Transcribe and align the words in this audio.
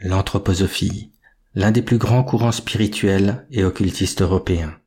L'anthroposophie, 0.00 1.10
l'un 1.56 1.72
des 1.72 1.82
plus 1.82 1.98
grands 1.98 2.22
courants 2.22 2.52
spirituels 2.52 3.44
et 3.50 3.64
occultistes 3.64 4.22
européens. 4.22 4.78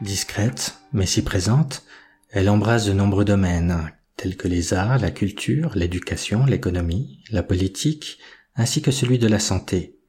Discrète, 0.00 0.80
mais 0.92 1.06
si 1.06 1.22
présente, 1.22 1.84
elle 2.32 2.50
embrasse 2.50 2.86
de 2.86 2.92
nombreux 2.92 3.24
domaines, 3.24 3.92
tels 4.26 4.36
que 4.36 4.48
les 4.48 4.74
arts, 4.74 4.98
la 4.98 5.12
culture, 5.12 5.76
l'éducation, 5.76 6.46
l'économie, 6.46 7.22
la 7.30 7.44
politique, 7.44 8.18
ainsi 8.56 8.82
que 8.82 8.90
celui 8.90 9.20
de 9.20 9.28
la 9.28 9.38
santé. 9.38 10.00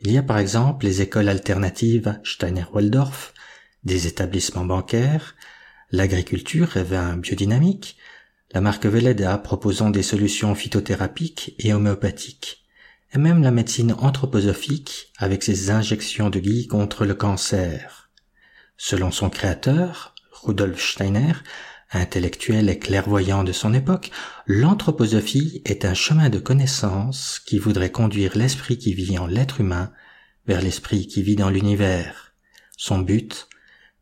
Il 0.00 0.10
y 0.10 0.18
a 0.18 0.24
par 0.24 0.38
exemple 0.38 0.84
les 0.84 1.02
écoles 1.02 1.28
alternatives 1.28 2.18
Steiner-Waldorf, 2.24 3.32
des 3.84 4.08
établissements 4.08 4.64
bancaires, 4.64 5.36
l'agriculture 5.92 6.72
vin 6.76 7.16
biodynamique, 7.16 7.96
la 8.52 8.60
marque 8.60 8.86
Veleda 8.86 9.38
proposant 9.38 9.90
des 9.90 10.02
solutions 10.02 10.56
phytothérapiques 10.56 11.54
et 11.60 11.72
homéopathiques, 11.72 12.64
et 13.12 13.18
même 13.18 13.42
la 13.42 13.52
médecine 13.52 13.94
anthroposophique 13.98 15.12
avec 15.18 15.44
ses 15.44 15.70
injections 15.70 16.28
de 16.28 16.40
gui 16.40 16.66
contre 16.66 17.04
le 17.04 17.14
cancer. 17.14 18.10
Selon 18.76 19.12
son 19.12 19.30
créateur, 19.30 20.16
Rudolf 20.32 20.82
Steiner, 20.82 21.34
intellectuel 21.96 22.68
et 22.68 22.78
clairvoyant 22.78 23.44
de 23.44 23.52
son 23.52 23.74
époque, 23.74 24.10
l'anthroposophie 24.46 25.62
est 25.64 25.84
un 25.84 25.94
chemin 25.94 26.28
de 26.28 26.38
connaissance 26.38 27.40
qui 27.44 27.58
voudrait 27.58 27.92
conduire 27.92 28.36
l'esprit 28.36 28.78
qui 28.78 28.94
vit 28.94 29.18
en 29.18 29.26
l'être 29.26 29.60
humain 29.60 29.92
vers 30.46 30.60
l'esprit 30.60 31.06
qui 31.06 31.22
vit 31.22 31.36
dans 31.36 31.50
l'univers. 31.50 32.34
Son 32.76 32.98
but, 32.98 33.48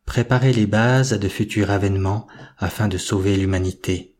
préparer 0.05 0.53
les 0.53 0.65
bases 0.65 1.13
à 1.13 1.17
de 1.17 1.29
futurs 1.29 1.71
avènements 1.71 2.27
afin 2.57 2.87
de 2.87 2.97
sauver 2.97 3.37
l'humanité. 3.37 4.15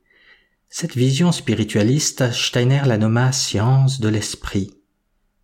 Cette 0.70 0.96
vision 0.96 1.32
spiritualiste, 1.32 2.32
Steiner 2.32 2.82
la 2.86 2.98
nomma 2.98 3.32
science 3.32 4.00
de 4.00 4.10
l'esprit. 4.10 4.74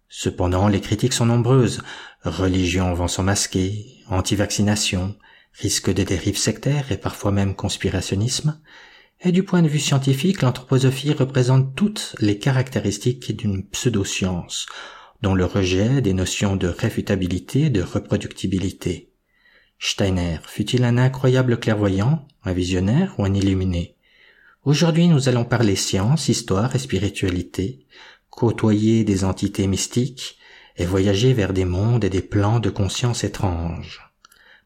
Cependant, 0.08 0.68
les 0.68 0.82
critiques 0.82 1.14
sont 1.14 1.28
nombreuses. 1.28 1.84
Religion 2.24 2.94
vont 2.94 3.08
s'en 3.08 3.24
masquer, 3.24 4.04
anti-vaccination, 4.08 5.16
risque 5.54 5.94
de 5.94 6.04
dérives 6.04 6.38
sectaires 6.38 6.92
et 6.92 6.98
parfois 6.98 7.32
même 7.32 7.56
conspirationnisme, 7.56 8.60
et 9.22 9.32
du 9.32 9.44
point 9.44 9.62
de 9.62 9.68
vue 9.68 9.80
scientifique, 9.80 10.42
l'anthroposophie 10.42 11.12
représente 11.12 11.76
toutes 11.76 12.16
les 12.20 12.40
caractéristiques 12.40 13.36
d'une 13.36 13.68
pseudo-science, 13.68 14.66
dont 15.22 15.36
le 15.36 15.44
rejet 15.44 16.02
des 16.02 16.14
notions 16.14 16.56
de 16.56 16.68
réfutabilité 16.68 17.64
et 17.64 17.70
de 17.70 17.82
reproductibilité. 17.82 19.12
Steiner 19.78 20.38
fut-il 20.46 20.86
un 20.86 20.98
incroyable 20.98 21.60
clairvoyant, 21.60 22.26
un 22.44 22.54
visionnaire 22.54 23.16
ou 23.18 23.26
un 23.26 23.34
illuminé? 23.34 23.96
Aujourd'hui 24.64 25.08
nous 25.08 25.28
allons 25.28 25.46
parler 25.46 25.76
science, 25.76 26.30
histoire 26.30 26.76
et 26.76 26.80
spiritualité, 26.80 27.86
côtoyer 28.30 29.04
des 29.04 29.26
entités 29.26 29.68
mystiques, 29.68 30.38
et 30.78 30.86
voyager 30.86 31.34
vers 31.34 31.52
des 31.52 31.66
mondes 31.66 32.06
et 32.06 32.10
des 32.10 32.22
plans 32.22 32.62
de 32.62 32.70
conscience 32.70 33.26
étranges. 33.26 34.09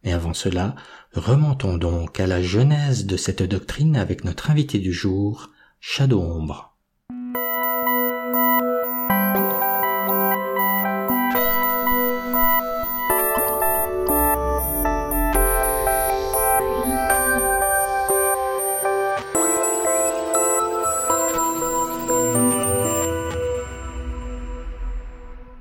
Mais 0.04 0.12
avant 0.12 0.34
cela, 0.34 0.76
remontons 1.14 1.78
donc 1.78 2.20
à 2.20 2.28
la 2.28 2.42
genèse 2.42 3.06
de 3.06 3.16
cette 3.16 3.44
doctrine 3.44 3.96
avec 3.96 4.26
notre 4.26 4.52
invité 4.52 4.80
du 4.80 4.92
jour, 4.92 5.50
Shadow 5.80 6.20
Ombre. 6.20 6.76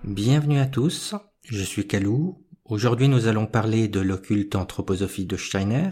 Bienvenue 0.02 0.58
à 0.58 0.66
tous, 0.66 1.14
je 1.44 1.62
suis 1.62 1.86
Kalou. 1.86 2.44
Aujourd'hui 2.72 3.08
nous 3.08 3.26
allons 3.26 3.44
parler 3.44 3.86
de 3.86 4.00
l'occulte 4.00 4.56
anthroposophie 4.56 5.26
de 5.26 5.36
Steiner. 5.36 5.90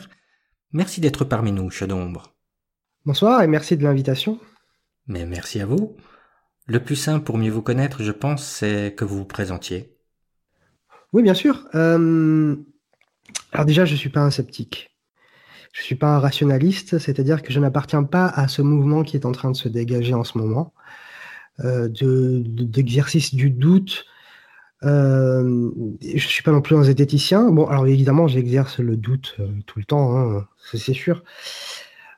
Merci 0.72 1.02
d'être 1.02 1.26
parmi 1.26 1.52
nous, 1.52 1.68
Shadombre. 1.68 2.34
Bonsoir 3.04 3.42
et 3.42 3.46
merci 3.46 3.76
de 3.76 3.82
l'invitation. 3.82 4.40
Mais 5.06 5.26
merci 5.26 5.60
à 5.60 5.66
vous. 5.66 5.98
Le 6.64 6.82
plus 6.82 6.96
simple 6.96 7.22
pour 7.22 7.36
mieux 7.36 7.50
vous 7.50 7.60
connaître, 7.60 8.02
je 8.02 8.12
pense, 8.12 8.46
c'est 8.46 8.94
que 8.96 9.04
vous 9.04 9.18
vous 9.18 9.24
présentiez. 9.26 9.94
Oui, 11.12 11.22
bien 11.22 11.34
sûr. 11.34 11.68
Euh, 11.74 12.56
alors 13.52 13.66
déjà, 13.66 13.84
je 13.84 13.92
ne 13.92 13.98
suis 13.98 14.08
pas 14.08 14.22
un 14.22 14.30
sceptique. 14.30 14.96
Je 15.74 15.82
ne 15.82 15.84
suis 15.84 15.96
pas 15.96 16.16
un 16.16 16.18
rationaliste, 16.18 16.98
c'est-à-dire 16.98 17.42
que 17.42 17.52
je 17.52 17.60
n'appartiens 17.60 18.04
pas 18.04 18.24
à 18.24 18.48
ce 18.48 18.62
mouvement 18.62 19.02
qui 19.02 19.18
est 19.18 19.26
en 19.26 19.32
train 19.32 19.50
de 19.50 19.56
se 19.56 19.68
dégager 19.68 20.14
en 20.14 20.24
ce 20.24 20.38
moment, 20.38 20.72
euh, 21.62 21.90
d'exercice 21.90 23.34
du 23.34 23.50
doute, 23.50 24.06
euh, 24.84 25.70
je 26.00 26.26
suis 26.26 26.42
pas 26.42 26.52
non 26.52 26.62
plus 26.62 26.76
un 26.76 26.82
zététicien. 26.82 27.50
Bon, 27.50 27.66
alors 27.66 27.86
évidemment, 27.86 28.28
j'exerce 28.28 28.80
le 28.80 28.96
doute 28.96 29.36
euh, 29.40 29.48
tout 29.66 29.78
le 29.78 29.84
temps, 29.84 30.16
hein, 30.16 30.46
c'est 30.72 30.94
sûr. 30.94 31.22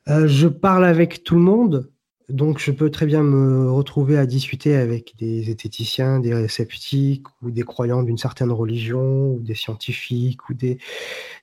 Euh, 0.09 0.27
je 0.29 0.49
parle 0.49 0.85
avec 0.85 1.25
tout 1.25 1.35
le 1.35 1.41
monde, 1.41 1.91
donc 2.29 2.59
je 2.59 2.71
peux 2.71 2.91
très 2.91 3.07
bien 3.07 3.23
me 3.23 3.71
retrouver 3.71 4.17
à 4.17 4.27
discuter 4.27 4.77
avec 4.77 5.15
des 5.19 5.45
zététiciens, 5.45 6.21
des 6.21 6.49
sceptiques 6.49 7.27
ou 7.43 7.51
des 7.51 7.63
croyants 7.63 8.03
d'une 8.03 8.19
certaine 8.19 8.53
religion, 8.53 9.33
ou 9.35 9.41
des 9.41 9.55
scientifiques, 9.55 10.49
ou 10.49 10.55
des, 10.55 10.79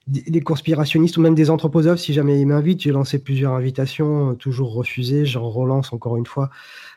des, 0.06 0.40
conspirationnistes, 0.40 1.16
ou 1.18 1.20
même 1.22 1.34
des 1.34 1.50
anthroposophes 1.50 2.00
si 2.00 2.14
jamais 2.14 2.40
ils 2.40 2.46
m'invitent. 2.46 2.82
J'ai 2.82 2.92
lancé 2.92 3.22
plusieurs 3.22 3.52
invitations, 3.52 4.34
toujours 4.36 4.72
refusées. 4.74 5.26
J'en 5.26 5.48
relance 5.48 5.92
encore 5.92 6.16
une 6.16 6.26
fois. 6.26 6.50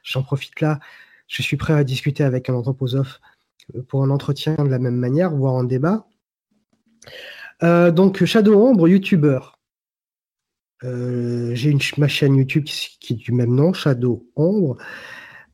J'en 0.03 0.23
profite 0.23 0.61
là. 0.61 0.79
Je 1.27 1.41
suis 1.41 1.57
prêt 1.57 1.73
à 1.73 1.83
discuter 1.83 2.23
avec 2.23 2.49
un 2.49 2.53
anthroposophe 2.53 3.19
pour 3.87 4.03
un 4.03 4.09
entretien 4.09 4.55
de 4.55 4.69
la 4.69 4.79
même 4.79 4.95
manière, 4.95 5.31
voire 5.35 5.55
un 5.55 5.63
débat. 5.63 6.07
Euh, 7.63 7.91
donc 7.91 8.23
Shadow 8.23 8.61
Ombre, 8.61 8.87
youtubeur. 8.87 9.59
Euh, 10.83 11.51
j'ai 11.55 11.69
une 11.69 11.79
ma 11.97 12.07
chaîne 12.07 12.35
YouTube 12.35 12.65
qui, 12.65 13.13
est 13.13 13.15
du 13.15 13.31
même 13.31 13.55
nom, 13.55 13.71
Shadow 13.71 14.27
Ombre, 14.35 14.77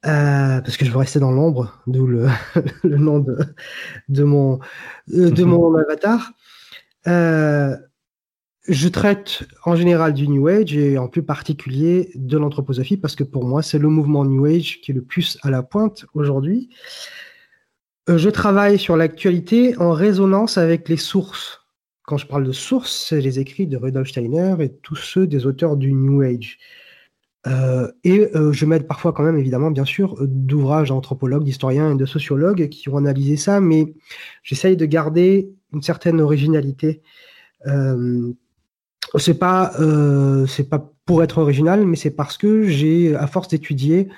euh, 0.06 0.62
parce 0.62 0.76
que 0.76 0.86
je 0.86 0.92
veux 0.92 0.98
rester 0.98 1.20
dans 1.20 1.32
l'ombre, 1.32 1.82
d'où 1.86 2.08
le, 2.08 2.28
nom 2.84 3.20
de, 3.20 3.38
de 4.08 4.24
mon, 4.24 4.60
de 5.08 5.44
mon 5.44 5.76
avatar. 5.76 6.32
je 7.06 8.88
traite 8.88 9.44
en 9.66 9.76
général 9.76 10.14
du 10.14 10.28
New 10.28 10.48
Age 10.48 10.76
et 10.76 10.98
en 10.98 11.08
plus 11.08 11.22
particulier 11.22 12.10
de 12.16 12.38
l'anthroposophie 12.38 12.98
parce 12.98 13.16
que 13.16 13.24
pour 13.24 13.46
moi 13.46 13.62
c'est 13.62 13.80
le 13.80 13.90
mouvement 13.90 14.26
New 14.26 14.46
Age 14.46 14.82
qui 14.82 14.92
est 14.92 14.96
le 14.96 15.04
plus 15.04 15.38
à 15.44 15.52
la 15.52 15.62
pointe 15.62 16.06
aujourd'hui. 16.16 16.70
Euh, 18.10 18.18
je 18.18 18.30
travaille 18.30 18.80
sur 18.80 18.98
l'actualité 18.98 19.78
en 19.78 19.92
résonance 19.92 20.58
avec 20.58 20.90
les 20.90 20.98
sources. 20.98 21.62
Quand 22.04 22.18
je 22.18 22.26
parle 22.26 22.44
de 22.44 22.52
sources, 22.52 23.06
c'est 23.08 23.22
les 23.22 23.40
écrits 23.40 23.68
de 23.68 23.78
Rudolf 23.78 24.10
Steiner 24.10 24.56
et 24.62 24.70
tous 24.70 24.96
ceux 24.96 25.28
des 25.28 25.46
auteurs 25.46 25.78
du 25.78 25.94
New 25.94 26.22
Age. 26.22 26.58
Euh, 27.46 27.92
et 28.04 28.36
euh, 28.36 28.52
je 28.52 28.66
m'aide 28.66 28.88
parfois 28.88 29.14
quand 29.14 29.22
même, 29.22 29.38
évidemment, 29.38 29.70
bien 29.70 29.86
sûr, 29.86 30.16
d'ouvrages 30.22 30.90
d'anthropologues, 30.90 31.44
d'historiens 31.44 31.92
et 31.94 31.96
de 31.96 32.06
sociologues 32.08 32.68
qui 32.70 32.90
ont 32.90 32.98
analysé 32.98 33.38
ça, 33.38 33.62
mais 33.62 33.94
j'essaye 34.42 34.76
de 34.76 34.86
garder 34.86 35.52
une 35.72 35.84
certaine 35.84 36.20
originalité. 36.20 37.04
C'est 39.18 39.40
c'est 40.48 40.70
pas 40.70 40.94
pour 41.06 41.24
être 41.24 41.38
original, 41.38 41.86
mais 41.86 41.96
c'est 41.96 42.12
parce 42.12 42.38
que 42.38 42.64
j'ai, 42.64 43.16
à 43.16 43.28
force 43.28 43.48
d'étudier, 43.50 44.10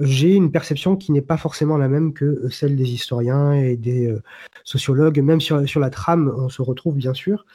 j'ai 0.00 0.34
une 0.34 0.52
perception 0.52 0.96
qui 0.96 1.12
n'est 1.12 1.22
pas 1.22 1.36
forcément 1.36 1.76
la 1.76 1.88
même 1.88 2.12
que 2.12 2.24
euh, 2.24 2.50
celle 2.50 2.76
des 2.76 2.90
historiens 2.90 3.52
et 3.52 3.76
des 3.76 4.06
euh, 4.06 4.22
sociologues. 4.64 5.20
Même 5.20 5.40
sur, 5.40 5.80
la 5.80 5.90
trame, 5.90 6.32
on 6.36 6.48
se 6.48 6.62
retrouve 6.62 6.96
bien 6.96 7.14
sûr. 7.14 7.46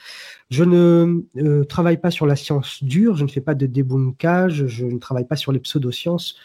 Je 0.50 0.64
ne 0.64 1.24
euh, 1.38 1.64
travaille 1.64 1.98
pas 1.98 2.12
sur 2.12 2.26
la 2.26 2.36
science 2.36 2.84
dure, 2.84 3.16
je 3.16 3.24
ne 3.24 3.30
fais 3.30 3.42
pas 3.42 3.56
de 3.56 3.66
débunkage, 3.66 4.68
je 4.68 4.86
ne 4.86 5.00
travaille 5.00 5.28
pas 5.28 5.36
sur 5.36 5.52
les 5.52 5.60
pseudosciences. 5.60 6.36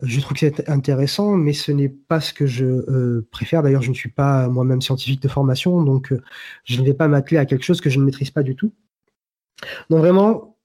Je 0.00 0.20
trouve 0.20 0.32
que 0.32 0.40
c'est 0.40 0.68
intéressant, 0.68 1.36
mais 1.36 1.52
ce 1.52 1.70
n'est 1.70 1.88
pas 1.88 2.20
ce 2.20 2.32
que 2.32 2.44
je 2.44 3.20
préfère. 3.30 3.62
D'ailleurs, 3.62 3.82
je 3.82 3.90
ne 3.90 3.94
suis 3.94 4.10
pas 4.10 4.48
moi-même 4.48 4.82
scientifique 4.82 5.22
de 5.22 5.28
formation, 5.28 5.80
donc 5.84 6.12
je 6.64 6.80
ne 6.80 6.84
vais 6.84 6.94
pas 6.94 7.06
m'atteler 7.06 7.36
à 7.36 7.46
quelque 7.46 7.62
chose 7.62 7.80
que 7.80 7.88
je 7.88 8.00
ne 8.00 8.04
maîtrise 8.04 8.32
pas 8.32 8.42
du 8.42 8.56
tout. 8.56 8.72
Donc 9.90 10.00
vraiment, 10.00 10.58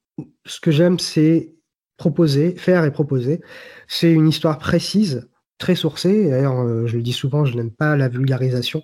ce 0.45 0.59
que 0.59 0.71
j'aime, 0.71 0.97
c'est 0.97 1.56
proposer, 1.97 2.55
faire 2.55 2.85
et 2.85 2.91
proposer. 2.91 3.41
C'est 3.87 4.11
une 4.11 4.27
histoire 4.27 4.57
précise, 4.59 5.27
très 5.57 5.75
sourcée. 5.75 6.29
D'ailleurs, 6.29 6.59
euh, 6.59 6.87
je 6.87 6.95
le 6.95 7.03
dis 7.03 7.13
souvent, 7.13 7.45
je 7.45 7.55
n'aime 7.55 7.71
pas 7.71 7.97
la 7.97 8.07
vulgarisation. 8.07 8.83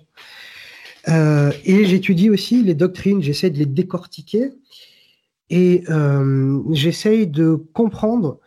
Euh, 1.08 1.52
et 1.64 1.84
j'étudie 1.84 2.30
aussi 2.30 2.62
les 2.62 2.74
doctrines, 2.74 3.22
j'essaie 3.22 3.50
de 3.50 3.58
les 3.58 3.66
décortiquer 3.66 4.52
et 5.50 5.84
euh, 5.90 6.60
j'essaie 6.72 7.26
de 7.26 7.56
comprendre 7.74 8.40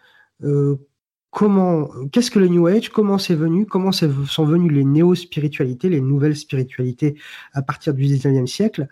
comment, 1.31 1.89
qu'est-ce 2.11 2.31
que 2.31 2.39
le 2.39 2.47
New 2.47 2.67
Age, 2.67 2.89
comment 2.89 3.17
c'est 3.17 3.35
venu, 3.35 3.65
comment 3.65 3.91
sont 3.91 4.45
venues 4.45 4.71
les 4.71 4.83
néo-spiritualités, 4.83 5.89
les 5.89 6.01
nouvelles 6.01 6.35
spiritualités 6.35 7.15
à 7.53 7.61
partir 7.61 7.93
du 7.93 8.03
19e 8.03 8.47
siècle, 8.47 8.87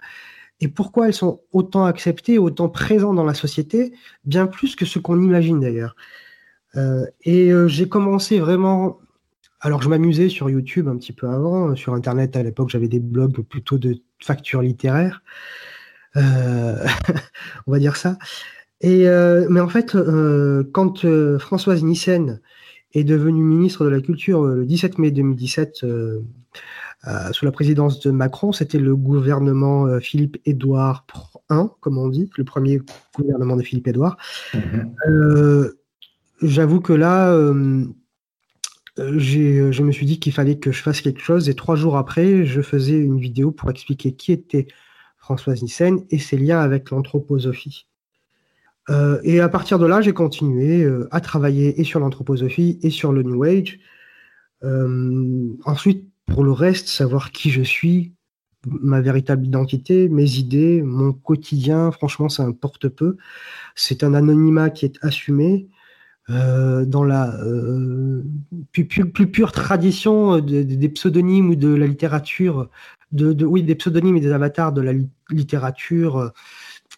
et 0.61 0.67
pourquoi 0.67 1.07
elles 1.07 1.13
sont 1.13 1.41
autant 1.51 1.85
acceptées, 1.85 2.37
autant 2.37 2.69
présentes 2.69 3.15
dans 3.15 3.25
la 3.25 3.33
société, 3.33 3.93
bien 4.23 4.47
plus 4.47 4.75
que 4.75 4.85
ce 4.85 4.99
qu'on 4.99 5.21
imagine 5.21 5.59
d'ailleurs. 5.59 5.95
Euh, 6.77 7.05
et 7.23 7.51
euh, 7.51 7.67
j'ai 7.67 7.87
commencé 7.89 8.39
vraiment. 8.39 8.99
Alors, 9.61 9.81
je 9.81 9.89
m'amusais 9.89 10.29
sur 10.29 10.49
YouTube 10.49 10.87
un 10.87 10.97
petit 10.97 11.13
peu 11.13 11.27
avant. 11.27 11.75
Sur 11.75 11.93
Internet, 11.93 12.35
à 12.35 12.43
l'époque, 12.43 12.69
j'avais 12.69 12.87
des 12.87 12.99
blogs 12.99 13.41
plutôt 13.41 13.77
de 13.77 13.97
factures 14.19 14.61
littéraires. 14.61 15.23
Euh, 16.17 16.85
on 17.67 17.71
va 17.71 17.79
dire 17.79 17.95
ça. 17.95 18.17
Et, 18.81 19.07
mais 19.49 19.61
en 19.61 19.69
fait, 19.69 19.97
quand 20.73 21.05
Françoise 21.39 21.83
Nissen 21.83 22.41
est 22.93 23.03
devenue 23.03 23.41
ministre 23.41 23.85
de 23.85 23.89
la 23.89 24.01
Culture 24.01 24.43
le 24.43 24.65
17 24.65 24.99
mai 24.99 25.11
2017, 25.11 25.83
sous 27.31 27.45
la 27.45 27.51
présidence 27.51 27.99
de 27.99 28.11
Macron, 28.11 28.51
c'était 28.51 28.79
le 28.79 28.95
gouvernement 28.95 29.99
Philippe 29.99 30.37
Édouard 30.45 31.05
I, 31.51 31.63
comme 31.79 31.97
on 31.97 32.09
dit, 32.09 32.29
le 32.37 32.43
premier 32.43 32.81
gouvernement 33.15 33.55
de 33.55 33.61
Philippe 33.61 33.87
Édouard. 33.87 34.17
Mmh 34.53 35.67
j'avoue 36.41 36.81
que 36.81 36.93
là, 36.93 37.31
euh, 37.31 37.85
je 38.97 39.83
me 39.83 39.91
suis 39.91 40.05
dit 40.05 40.19
qu'il 40.19 40.33
fallait 40.33 40.57
que 40.57 40.71
je 40.71 40.81
fasse 40.81 41.01
quelque 41.01 41.21
chose. 41.21 41.49
Et 41.49 41.55
trois 41.55 41.75
jours 41.75 41.97
après, 41.97 42.45
je 42.45 42.61
faisais 42.61 42.97
une 42.97 43.19
vidéo 43.19 43.51
pour 43.51 43.69
expliquer 43.69 44.13
qui 44.13 44.31
était 44.31 44.67
Françoise 45.17 45.61
Nissen 45.61 46.05
et 46.09 46.19
ses 46.19 46.37
liens 46.37 46.59
avec 46.59 46.91
l'anthroposophie. 46.91 47.87
Euh, 48.89 49.19
et 49.23 49.39
à 49.39 49.49
partir 49.49 49.79
de 49.79 49.87
là, 49.87 50.01
j'ai 50.01 50.13
continué 50.13 50.83
euh, 50.83 51.07
à 51.11 51.19
travailler 51.19 51.81
et 51.81 51.83
sur 51.83 51.99
l'anthroposophie 51.99 52.79
et 52.83 52.91
sur 52.91 53.11
le 53.11 53.23
New 53.23 53.43
Age. 53.43 53.79
ensuite, 55.65 56.09
pour 56.27 56.43
le 56.43 56.51
reste, 56.51 56.87
savoir 56.87 57.31
qui 57.31 57.51
je 57.51 57.61
suis, 57.61 58.13
ma 58.65 59.01
véritable 59.01 59.45
identité, 59.45 60.09
mes 60.09 60.37
idées, 60.37 60.81
mon 60.81 61.13
quotidien, 61.13 61.91
franchement, 61.91 62.29
ça 62.29 62.43
importe 62.43 62.89
peu. 62.89 63.17
C'est 63.75 64.03
un 64.03 64.13
anonymat 64.13 64.69
qui 64.69 64.85
est 64.85 64.97
assumé. 65.01 65.69
Euh, 66.31 66.85
dans 66.85 67.03
la 67.03 67.35
euh, 67.43 68.23
plus, 68.71 68.87
pure 68.87 69.51
tradition 69.51 70.39
des 70.39 70.89
pseudonymes 70.89 71.51
ou 71.51 71.55
de 71.55 71.67
la 71.67 71.85
littérature, 71.85 72.67
de, 73.11 73.45
oui, 73.45 73.61
des 73.61 73.75
pseudonymes 73.75 74.17
et 74.17 74.21
des 74.21 74.31
avatars 74.31 74.73
de 74.73 74.81
la 74.81 74.93
littérature, 75.29 76.17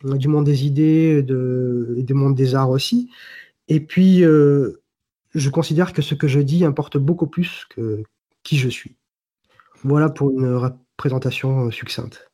euh, 0.05 0.17
du 0.17 0.29
monde 0.29 0.45
des 0.45 0.65
idées, 0.65 1.25
et 1.97 2.03
du 2.03 2.13
monde 2.13 2.35
des 2.35 2.55
arts 2.55 2.69
aussi. 2.69 3.09
Et 3.67 3.81
puis, 3.81 4.21
je 4.21 5.49
considère 5.49 5.91
que 5.91 6.01
ce 6.01 6.15
que 6.15 6.27
je 6.27 6.39
dis 6.39 6.63
importe 6.63 6.97
beaucoup 6.97 7.27
plus 7.27 7.65
que 7.69 8.03
qui 8.43 8.57
je 8.57 8.69
suis. 8.69 8.95
Voilà 9.83 10.09
pour 10.09 10.31
une 10.31 10.77
présentation 10.97 11.69
succincte. 11.71 12.31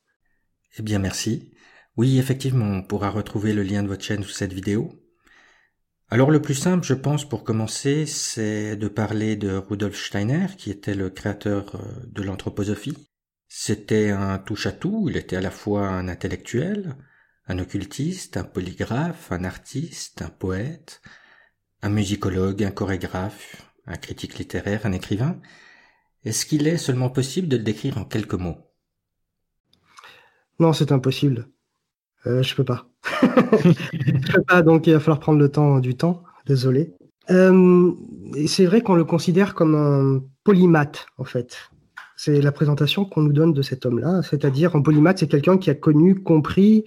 Eh 0.78 0.82
bien, 0.82 0.98
merci. 0.98 1.52
Oui, 1.96 2.18
effectivement, 2.18 2.66
on 2.66 2.82
pourra 2.82 3.10
retrouver 3.10 3.52
le 3.52 3.62
lien 3.62 3.82
de 3.82 3.88
votre 3.88 4.02
chaîne 4.02 4.24
sous 4.24 4.32
cette 4.32 4.52
vidéo. 4.52 4.92
Alors 6.08 6.30
le 6.30 6.42
plus 6.42 6.54
simple, 6.54 6.84
je 6.84 6.94
pense, 6.94 7.28
pour 7.28 7.44
commencer, 7.44 8.06
c'est 8.06 8.76
de 8.76 8.88
parler 8.88 9.36
de 9.36 9.56
Rudolf 9.56 9.96
Steiner, 9.96 10.46
qui 10.56 10.70
était 10.70 10.94
le 10.94 11.10
créateur 11.10 11.74
euh, 11.76 11.78
de 12.06 12.22
l'anthroposophie. 12.22 13.08
C'était 13.48 14.10
un 14.10 14.38
touche-à-tout, 14.38 15.06
il 15.08 15.16
était 15.16 15.36
à 15.36 15.40
la 15.40 15.50
fois 15.50 15.88
un 15.88 16.08
intellectuel, 16.08 16.96
un 17.46 17.58
occultiste, 17.58 18.36
un 18.36 18.44
polygraphe, 18.44 19.32
un 19.32 19.44
artiste, 19.44 20.22
un 20.22 20.30
poète, 20.30 21.00
un 21.82 21.90
musicologue, 21.90 22.64
un 22.64 22.70
chorégraphe, 22.70 23.62
un 23.86 23.96
critique 23.96 24.38
littéraire, 24.38 24.86
un 24.86 24.92
écrivain. 24.92 25.40
Est-ce 26.24 26.46
qu'il 26.46 26.66
est 26.66 26.78
seulement 26.78 27.10
possible 27.10 27.48
de 27.48 27.56
le 27.56 27.62
décrire 27.62 27.98
en 27.98 28.04
quelques 28.04 28.34
mots? 28.34 28.56
Non, 30.58 30.72
c'est 30.72 30.92
impossible. 30.92 31.48
Euh, 32.26 32.42
je 32.42 32.54
peux 32.54 32.64
pas. 32.64 32.86
je 33.22 34.32
peux 34.32 34.42
pas, 34.42 34.62
donc 34.62 34.86
il 34.86 34.94
va 34.94 35.00
falloir 35.00 35.20
prendre 35.20 35.38
le 35.38 35.50
temps 35.50 35.80
du 35.80 35.96
temps. 35.96 36.22
Désolé. 36.46 36.94
Euh, 37.30 37.92
c'est 38.46 38.66
vrai 38.66 38.80
qu'on 38.80 38.94
le 38.94 39.04
considère 39.04 39.54
comme 39.54 39.74
un 39.74 40.22
polymathe, 40.44 41.06
en 41.18 41.24
fait. 41.24 41.70
C'est 42.16 42.40
la 42.40 42.52
présentation 42.52 43.04
qu'on 43.04 43.22
nous 43.22 43.32
donne 43.32 43.52
de 43.52 43.62
cet 43.62 43.84
homme-là. 43.84 44.22
C'est-à-dire, 44.22 44.76
un 44.76 44.82
polymathe, 44.82 45.18
c'est 45.18 45.28
quelqu'un 45.28 45.58
qui 45.58 45.70
a 45.70 45.74
connu, 45.74 46.22
compris 46.22 46.84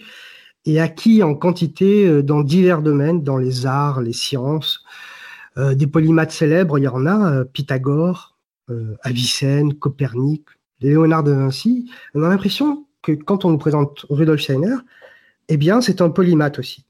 et 0.66 0.80
acquis 0.80 1.22
en 1.22 1.36
quantité 1.36 2.08
euh, 2.08 2.24
dans 2.24 2.42
divers 2.42 2.82
domaines, 2.82 3.24
dans 3.24 3.38
les 3.38 3.66
arts, 3.68 4.02
les 4.02 4.14
sciences. 4.14 4.84
Des 5.58 5.88
polymathes 5.88 6.34
célèbres, 6.34 6.78
il 6.78 6.84
y 6.84 6.88
en 6.88 7.08
a, 7.08 7.44
Pythagore, 7.44 8.37
Avicenne, 9.04 9.74
Copernic, 9.74 10.44
Léonard 10.82 11.24
de 11.24 11.32
Vinci. 11.32 11.90
On 12.14 12.24
a 12.24 12.30
l'impression 12.30 12.86
que 13.02 13.12
quand 13.12 13.46
on 13.46 13.52
nous 13.52 13.58
présente 13.58 14.06
Rudolf 14.10 14.42
Steiner, 14.42 14.76
eh 15.50 15.58
bien, 15.58 15.82
c'est 15.82 16.02
un 16.02 16.10
polymathe 16.10 16.60
aussi. 16.60 16.86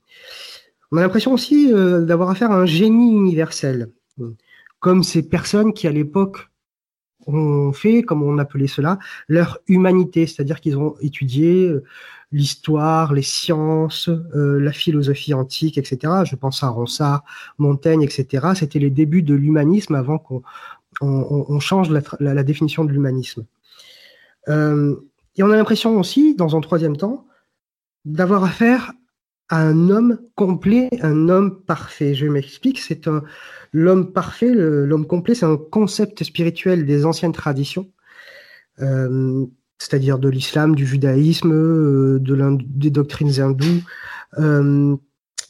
On 0.91 0.97
a 0.97 1.01
l'impression 1.01 1.33
aussi 1.33 1.71
euh, 1.73 2.01
d'avoir 2.01 2.29
affaire 2.29 2.51
à 2.51 2.55
un 2.55 2.65
génie 2.65 3.13
universel, 3.13 3.91
comme 4.79 5.03
ces 5.03 5.27
personnes 5.27 5.73
qui, 5.73 5.87
à 5.87 5.91
l'époque, 5.91 6.49
ont 7.27 7.73
fait, 7.73 8.03
comme 8.03 8.23
on 8.23 8.37
appelait 8.37 8.67
cela, 8.67 8.99
leur 9.27 9.59
humanité, 9.67 10.27
c'est-à-dire 10.27 10.61
qu'ils 10.61 10.77
ont 10.77 10.95
étudié 11.01 11.67
euh, 11.67 11.83
l'histoire, 12.31 13.13
les 13.13 13.21
sciences, 13.21 14.09
euh, 14.09 14.59
la 14.59 14.71
philosophie 14.71 15.33
antique, 15.33 15.77
etc. 15.77 16.23
Je 16.25 16.35
pense 16.35 16.63
à 16.63 16.69
Ronsard, 16.69 17.23
Montaigne, 17.57 18.01
etc. 18.01 18.47
C'était 18.55 18.79
les 18.79 18.89
débuts 18.89 19.23
de 19.23 19.35
l'humanisme 19.35 19.95
avant 19.95 20.17
qu'on 20.17 20.41
change 21.59 21.89
la, 22.19 22.43
définition 22.43 22.85
de 22.85 22.91
l'humanisme. 22.91 23.45
et 24.47 25.43
on 25.43 25.51
a 25.51 25.55
l'impression 25.55 25.99
aussi, 25.99 26.35
dans 26.35 26.55
un 26.55 26.61
troisième 26.61 26.97
temps, 26.97 27.27
d'avoir 28.05 28.43
affaire 28.43 28.93
à 29.49 29.61
un 29.61 29.89
homme 29.89 30.19
complet, 30.35 30.89
un 31.01 31.29
homme 31.29 31.61
parfait. 31.61 32.13
Je 32.13 32.25
m'explique, 32.25 32.79
c'est 32.79 33.07
un 33.07 33.23
l'homme 33.73 34.11
parfait, 34.11 34.53
l'homme 34.53 35.05
complet, 35.05 35.35
c'est 35.35 35.45
un 35.45 35.57
concept 35.57 36.23
spirituel 36.23 36.85
des 36.85 37.05
anciennes 37.05 37.31
traditions, 37.31 37.91
euh, 38.79 39.45
c'est-à-dire 39.77 40.19
de 40.19 40.29
l'islam, 40.29 40.75
du 40.75 40.85
judaïsme, 40.85 41.51
euh, 41.51 42.19
de 42.19 42.57
des 42.65 42.89
doctrines 42.89 43.39
hindoues, 43.39 43.83
euh, 44.39 44.95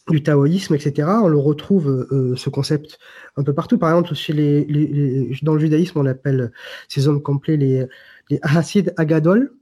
du 0.10 0.24
taoïsme, 0.24 0.76
etc. 0.76 1.08
On 1.24 1.28
le 1.28 1.38
retrouve 1.38 2.08
ce 2.36 2.50
concept 2.50 3.00
un 3.36 3.44
peu 3.44 3.54
partout. 3.54 3.78
Par 3.78 3.90
exemple, 3.90 4.16
chez 4.16 4.34
les, 4.34 5.32
dans 5.42 5.54
le 5.54 5.60
judaïsme, 5.60 6.00
on 6.00 6.06
appelle 6.06 6.52
ces 6.88 7.08
hommes 7.08 7.22
complets 7.22 7.58
les 7.58 7.86
les 8.30 8.40
Hasid 8.42 8.94
Agadol, 8.98 9.54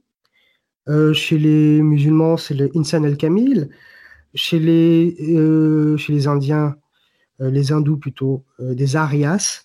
euh, 0.88 1.12
chez 1.12 1.38
les 1.38 1.82
musulmans, 1.82 2.36
c'est 2.36 2.54
le 2.54 2.70
Insan 2.76 3.04
el-Kamil. 3.04 3.70
Chez 4.34 4.58
les, 4.58 5.16
euh, 5.34 5.96
chez 5.96 6.12
les 6.12 6.26
Indiens, 6.26 6.76
euh, 7.40 7.50
les 7.50 7.72
hindous 7.72 7.96
plutôt, 7.96 8.44
des 8.58 8.96
Arias. 8.96 9.62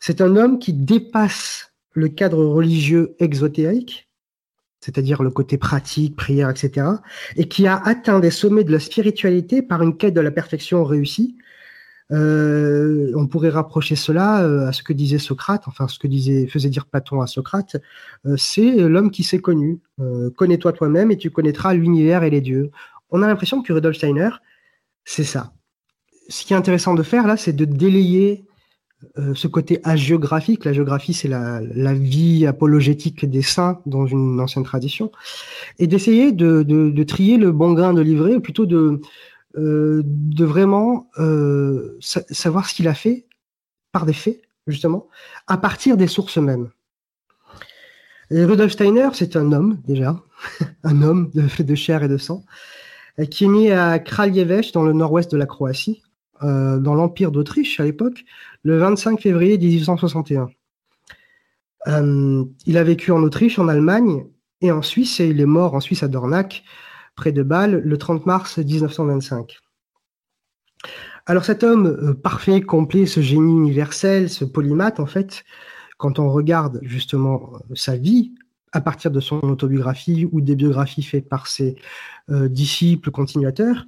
C'est 0.00 0.20
un 0.20 0.36
homme 0.36 0.58
qui 0.58 0.72
dépasse 0.72 1.72
le 1.92 2.08
cadre 2.08 2.44
religieux 2.44 3.16
exotérique, 3.18 4.05
c'est-à-dire 4.80 5.22
le 5.22 5.30
côté 5.30 5.58
pratique, 5.58 6.16
prière, 6.16 6.50
etc., 6.50 6.86
et 7.36 7.48
qui 7.48 7.66
a 7.66 7.76
atteint 7.84 8.20
des 8.20 8.30
sommets 8.30 8.64
de 8.64 8.72
la 8.72 8.80
spiritualité 8.80 9.62
par 9.62 9.82
une 9.82 9.96
quête 9.96 10.14
de 10.14 10.20
la 10.20 10.30
perfection 10.30 10.84
réussie, 10.84 11.36
euh, 12.12 13.12
on 13.16 13.26
pourrait 13.26 13.48
rapprocher 13.48 13.96
cela 13.96 14.44
euh, 14.44 14.68
à 14.68 14.72
ce 14.72 14.82
que 14.82 14.92
disait 14.92 15.18
Socrate, 15.18 15.64
enfin 15.66 15.88
ce 15.88 15.98
que 15.98 16.06
disait, 16.06 16.46
faisait 16.46 16.68
dire 16.68 16.86
Platon 16.86 17.20
à 17.20 17.26
Socrate, 17.26 17.76
euh, 18.26 18.36
c'est 18.36 18.76
l'homme 18.76 19.10
qui 19.10 19.24
s'est 19.24 19.40
connu. 19.40 19.80
Connais-toi 20.36 20.72
toi-même 20.72 21.10
et 21.10 21.16
tu 21.16 21.30
connaîtras 21.30 21.74
l'univers 21.74 22.22
et 22.22 22.30
les 22.30 22.40
dieux. 22.40 22.70
On 23.10 23.22
a 23.22 23.26
l'impression 23.26 23.62
que 23.62 23.72
Rudolf 23.72 23.96
Steiner, 23.96 24.30
c'est 25.04 25.24
ça. 25.24 25.52
Ce 26.28 26.44
qui 26.44 26.52
est 26.52 26.56
intéressant 26.56 26.94
de 26.94 27.02
faire 27.02 27.26
là, 27.26 27.36
c'est 27.36 27.54
de 27.54 27.64
délayer 27.64 28.44
ce 29.34 29.46
côté 29.46 29.80
hagiographique. 29.84 30.64
La 30.64 30.72
géographie, 30.72 31.14
c'est 31.14 31.28
la, 31.28 31.94
vie 31.94 32.46
apologétique 32.46 33.24
des 33.24 33.42
saints 33.42 33.80
dans 33.86 34.06
une 34.06 34.40
ancienne 34.40 34.64
tradition, 34.64 35.10
et 35.78 35.86
d'essayer 35.86 36.32
de, 36.32 37.02
trier 37.04 37.36
le 37.36 37.52
bon 37.52 37.72
grain 37.72 37.92
de 37.92 38.00
livret, 38.00 38.36
ou 38.36 38.40
plutôt 38.40 38.66
de, 38.66 39.00
euh, 39.56 40.02
vraiment 40.38 41.08
euh, 41.18 41.98
savoir 42.00 42.68
ce 42.68 42.74
qu'il 42.74 42.88
a 42.88 42.94
fait 42.94 43.26
par 43.92 44.06
des 44.06 44.12
faits, 44.12 44.40
justement, 44.66 45.08
à 45.46 45.56
partir 45.56 45.96
des 45.96 46.08
sources 46.08 46.38
mêmes. 46.38 46.70
Rudolf 48.30 48.72
Steiner, 48.72 49.08
c'est 49.12 49.36
un 49.36 49.52
homme, 49.52 49.80
déjà, 49.86 50.20
un 50.82 51.02
homme 51.02 51.30
de, 51.34 51.62
de 51.62 51.74
chair 51.74 52.02
et 52.02 52.08
de 52.08 52.16
sang, 52.16 52.44
qui 53.30 53.44
est 53.44 53.48
né 53.48 53.72
à 53.72 53.98
Kraljevec, 53.98 54.72
dans 54.74 54.82
le 54.82 54.92
nord-ouest 54.92 55.30
de 55.30 55.38
la 55.38 55.46
Croatie, 55.46 56.02
euh, 56.42 56.78
dans 56.78 56.94
l'Empire 56.94 57.30
d'Autriche 57.30 57.80
à 57.80 57.84
l'époque, 57.84 58.24
le 58.66 58.78
25 58.78 59.20
février 59.20 59.58
1861. 59.58 60.48
il 61.86 62.76
a 62.76 62.82
vécu 62.82 63.12
en 63.12 63.22
Autriche, 63.22 63.60
en 63.60 63.68
Allemagne 63.68 64.26
et 64.60 64.72
en 64.72 64.82
Suisse, 64.82 65.20
et 65.20 65.28
il 65.28 65.40
est 65.40 65.46
mort 65.46 65.74
en 65.74 65.80
Suisse 65.80 66.02
à 66.02 66.08
Dornach 66.08 66.64
près 67.14 67.30
de 67.30 67.44
Bâle, 67.44 67.80
le 67.84 67.96
30 67.96 68.26
mars 68.26 68.58
1925. 68.58 69.58
Alors 71.26 71.44
cet 71.44 71.62
homme 71.62 71.86
euh, 71.86 72.14
parfait, 72.14 72.60
complet, 72.60 73.06
ce 73.06 73.20
génie 73.20 73.52
universel, 73.52 74.28
ce 74.28 74.44
polymathe, 74.44 74.98
en 74.98 75.06
fait, 75.06 75.44
quand 75.96 76.18
on 76.18 76.28
regarde 76.28 76.80
justement 76.82 77.52
euh, 77.54 77.74
sa 77.76 77.96
vie 77.96 78.34
à 78.72 78.80
partir 78.80 79.12
de 79.12 79.20
son 79.20 79.38
autobiographie 79.42 80.28
ou 80.32 80.40
des 80.40 80.56
biographies 80.56 81.04
faites 81.04 81.28
par 81.28 81.46
ses 81.46 81.76
euh, 82.30 82.48
disciples 82.48 83.12
continuateurs, 83.12 83.86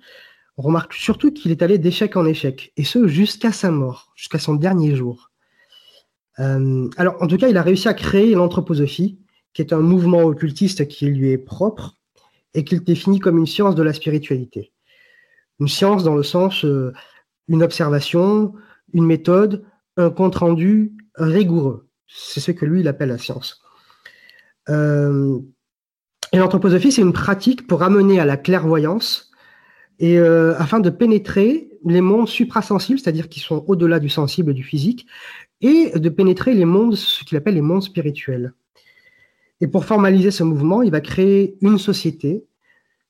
on 0.58 0.62
remarque 0.62 0.92
surtout 0.92 1.32
qu'il 1.32 1.50
est 1.50 1.62
allé 1.62 1.78
d'échec 1.78 2.16
en 2.16 2.26
échec, 2.26 2.72
et 2.76 2.84
ce 2.84 3.06
jusqu'à 3.06 3.52
sa 3.52 3.70
mort, 3.70 4.12
jusqu'à 4.16 4.38
son 4.38 4.54
dernier 4.54 4.94
jour. 4.94 5.30
alors, 6.36 7.16
en 7.20 7.26
tout 7.26 7.36
cas, 7.36 7.48
il 7.48 7.56
a 7.56 7.62
réussi 7.62 7.88
à 7.88 7.94
créer 7.94 8.34
l'anthroposophie, 8.34 9.18
qui 9.54 9.62
est 9.62 9.72
un 9.72 9.80
mouvement 9.80 10.22
occultiste 10.22 10.86
qui 10.86 11.06
lui 11.06 11.30
est 11.30 11.38
propre 11.38 11.94
et 12.54 12.64
qu'il 12.64 12.84
définit 12.84 13.18
comme 13.18 13.38
une 13.38 13.46
science 13.46 13.74
de 13.74 13.82
la 13.82 13.92
spiritualité. 13.92 14.72
Une 15.58 15.68
science 15.68 16.04
dans 16.04 16.14
le 16.14 16.22
sens 16.22 16.64
une 17.48 17.62
observation, 17.62 18.54
une 18.92 19.06
méthode, 19.06 19.64
un 19.96 20.10
compte-rendu 20.10 20.92
rigoureux. 21.16 21.88
C'est 22.06 22.40
ce 22.40 22.52
que 22.52 22.64
lui, 22.64 22.80
il 22.80 22.88
appelle 22.88 23.08
la 23.08 23.18
science. 23.18 23.60
Euh, 24.68 25.38
et 26.32 26.38
l'anthroposophie, 26.38 26.92
c'est 26.92 27.02
une 27.02 27.12
pratique 27.12 27.66
pour 27.66 27.82
amener 27.82 28.20
à 28.20 28.24
la 28.24 28.36
clairvoyance 28.36 29.27
et 29.99 30.19
euh, 30.19 30.55
afin 30.59 30.81
de 30.81 30.90
pénétrer 30.90 31.69
les 31.85 32.00
mondes 32.00 32.28
suprasensibles, 32.28 32.99
c'est-à-dire 32.99 33.28
qui 33.28 33.40
sont 33.40 33.64
au-delà 33.67 33.99
du 33.99 34.09
sensible 34.09 34.55
du 34.55 34.62
physique, 34.62 35.07
et 35.61 35.90
de 35.99 36.09
pénétrer 36.09 36.55
les 36.55 36.64
mondes, 36.64 36.95
ce 36.95 37.25
qu'il 37.25 37.37
appelle 37.37 37.55
les 37.55 37.62
mondes 37.62 37.83
spirituels. 37.83 38.52
Et 39.61 39.67
pour 39.67 39.85
formaliser 39.85 40.31
ce 40.31 40.45
mouvement, 40.45 40.83
il 40.83 40.90
va 40.90 41.00
créer 41.00 41.57
une 41.62 41.78
société, 41.78 42.45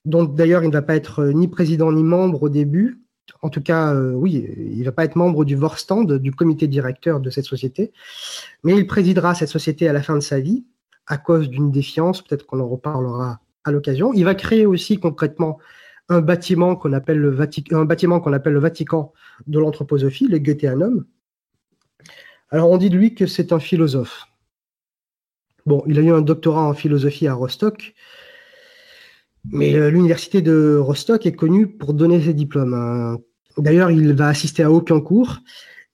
dont 0.05 0.25
d'ailleurs 0.25 0.63
il 0.63 0.69
ne 0.69 0.73
va 0.73 0.83
pas 0.83 0.97
être 0.97 1.25
ni 1.27 1.49
président 1.49 1.93
ni 1.93 2.03
membre 2.03 2.45
au 2.45 2.49
début, 2.49 3.03
en 3.43 3.51
tout 3.51 3.61
cas, 3.61 3.95
euh, 3.95 4.13
oui, 4.13 4.47
il 4.57 4.79
ne 4.79 4.85
va 4.85 4.93
pas 4.93 5.05
être 5.05 5.17
membre 5.17 5.45
du 5.45 5.55
Vorstand, 5.55 6.13
du 6.19 6.33
comité 6.33 6.67
directeur 6.67 7.21
de 7.21 7.31
cette 7.31 7.45
société, 7.45 7.93
mais 8.65 8.75
il 8.75 8.87
présidera 8.87 9.35
cette 9.35 9.49
société 9.49 9.89
à 9.89 9.93
la 9.93 10.03
fin 10.03 10.15
de 10.15 10.21
sa 10.21 10.41
vie, 10.41 10.65
à 11.07 11.19
cause 11.19 11.49
d'une 11.49 11.71
défiance, 11.71 12.23
peut-être 12.23 12.47
qu'on 12.47 12.61
en 12.61 12.69
reparlera 12.69 13.41
à 13.65 13.71
l'occasion. 13.71 14.13
Il 14.13 14.25
va 14.25 14.35
créer 14.35 14.67
aussi 14.67 14.99
concrètement 14.99 15.59
un 16.09 16.21
bâtiment 16.21 16.77
qu'on 16.77 16.93
appelle 16.93 17.19
le 17.19 17.31
Vatican, 17.31 17.79
un 17.79 17.85
bâtiment 17.85 18.21
qu'on 18.21 18.33
appelle 18.33 18.55
le 18.55 18.61
Vatican 18.61 19.13
de 19.47 19.59
l'anthroposophie, 19.59 20.27
le 20.27 20.39
Goetheanum. 20.39 21.05
Alors 22.51 22.71
on 22.71 22.79
dit 22.79 22.91
de 22.91 22.97
lui 22.97 23.15
que 23.15 23.27
c'est 23.27 23.53
un 23.53 23.59
philosophe. 23.59 24.25
Bon, 25.67 25.83
il 25.87 25.99
a 25.99 26.03
eu 26.03 26.11
un 26.11 26.23
doctorat 26.23 26.63
en 26.63 26.73
philosophie 26.73 27.27
à 27.27 27.35
Rostock, 27.35 27.95
mais 29.51 29.75
euh, 29.75 29.91
l'université 29.91 30.41
de 30.41 30.79
Rostock 30.79 31.27
est 31.27 31.35
connue 31.35 31.67
pour 31.67 31.93
donner 31.93 32.23
ses 32.23 32.33
diplômes. 32.33 32.73
Hein. 32.73 33.19
D'ailleurs, 33.59 33.91
il 33.91 34.15
va 34.15 34.29
assister 34.29 34.63
à 34.63 34.71
aucun 34.71 35.01
cours 35.01 35.41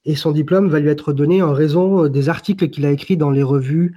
et 0.04 0.14
son 0.14 0.32
diplôme 0.32 0.68
va 0.68 0.80
lui 0.80 0.90
être 0.90 1.12
donné 1.12 1.42
en 1.42 1.52
raison 1.52 2.08
des 2.08 2.28
articles 2.28 2.68
qu'il 2.68 2.86
a 2.86 2.90
écrits 2.90 3.16
dans 3.16 3.30
les 3.30 3.42
revues 3.42 3.96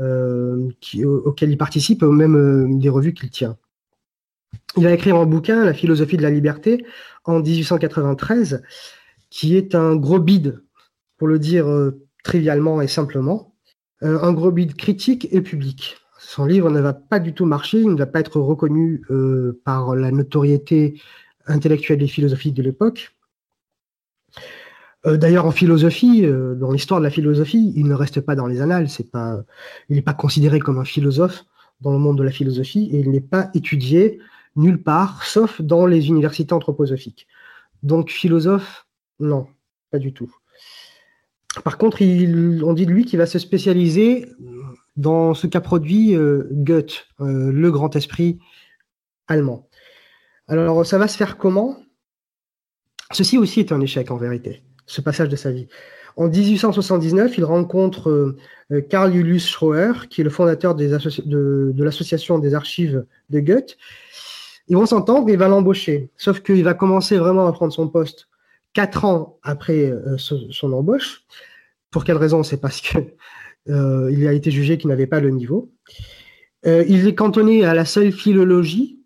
euh, 0.00 0.70
auxquelles 1.04 1.50
il 1.50 1.58
participe, 1.58 2.02
ou 2.02 2.10
même 2.10 2.34
euh, 2.34 2.66
des 2.78 2.88
revues 2.88 3.14
qu'il 3.14 3.30
tient. 3.30 3.56
Il 4.76 4.86
a 4.86 4.92
écrit 4.92 5.10
un 5.10 5.26
bouquin, 5.26 5.64
La 5.64 5.74
philosophie 5.74 6.16
de 6.16 6.22
la 6.22 6.30
liberté, 6.30 6.84
en 7.24 7.40
1893, 7.40 8.62
qui 9.30 9.56
est 9.56 9.74
un 9.74 9.96
gros 9.96 10.18
bide, 10.18 10.62
pour 11.18 11.28
le 11.28 11.38
dire 11.38 11.66
trivialement 12.24 12.80
et 12.80 12.88
simplement, 12.88 13.54
un 14.00 14.32
gros 14.32 14.50
bide 14.50 14.74
critique 14.74 15.28
et 15.30 15.40
public 15.40 16.02
son 16.32 16.46
livre 16.46 16.70
ne 16.70 16.80
va 16.80 16.94
pas 16.94 17.18
du 17.18 17.34
tout 17.34 17.44
marcher, 17.44 17.80
il 17.80 17.90
ne 17.90 17.98
va 17.98 18.06
pas 18.06 18.20
être 18.20 18.40
reconnu 18.40 19.02
euh, 19.10 19.60
par 19.64 19.94
la 19.94 20.10
notoriété 20.10 21.00
intellectuelle 21.46 22.02
et 22.02 22.08
philosophique 22.08 22.54
de 22.54 22.62
l'époque. 22.62 23.14
Euh, 25.04 25.18
d'ailleurs, 25.18 25.44
en 25.44 25.50
philosophie, 25.50 26.24
euh, 26.24 26.54
dans 26.54 26.70
l'histoire 26.70 27.00
de 27.00 27.04
la 27.04 27.10
philosophie, 27.10 27.74
il 27.76 27.86
ne 27.86 27.94
reste 27.94 28.20
pas 28.20 28.34
dans 28.34 28.46
les 28.46 28.62
annales. 28.62 28.86
Pas, 29.12 29.42
il 29.90 29.96
n'est 29.96 30.02
pas 30.02 30.14
considéré 30.14 30.58
comme 30.58 30.78
un 30.78 30.84
philosophe 30.84 31.44
dans 31.80 31.92
le 31.92 31.98
monde 31.98 32.16
de 32.16 32.22
la 32.22 32.30
philosophie 32.30 32.88
et 32.92 33.00
il 33.00 33.10
n'est 33.10 33.20
pas 33.20 33.50
étudié 33.54 34.20
nulle 34.56 34.82
part, 34.82 35.24
sauf 35.24 35.60
dans 35.60 35.86
les 35.86 36.08
universités 36.08 36.52
anthroposophiques. 36.52 37.26
Donc, 37.82 38.10
philosophe, 38.10 38.86
non, 39.18 39.46
pas 39.90 39.98
du 39.98 40.12
tout. 40.12 40.34
Par 41.64 41.78
contre, 41.78 41.98
on 42.02 42.72
dit 42.72 42.86
de 42.86 42.90
lui 42.90 43.04
qu'il 43.04 43.18
va 43.18 43.26
se 43.26 43.38
spécialiser 43.38 44.26
dans 44.96 45.34
ce 45.34 45.46
qu'a 45.46 45.60
produit 45.60 46.14
euh, 46.14 46.48
Goethe, 46.50 47.06
euh, 47.20 47.52
le 47.52 47.70
grand 47.70 47.94
esprit 47.96 48.38
allemand. 49.26 49.68
Alors, 50.48 50.84
ça 50.86 50.98
va 50.98 51.08
se 51.08 51.16
faire 51.16 51.36
comment? 51.36 51.76
Ceci 53.12 53.38
aussi 53.38 53.60
est 53.60 53.72
un 53.72 53.80
échec 53.80 54.10
en 54.10 54.16
vérité, 54.16 54.62
ce 54.86 55.00
passage 55.00 55.28
de 55.28 55.36
sa 55.36 55.50
vie. 55.50 55.68
En 56.16 56.28
1879, 56.28 57.38
il 57.38 57.44
rencontre 57.44 58.10
euh, 58.10 58.80
Karl 58.88 59.12
Julius 59.12 59.48
Schroer, 59.48 60.08
qui 60.10 60.20
est 60.20 60.24
le 60.24 60.30
fondateur 60.30 60.74
de 60.74 61.82
l'association 61.82 62.38
des 62.38 62.54
archives 62.54 63.04
de 63.30 63.40
Goethe. 63.40 63.76
Ils 64.68 64.76
vont 64.76 64.86
s'entendre 64.86 65.28
et 65.28 65.32
il 65.32 65.38
va 65.38 65.48
l'embaucher. 65.48 66.10
Sauf 66.16 66.40
qu'il 66.40 66.62
va 66.64 66.74
commencer 66.74 67.18
vraiment 67.18 67.46
à 67.46 67.52
prendre 67.52 67.72
son 67.72 67.88
poste 67.88 68.28
quatre 68.72 69.04
ans 69.04 69.38
après 69.42 69.92
son 70.18 70.72
embauche. 70.72 71.24
Pour 71.90 72.04
quelle 72.04 72.16
raison 72.16 72.42
C'est 72.42 72.60
parce 72.60 72.80
que 72.80 72.98
euh, 73.68 74.28
a 74.28 74.32
été 74.32 74.50
jugé 74.50 74.78
qu'il 74.78 74.88
n'avait 74.88 75.06
pas 75.06 75.20
le 75.20 75.30
niveau. 75.30 75.72
Euh, 76.66 76.84
il 76.88 77.06
est 77.06 77.14
cantonné 77.14 77.64
à 77.64 77.74
la 77.74 77.84
seule 77.84 78.12
philologie, 78.12 79.00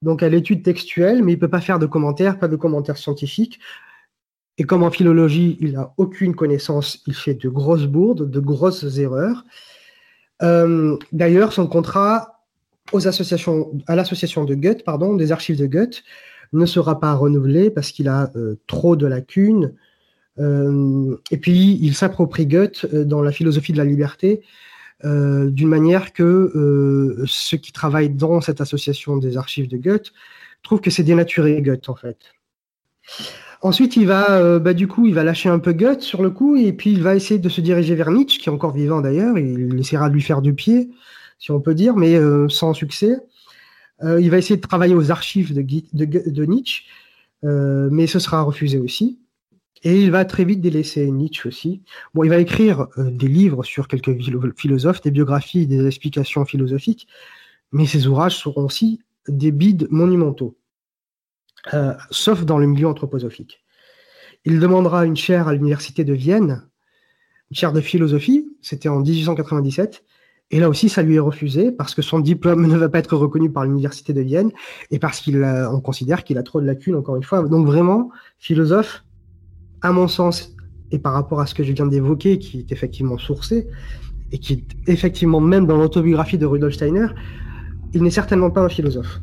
donc 0.00 0.22
à 0.22 0.28
l'étude 0.28 0.62
textuelle, 0.62 1.22
mais 1.22 1.32
il 1.32 1.36
ne 1.36 1.40
peut 1.40 1.48
pas 1.48 1.60
faire 1.60 1.78
de 1.78 1.86
commentaires, 1.86 2.38
pas 2.38 2.48
de 2.48 2.56
commentaires 2.56 2.98
scientifiques. 2.98 3.60
Et 4.58 4.64
comme 4.64 4.82
en 4.82 4.90
philologie, 4.90 5.56
il 5.60 5.72
n'a 5.72 5.94
aucune 5.96 6.34
connaissance, 6.34 7.02
il 7.06 7.14
fait 7.14 7.34
de 7.34 7.48
grosses 7.48 7.86
bourdes, 7.86 8.30
de 8.30 8.40
grosses 8.40 8.98
erreurs. 8.98 9.44
Euh, 10.42 10.96
d'ailleurs, 11.12 11.52
son 11.52 11.66
contrat 11.66 12.41
aux 12.90 13.06
associations, 13.06 13.72
à 13.86 13.94
l'association 13.96 14.44
de 14.44 14.54
Goethe, 14.54 14.84
pardon, 14.84 15.14
des 15.14 15.32
archives 15.32 15.58
de 15.58 15.66
Goethe, 15.66 16.02
ne 16.52 16.66
sera 16.66 17.00
pas 17.00 17.14
renouvelé 17.14 17.70
parce 17.70 17.92
qu'il 17.92 18.08
a 18.08 18.30
trop 18.66 18.96
de 18.96 19.06
lacunes, 19.06 19.72
euh, 20.38 21.16
et 21.30 21.36
puis, 21.36 21.78
il 21.80 21.94
s'approprie 21.94 22.46
Goethe 22.46 22.86
euh, 22.92 23.04
dans 23.04 23.22
la 23.22 23.32
philosophie 23.32 23.72
de 23.72 23.78
la 23.78 23.84
liberté 23.84 24.42
euh, 25.04 25.50
d'une 25.50 25.68
manière 25.68 26.12
que 26.12 27.24
ceux 27.26 27.56
qui 27.56 27.72
travaillent 27.72 28.10
dans 28.10 28.40
cette 28.40 28.60
association 28.60 29.16
des 29.16 29.36
archives 29.36 29.68
de 29.68 29.76
Goethe 29.76 30.12
trouvent 30.62 30.80
que 30.80 30.90
c'est 30.90 31.02
dénaturé 31.02 31.60
Goethe, 31.60 31.88
en 31.88 31.96
fait. 31.96 32.18
Ensuite, 33.62 33.96
il 33.96 34.06
va, 34.06 34.58
bah, 34.58 34.74
du 34.74 34.88
coup, 34.88 35.06
il 35.06 35.14
va 35.14 35.24
lâcher 35.24 35.48
un 35.48 35.58
peu 35.58 35.72
Goethe 35.72 36.02
sur 36.02 36.22
le 36.22 36.30
coup, 36.30 36.56
et 36.56 36.72
puis 36.72 36.92
il 36.92 37.02
va 37.02 37.14
essayer 37.14 37.38
de 37.38 37.48
se 37.48 37.60
diriger 37.60 37.94
vers 37.94 38.10
Nietzsche, 38.10 38.38
qui 38.38 38.48
est 38.48 38.52
encore 38.52 38.72
vivant 38.72 39.00
d'ailleurs. 39.00 39.38
Il 39.38 39.78
essaiera 39.78 40.08
de 40.08 40.14
lui 40.14 40.22
faire 40.22 40.40
du 40.40 40.54
pied, 40.54 40.90
si 41.42 41.50
on 41.50 41.60
peut 41.60 41.74
dire, 41.74 41.96
mais 41.96 42.16
sans 42.48 42.72
succès. 42.72 43.16
il 44.02 44.30
va 44.30 44.38
essayer 44.38 44.56
de 44.56 44.60
travailler 44.60 44.94
aux 44.94 45.10
archives 45.10 45.52
de, 45.52 46.44
Nietzsche, 46.44 46.84
mais 47.42 48.06
ce 48.06 48.20
sera 48.20 48.42
refusé 48.42 48.78
aussi. 48.78 49.18
Et 49.84 50.00
il 50.00 50.10
va 50.10 50.24
très 50.24 50.44
vite 50.44 50.60
délaisser 50.60 51.10
Nietzsche 51.10 51.48
aussi. 51.48 51.82
Il 52.22 52.30
va 52.30 52.38
écrire 52.38 52.86
euh, 52.98 53.10
des 53.10 53.28
livres 53.28 53.64
sur 53.64 53.88
quelques 53.88 54.16
philosophes, 54.56 55.00
des 55.00 55.10
biographies, 55.10 55.66
des 55.66 55.86
explications 55.86 56.44
philosophiques, 56.44 57.08
mais 57.72 57.86
ses 57.86 58.06
ouvrages 58.06 58.36
seront 58.36 58.64
aussi 58.64 59.00
des 59.28 59.50
bides 59.50 59.88
monumentaux, 59.90 60.56
euh, 61.74 61.94
sauf 62.10 62.44
dans 62.44 62.58
le 62.58 62.66
milieu 62.66 62.86
anthroposophique. 62.86 63.64
Il 64.44 64.60
demandera 64.60 65.04
une 65.04 65.16
chaire 65.16 65.48
à 65.48 65.52
l'université 65.52 66.04
de 66.04 66.12
Vienne, 66.12 66.68
une 67.50 67.56
chaire 67.56 67.72
de 67.72 67.80
philosophie, 67.80 68.56
c'était 68.60 68.88
en 68.88 69.00
1897, 69.00 70.04
et 70.50 70.60
là 70.60 70.68
aussi, 70.68 70.88
ça 70.90 71.02
lui 71.02 71.16
est 71.16 71.20
refusé 71.20 71.72
parce 71.72 71.94
que 71.94 72.02
son 72.02 72.20
diplôme 72.20 72.66
ne 72.70 72.76
va 72.76 72.88
pas 72.88 72.98
être 72.98 73.16
reconnu 73.16 73.50
par 73.50 73.64
l'université 73.64 74.12
de 74.12 74.20
Vienne 74.20 74.50
et 74.90 74.98
parce 74.98 75.20
qu'on 75.20 75.80
considère 75.80 76.24
qu'il 76.24 76.38
a 76.38 76.42
trop 76.42 76.60
de 76.60 76.66
lacunes, 76.66 76.94
encore 76.94 77.16
une 77.16 77.22
fois. 77.22 77.42
Donc 77.48 77.66
vraiment, 77.66 78.10
philosophe, 78.38 79.04
à 79.80 79.92
mon 79.92 80.08
sens, 80.08 80.54
et 80.90 80.98
par 80.98 81.14
rapport 81.14 81.40
à 81.40 81.46
ce 81.46 81.54
que 81.54 81.64
je 81.64 81.72
viens 81.72 81.86
d'évoquer, 81.86 82.38
qui 82.38 82.58
est 82.58 82.70
effectivement 82.70 83.16
sourcé, 83.16 83.66
et 84.30 84.38
qui 84.38 84.52
est 84.52 84.90
effectivement 84.90 85.40
même 85.40 85.66
dans 85.66 85.76
l'autobiographie 85.76 86.38
de 86.38 86.46
Rudolf 86.46 86.74
Steiner, 86.74 87.06
il 87.94 88.02
n'est 88.02 88.10
certainement 88.10 88.50
pas 88.50 88.62
un 88.62 88.68
philosophe. 88.68 89.20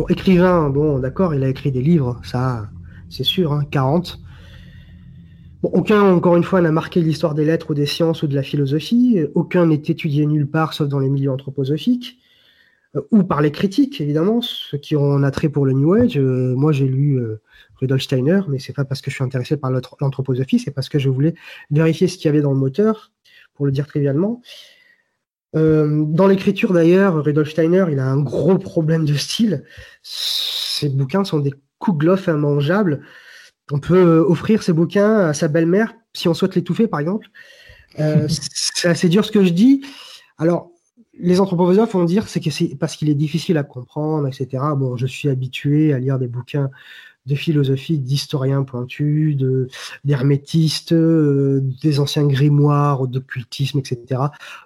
Bon, 0.00 0.06
écrivain, 0.08 0.70
bon, 0.70 0.98
d'accord, 0.98 1.34
il 1.34 1.44
a 1.44 1.48
écrit 1.50 1.70
des 1.70 1.82
livres, 1.82 2.18
ça, 2.24 2.70
c'est 3.10 3.22
sûr, 3.22 3.52
hein, 3.52 3.64
40 3.70 4.18
aucun, 5.62 6.00
encore 6.00 6.36
une 6.36 6.42
fois, 6.42 6.62
n'a 6.62 6.72
marqué 6.72 7.02
l'histoire 7.02 7.34
des 7.34 7.44
lettres 7.44 7.72
ou 7.72 7.74
des 7.74 7.84
sciences 7.84 8.22
ou 8.22 8.26
de 8.26 8.34
la 8.34 8.42
philosophie. 8.42 9.20
Aucun 9.34 9.66
n'est 9.66 9.74
étudié 9.74 10.24
nulle 10.24 10.48
part, 10.48 10.72
sauf 10.72 10.88
dans 10.88 11.00
les 11.00 11.10
milieux 11.10 11.30
anthroposophiques, 11.30 12.18
euh, 12.96 13.02
ou 13.10 13.24
par 13.24 13.42
les 13.42 13.52
critiques, 13.52 14.00
évidemment, 14.00 14.40
ceux 14.40 14.78
qui 14.78 14.96
ont 14.96 15.12
un 15.12 15.22
attrait 15.22 15.50
pour 15.50 15.66
le 15.66 15.74
New 15.74 15.92
Age. 15.92 16.16
Euh, 16.16 16.54
moi, 16.56 16.72
j'ai 16.72 16.88
lu 16.88 17.16
euh, 17.16 17.42
Rudolf 17.76 18.00
Steiner, 18.00 18.40
mais 18.48 18.58
c'est 18.58 18.72
pas 18.72 18.86
parce 18.86 19.02
que 19.02 19.10
je 19.10 19.16
suis 19.16 19.24
intéressé 19.24 19.58
par 19.58 19.70
l'anthroposophie, 19.70 20.60
c'est 20.60 20.70
parce 20.70 20.88
que 20.88 20.98
je 20.98 21.10
voulais 21.10 21.34
vérifier 21.70 22.08
ce 22.08 22.16
qu'il 22.16 22.24
y 22.24 22.28
avait 22.30 22.40
dans 22.40 22.52
le 22.52 22.58
moteur, 22.58 23.12
pour 23.52 23.66
le 23.66 23.72
dire 23.72 23.86
trivialement. 23.86 24.40
Dans 25.54 26.26
l'écriture 26.26 26.72
d'ailleurs, 26.72 27.24
Rudolf 27.24 27.50
Steiner, 27.50 27.86
il 27.90 27.98
a 27.98 28.06
un 28.06 28.20
gros 28.20 28.58
problème 28.58 29.04
de 29.04 29.14
style. 29.14 29.64
Ses 30.02 30.88
bouquins 30.88 31.24
sont 31.24 31.40
des 31.40 31.52
kouglof 31.78 32.28
immangeables. 32.28 33.02
On 33.72 33.78
peut 33.78 34.18
offrir 34.18 34.62
ces 34.62 34.72
bouquins 34.72 35.18
à 35.18 35.34
sa 35.34 35.48
belle-mère 35.48 35.94
si 36.12 36.28
on 36.28 36.34
souhaite 36.34 36.54
l'étouffer, 36.54 36.86
par 36.88 37.00
exemple. 37.00 37.28
c'est 37.98 38.88
assez 38.88 39.08
dur 39.08 39.24
ce 39.24 39.32
que 39.32 39.44
je 39.44 39.50
dis. 39.50 39.84
Alors, 40.38 40.70
les 41.18 41.40
anthroposophes 41.40 41.92
vont 41.92 42.04
dire 42.04 42.28
c'est 42.28 42.40
que 42.40 42.50
c'est 42.50 42.76
parce 42.76 42.96
qu'il 42.96 43.08
est 43.08 43.14
difficile 43.14 43.58
à 43.58 43.62
comprendre, 43.62 44.26
etc. 44.26 44.62
Bon, 44.76 44.96
je 44.96 45.06
suis 45.06 45.28
habitué 45.28 45.92
à 45.92 45.98
lire 45.98 46.18
des 46.18 46.28
bouquins 46.28 46.70
de 47.30 47.36
philosophie, 47.36 47.98
d'historiens 47.98 48.64
pointus, 48.64 49.36
d'hermétistes, 50.04 50.92
euh, 50.92 51.60
des 51.82 52.00
anciens 52.00 52.26
grimoires, 52.26 53.06
d'occultisme, 53.06 53.78
etc. 53.78 54.20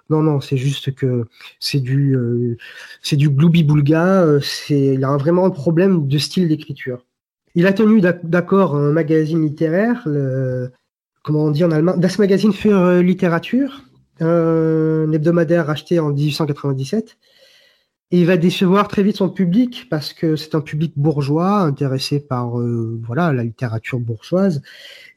Non, 0.09 0.23
non, 0.23 0.41
c'est 0.41 0.57
juste 0.57 0.93
que 0.95 1.25
c'est 1.59 1.79
du, 1.79 2.15
euh, 2.15 2.57
c'est 3.01 3.15
du 3.15 3.29
gloubi-boulga. 3.29 4.23
Euh, 4.23 4.39
c'est, 4.41 4.95
il 4.95 5.03
a 5.05 5.15
vraiment 5.15 5.45
un 5.45 5.51
problème 5.51 6.07
de 6.07 6.17
style 6.17 6.47
d'écriture. 6.47 7.05
Il 7.53 7.67
a 7.67 7.73
tenu 7.73 8.01
d'accord 8.01 8.75
un 8.75 8.91
magazine 8.91 9.43
littéraire, 9.43 10.01
le, 10.05 10.71
comment 11.23 11.45
on 11.45 11.51
dit 11.51 11.63
en 11.63 11.71
allemand, 11.71 11.95
Das 11.95 12.17
Magazin 12.19 12.51
für 12.51 13.01
Literatur, 13.01 13.83
un 14.19 15.11
hebdomadaire 15.13 15.69
acheté 15.69 15.99
en 15.99 16.11
1897. 16.11 17.17
Il 18.17 18.25
va 18.25 18.37
décevoir 18.37 18.87
très 18.87 19.03
vite 19.03 19.17
son 19.17 19.27
public 19.27 19.87
parce 19.89 20.13
que 20.13 20.37
c'est 20.37 20.55
un 20.55 20.61
public 20.61 20.93
bourgeois 20.95 21.59
intéressé 21.59 22.21
par 22.21 22.57
euh, 22.61 22.97
voilà 23.03 23.33
la 23.33 23.43
littérature 23.43 23.99
bourgeoise. 23.99 24.61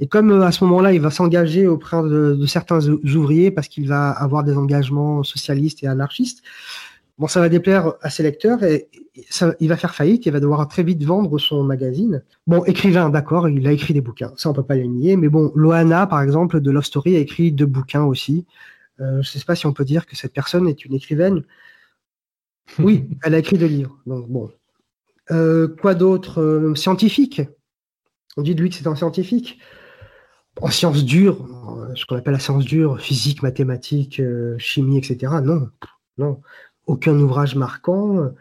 Et 0.00 0.09
comme 0.09 0.33
euh, 0.33 0.45
à 0.45 0.50
ce 0.50 0.64
moment-là, 0.64 0.93
il 0.93 1.00
va 1.00 1.12
s'engager 1.12 1.69
auprès 1.69 2.02
de, 2.02 2.45
certains 2.47 2.81
ouvriers 2.88 3.52
parce 3.52 3.69
qu'il 3.69 3.87
va 3.87 4.11
avoir 4.11 4.43
des 4.43 4.57
engagements 4.57 5.23
socialistes 5.23 5.85
et 5.85 5.87
anarchistes, 5.87 6.43
bon, 7.19 7.28
ça 7.28 7.38
va 7.38 7.49
déplaire 7.49 7.93
à 8.02 8.11
ses 8.11 8.25
lecteurs 8.25 8.64
et 8.64 8.88
il 9.61 9.69
va 9.69 9.76
faire 9.76 9.95
faillite. 9.95 10.26
Il 10.26 10.33
va 10.33 10.40
devoir 10.40 10.67
très 10.67 10.83
vite 10.83 11.05
vendre 11.05 11.38
son 11.38 11.62
magazine. 11.62 12.25
Bon, 12.49 12.64
écrivain, 12.64 13.11
d'accord, 13.11 13.49
il 13.49 13.64
a 13.69 13.71
écrit 13.71 13.95
des 13.95 14.00
bouquins, 14.00 14.33
ça 14.37 14.50
on 14.50 14.55
peut 14.55 14.64
pas 14.64 14.75
le 14.75 14.87
nier. 14.87 15.17
Mais 15.17 15.28
bon, 15.28 15.52
Loana, 15.55 16.09
par 16.09 16.21
exemple, 16.21 16.61
de 16.61 16.71
Love 16.73 16.85
Story, 16.85 17.14
a 17.14 17.21
écrit 17.21 17.52
deux 17.52 17.67
bouquins 17.67 18.02
aussi. 18.02 18.45
Euh, 19.00 19.23
je 19.23 19.37
ne 19.37 19.38
sais 19.38 19.45
pas 19.45 19.55
si 19.55 19.67
on 19.67 19.73
peut 19.73 19.85
dire 19.85 20.05
que 20.05 20.17
cette 20.17 20.33
personne 20.33 20.67
est 20.67 20.85
une 20.85 20.95
écrivaine. 20.95 21.45
Oui, 22.79 23.09
elle 23.25 23.35
a 23.35 23.39
écrit 23.39 23.59
deux 23.59 23.67
livres. 23.67 23.99
Euh, 25.31 25.69
quoi 25.81 25.95
d'autre 25.95 26.41
euh, 26.41 26.75
Scientifique? 26.75 27.43
On 28.37 28.43
dit 28.43 28.55
de 28.55 28.63
lui 28.63 28.71
que 28.71 28.77
c'est 28.77 28.87
un 28.87 28.95
scientifique. 28.95 29.59
En 30.61 30.69
sciences 30.69 31.05
dures, 31.05 31.47
ce 31.95 32.05
qu'on 32.05 32.17
appelle 32.17 32.33
la 32.33 32.39
science 32.39 32.65
dure, 32.65 33.01
physique, 33.01 33.43
mathématiques, 33.43 34.21
chimie, 34.59 34.99
etc. 34.99 35.35
Non, 35.43 35.69
non. 36.19 36.41
Aucun 36.87 37.17
ouvrage 37.19 37.55
marquant, 37.55 38.33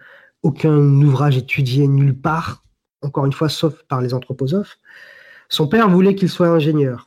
aucun 0.42 0.78
ouvrage 0.78 1.38
étudié 1.38 1.88
nulle 1.88 2.20
part, 2.20 2.64
encore 3.02 3.26
une 3.26 3.34
fois, 3.34 3.50
sauf 3.50 3.84
par 3.84 4.02
les 4.02 4.14
anthroposophes. 4.14 4.78
Son 5.50 5.68
père 5.68 5.90
voulait 5.90 6.16
qu'il 6.16 6.30
soit 6.30 6.50
ingénieur. 6.50 7.06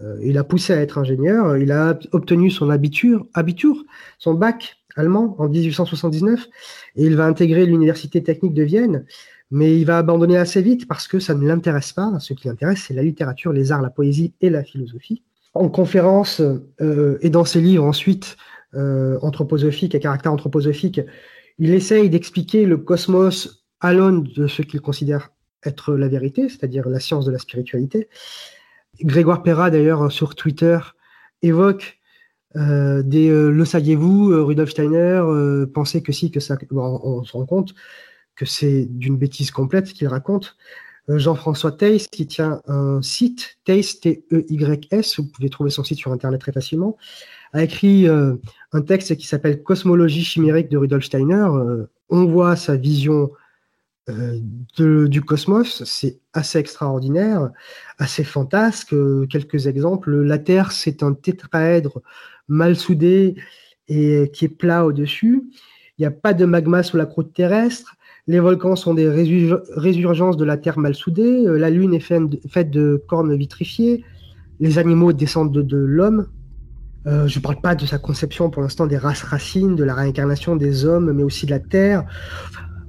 Euh, 0.00 0.18
il 0.22 0.38
a 0.38 0.44
poussé 0.44 0.72
à 0.72 0.80
être 0.80 0.98
ingénieur. 0.98 1.56
Il 1.56 1.72
a 1.72 1.98
obtenu 2.12 2.50
son 2.50 2.70
abitur, 2.70 3.26
abitur, 3.34 3.84
son 4.18 4.34
bac 4.34 4.79
allemand 4.96 5.36
en 5.38 5.48
1879 5.48 6.46
et 6.96 7.04
il 7.04 7.16
va 7.16 7.26
intégrer 7.26 7.66
l'université 7.66 8.22
technique 8.22 8.54
de 8.54 8.62
Vienne. 8.62 9.04
Mais 9.50 9.76
il 9.76 9.84
va 9.84 9.98
abandonner 9.98 10.36
assez 10.36 10.62
vite 10.62 10.86
parce 10.86 11.08
que 11.08 11.18
ça 11.18 11.34
ne 11.34 11.46
l'intéresse 11.46 11.92
pas. 11.92 12.12
Ce 12.20 12.34
qui 12.34 12.46
l'intéresse, 12.46 12.84
c'est 12.86 12.94
la 12.94 13.02
littérature, 13.02 13.52
les 13.52 13.72
arts, 13.72 13.82
la 13.82 13.90
poésie 13.90 14.32
et 14.40 14.48
la 14.48 14.62
philosophie. 14.62 15.22
En 15.54 15.68
conférence 15.68 16.40
euh, 16.80 17.18
et 17.20 17.30
dans 17.30 17.44
ses 17.44 17.60
livres 17.60 17.84
ensuite 17.84 18.36
euh, 18.74 19.18
anthroposophiques 19.22 19.96
à 19.96 19.98
caractère 19.98 20.32
anthroposophique, 20.32 21.00
il 21.58 21.74
essaye 21.74 22.08
d'expliquer 22.08 22.64
le 22.64 22.76
cosmos 22.76 23.66
à 23.80 23.92
l'aune 23.92 24.22
de 24.22 24.46
ce 24.46 24.62
qu'il 24.62 24.80
considère 24.80 25.30
être 25.64 25.94
la 25.94 26.08
vérité, 26.08 26.48
c'est-à-dire 26.48 26.88
la 26.88 27.00
science 27.00 27.26
de 27.26 27.32
la 27.32 27.38
spiritualité. 27.38 28.08
Grégoire 29.02 29.42
Perra, 29.42 29.70
d'ailleurs, 29.70 30.10
sur 30.12 30.34
Twitter, 30.34 30.78
évoque 31.42 31.99
euh, 32.56 33.02
des 33.02 33.28
euh, 33.28 33.50
le 33.50 33.64
saviez-vous, 33.64 34.32
euh, 34.32 34.42
Rudolf 34.42 34.70
Steiner 34.70 35.22
pensait 35.72 36.02
que 36.02 36.12
si, 36.12 36.30
que 36.30 36.40
ça. 36.40 36.56
on, 36.72 37.22
se 37.24 37.32
rend 37.32 37.46
compte 37.46 37.74
que 38.34 38.46
c'est 38.46 38.86
d'une 38.86 39.16
bêtise 39.16 39.50
complète 39.50 39.92
qu'il 39.92 40.08
raconte. 40.08 40.56
Jean-François 41.08 41.72
Theiss, 41.72 42.06
qui 42.06 42.26
tient 42.26 42.62
un 42.68 43.02
site, 43.02 43.58
Theiss, 43.64 44.00
T-E-Y-S, 44.00 45.18
vous 45.18 45.26
pouvez 45.26 45.50
trouver 45.50 45.70
son 45.70 45.82
site 45.82 45.98
sur 45.98 46.12
Internet 46.12 46.40
très 46.40 46.52
facilement, 46.52 46.96
a 47.52 47.64
écrit 47.64 48.06
un 48.06 48.82
texte 48.82 49.16
qui 49.16 49.26
s'appelle 49.26 49.62
Cosmologie 49.64 50.22
chimérique 50.22 50.68
de 50.68 50.78
Rudolf 50.78 51.04
Steiner. 51.04 51.48
on 52.10 52.26
voit 52.26 52.54
sa 52.54 52.76
vision 52.76 53.32
euh, 54.10 55.08
du 55.08 55.22
cosmos, 55.22 55.84
c'est 55.84 56.20
assez 56.32 56.58
extraordinaire, 56.58 57.50
assez 57.98 58.24
fantasque. 58.24 58.94
Quelques 59.28 59.66
exemples. 59.66 60.22
La 60.22 60.38
Terre, 60.38 60.72
c'est 60.72 61.02
un 61.02 61.14
tétraèdre 61.14 62.02
mal 62.48 62.76
soudé 62.76 63.36
et 63.88 64.30
qui 64.32 64.44
est 64.44 64.48
plat 64.48 64.84
au-dessus. 64.84 65.42
Il 65.98 66.02
n'y 66.02 66.06
a 66.06 66.10
pas 66.10 66.32
de 66.32 66.44
magma 66.44 66.82
sous 66.82 66.96
la 66.96 67.06
croûte 67.06 67.32
terrestre. 67.34 67.96
Les 68.26 68.38
volcans 68.38 68.76
sont 68.76 68.94
des 68.94 69.08
résurgences 69.08 70.36
de 70.36 70.44
la 70.44 70.56
Terre 70.56 70.78
mal 70.78 70.94
soudée. 70.94 71.46
Euh, 71.46 71.58
la 71.58 71.68
Lune 71.68 71.94
est 71.94 72.00
faite 72.00 72.70
de 72.70 73.02
cornes 73.08 73.34
vitrifiées. 73.34 74.04
Les 74.60 74.78
animaux 74.78 75.12
descendent 75.12 75.52
de, 75.52 75.76
l'homme. 75.76 76.28
Euh, 77.06 77.26
je 77.26 77.38
ne 77.38 77.42
parle 77.42 77.60
pas 77.60 77.74
de 77.74 77.86
sa 77.86 77.98
conception 77.98 78.50
pour 78.50 78.62
l'instant 78.62 78.86
des 78.86 78.98
races 78.98 79.22
racines, 79.22 79.74
de 79.74 79.84
la 79.84 79.94
réincarnation 79.94 80.54
des 80.54 80.84
hommes, 80.84 81.12
mais 81.12 81.22
aussi 81.22 81.46
de 81.46 81.50
la 81.50 81.60
Terre. 81.60 82.04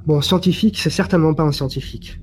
Bon, 0.05 0.19
scientifique, 0.21 0.79
c'est 0.79 0.89
certainement 0.89 1.33
pas 1.33 1.43
un 1.43 1.51
scientifique. 1.51 2.19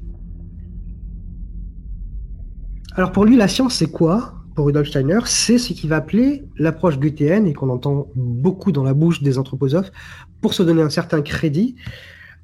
Alors 2.95 3.13
pour 3.13 3.25
lui, 3.25 3.37
la 3.37 3.47
science, 3.47 3.75
c'est 3.75 3.91
quoi? 3.91 4.35
Pour 4.57 4.67
Rudolf 4.67 4.89
Steiner, 4.89 5.21
c'est 5.25 5.59
ce 5.59 5.73
qu'il 5.73 5.89
va 5.89 5.97
appeler 5.97 6.45
l'approche 6.57 6.99
goethéenne 6.99 7.47
et 7.47 7.53
qu'on 7.53 7.69
entend 7.69 8.09
beaucoup 8.17 8.73
dans 8.73 8.83
la 8.83 8.93
bouche 8.93 9.23
des 9.23 9.39
anthroposophes 9.39 9.93
pour 10.41 10.53
se 10.53 10.65
donner 10.65 10.83
un 10.83 10.91
certain 10.91 11.23
crédit. 11.23 11.77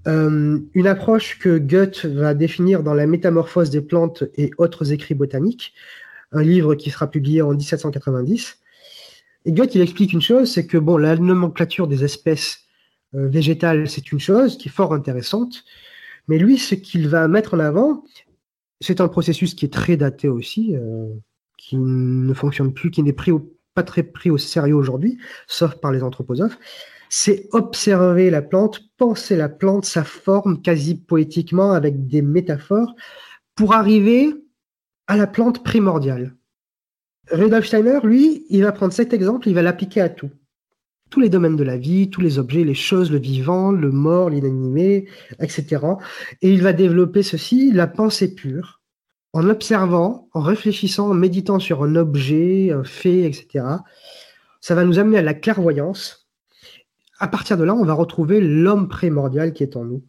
Euh, 0.06 0.60
une 0.74 0.86
approche 0.86 1.40
que 1.40 1.58
Goethe 1.58 2.04
va 2.04 2.34
définir 2.34 2.84
dans 2.84 2.94
La 2.94 3.08
Métamorphose 3.08 3.70
des 3.70 3.80
plantes 3.80 4.22
et 4.36 4.52
autres 4.58 4.92
écrits 4.92 5.14
botaniques, 5.14 5.72
un 6.30 6.42
livre 6.42 6.76
qui 6.76 6.90
sera 6.90 7.10
publié 7.10 7.42
en 7.42 7.50
1790. 7.50 8.58
Et 9.46 9.52
Goethe, 9.52 9.74
il 9.74 9.80
explique 9.80 10.12
une 10.12 10.22
chose, 10.22 10.52
c'est 10.52 10.66
que 10.66 10.78
bon, 10.78 10.96
la 10.96 11.16
nomenclature 11.16 11.88
des 11.88 12.04
espèces 12.04 12.63
euh, 13.14 13.28
végétal, 13.28 13.88
c'est 13.88 14.12
une 14.12 14.20
chose 14.20 14.58
qui 14.58 14.68
est 14.68 14.72
fort 14.72 14.92
intéressante. 14.92 15.64
Mais 16.28 16.38
lui, 16.38 16.58
ce 16.58 16.74
qu'il 16.74 17.08
va 17.08 17.28
mettre 17.28 17.54
en 17.54 17.58
avant, 17.60 18.04
c'est 18.80 19.00
un 19.00 19.08
processus 19.08 19.54
qui 19.54 19.64
est 19.66 19.72
très 19.72 19.96
daté 19.96 20.28
aussi, 20.28 20.74
euh, 20.76 21.08
qui 21.56 21.76
ne 21.76 22.34
fonctionne 22.34 22.72
plus, 22.72 22.90
qui 22.90 23.02
n'est 23.02 23.14
pas 23.74 23.82
très 23.82 24.02
pris 24.02 24.30
au 24.30 24.38
sérieux 24.38 24.74
aujourd'hui, 24.74 25.18
sauf 25.46 25.74
par 25.76 25.92
les 25.92 26.02
anthroposophes. 26.02 26.58
C'est 27.10 27.48
observer 27.52 28.30
la 28.30 28.42
plante, 28.42 28.80
penser 28.96 29.36
la 29.36 29.48
plante, 29.48 29.84
sa 29.84 30.02
forme 30.02 30.62
quasi 30.62 30.96
poétiquement 30.96 31.72
avec 31.72 32.06
des 32.06 32.22
métaphores 32.22 32.94
pour 33.54 33.74
arriver 33.74 34.34
à 35.06 35.16
la 35.16 35.26
plante 35.26 35.62
primordiale. 35.62 36.34
Rudolf 37.30 37.66
Steiner, 37.66 38.00
lui, 38.02 38.44
il 38.48 38.62
va 38.62 38.72
prendre 38.72 38.92
cet 38.92 39.12
exemple, 39.12 39.48
il 39.48 39.54
va 39.54 39.62
l'appliquer 39.62 40.00
à 40.00 40.08
tout 40.08 40.30
tous 41.14 41.20
les 41.20 41.28
domaines 41.28 41.54
de 41.54 41.62
la 41.62 41.76
vie, 41.76 42.10
tous 42.10 42.20
les 42.20 42.40
objets, 42.40 42.64
les 42.64 42.74
choses, 42.74 43.12
le 43.12 43.20
vivant, 43.20 43.70
le 43.70 43.92
mort, 43.92 44.30
l'inanimé, 44.30 45.06
etc. 45.38 45.80
Et 46.42 46.52
il 46.52 46.60
va 46.60 46.72
développer 46.72 47.22
ceci, 47.22 47.70
la 47.70 47.86
pensée 47.86 48.34
pure, 48.34 48.80
en 49.32 49.48
observant, 49.48 50.28
en 50.32 50.40
réfléchissant, 50.40 51.10
en 51.10 51.14
méditant 51.14 51.60
sur 51.60 51.84
un 51.84 51.94
objet, 51.94 52.72
un 52.72 52.82
fait, 52.82 53.20
etc. 53.20 53.64
Ça 54.60 54.74
va 54.74 54.82
nous 54.82 54.98
amener 54.98 55.18
à 55.18 55.22
la 55.22 55.34
clairvoyance. 55.34 56.26
À 57.20 57.28
partir 57.28 57.56
de 57.56 57.62
là, 57.62 57.76
on 57.76 57.84
va 57.84 57.94
retrouver 57.94 58.40
l'homme 58.40 58.88
primordial 58.88 59.52
qui 59.52 59.62
est 59.62 59.76
en 59.76 59.84
nous. 59.84 60.02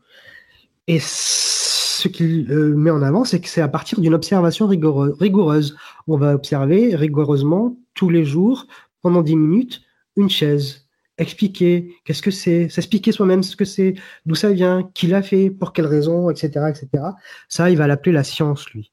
Et 0.88 0.98
ce 1.00 2.08
qu'il 2.08 2.52
euh, 2.52 2.76
met 2.76 2.90
en 2.90 3.04
avant, 3.04 3.26
c'est 3.26 3.40
que 3.40 3.48
c'est 3.48 3.62
à 3.62 3.68
partir 3.68 4.00
d'une 4.00 4.16
observation 4.16 4.66
rigoureuse. 4.66 5.76
On 6.08 6.18
va 6.18 6.34
observer 6.34 6.96
rigoureusement 6.96 7.78
tous 7.94 8.10
les 8.10 8.26
jours, 8.26 8.66
pendant 9.04 9.22
10 9.22 9.36
minutes, 9.36 9.82
une 10.16 10.32
chaise, 10.32 10.85
expliquer 11.18 11.96
qu'est-ce 12.04 12.22
que 12.22 12.32
c'est, 12.32 12.70
s'expliquer 12.70 13.12
soi-même 13.12 13.44
ce 13.44 13.56
que 13.56 13.66
c'est, 13.66 13.96
d'où 14.26 14.36
ça 14.36 14.52
vient, 14.52 14.90
qui 14.94 15.08
l'a 15.08 15.22
fait, 15.22 15.50
pour 15.50 15.74
quelle 15.74 15.88
raison, 15.88 16.30
etc., 16.30 16.66
etc. 16.70 17.04
Ça, 17.48 17.70
il 17.70 17.78
va 17.78 17.88
l'appeler 17.88 18.12
la 18.12 18.24
science, 18.24 18.70
lui. 18.72 18.92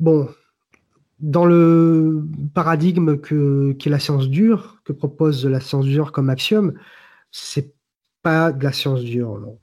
Bon, 0.00 0.28
dans 1.20 1.44
le 1.44 2.24
paradigme 2.54 3.18
que 3.18 3.72
qu'est 3.72 3.90
la 3.90 3.98
science 3.98 4.28
dure, 4.28 4.80
que 4.84 4.92
propose 4.92 5.44
la 5.44 5.60
science 5.60 5.84
dure 5.84 6.12
comme 6.12 6.30
axiome, 6.30 6.74
c'est 7.30 7.74
pas 8.22 8.52
de 8.52 8.64
la 8.64 8.72
science 8.72 9.02
dure, 9.02 9.38
non. 9.38 9.58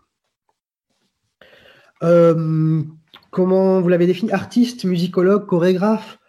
Euh, 2.03 2.83
comment 3.31 3.81
vous 3.81 3.89
l'avez 3.89 4.05
défini? 4.05 4.31
Artiste, 4.31 4.85
musicologue, 4.85 5.47
chorégraphe? 5.47 6.19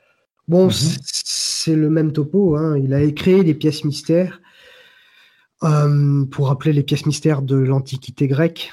Bon, 0.48 0.68
mm-hmm. 0.68 0.98
c'est 1.02 1.74
le 1.74 1.90
même 1.90 2.12
topo. 2.12 2.56
Hein. 2.56 2.78
Il 2.78 2.94
a 2.94 3.10
créé 3.10 3.42
des 3.42 3.54
pièces 3.54 3.84
mystères 3.84 4.40
pour 5.60 6.48
rappeler 6.48 6.72
les 6.72 6.82
pièces 6.82 7.06
mystères 7.06 7.42
de 7.42 7.56
l'Antiquité 7.56 8.28
grecque. 8.28 8.72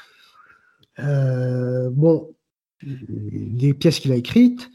bon, 0.97 2.35
des 2.81 3.73
pièces 3.73 3.99
qu'il 3.99 4.11
a 4.11 4.15
écrites, 4.15 4.69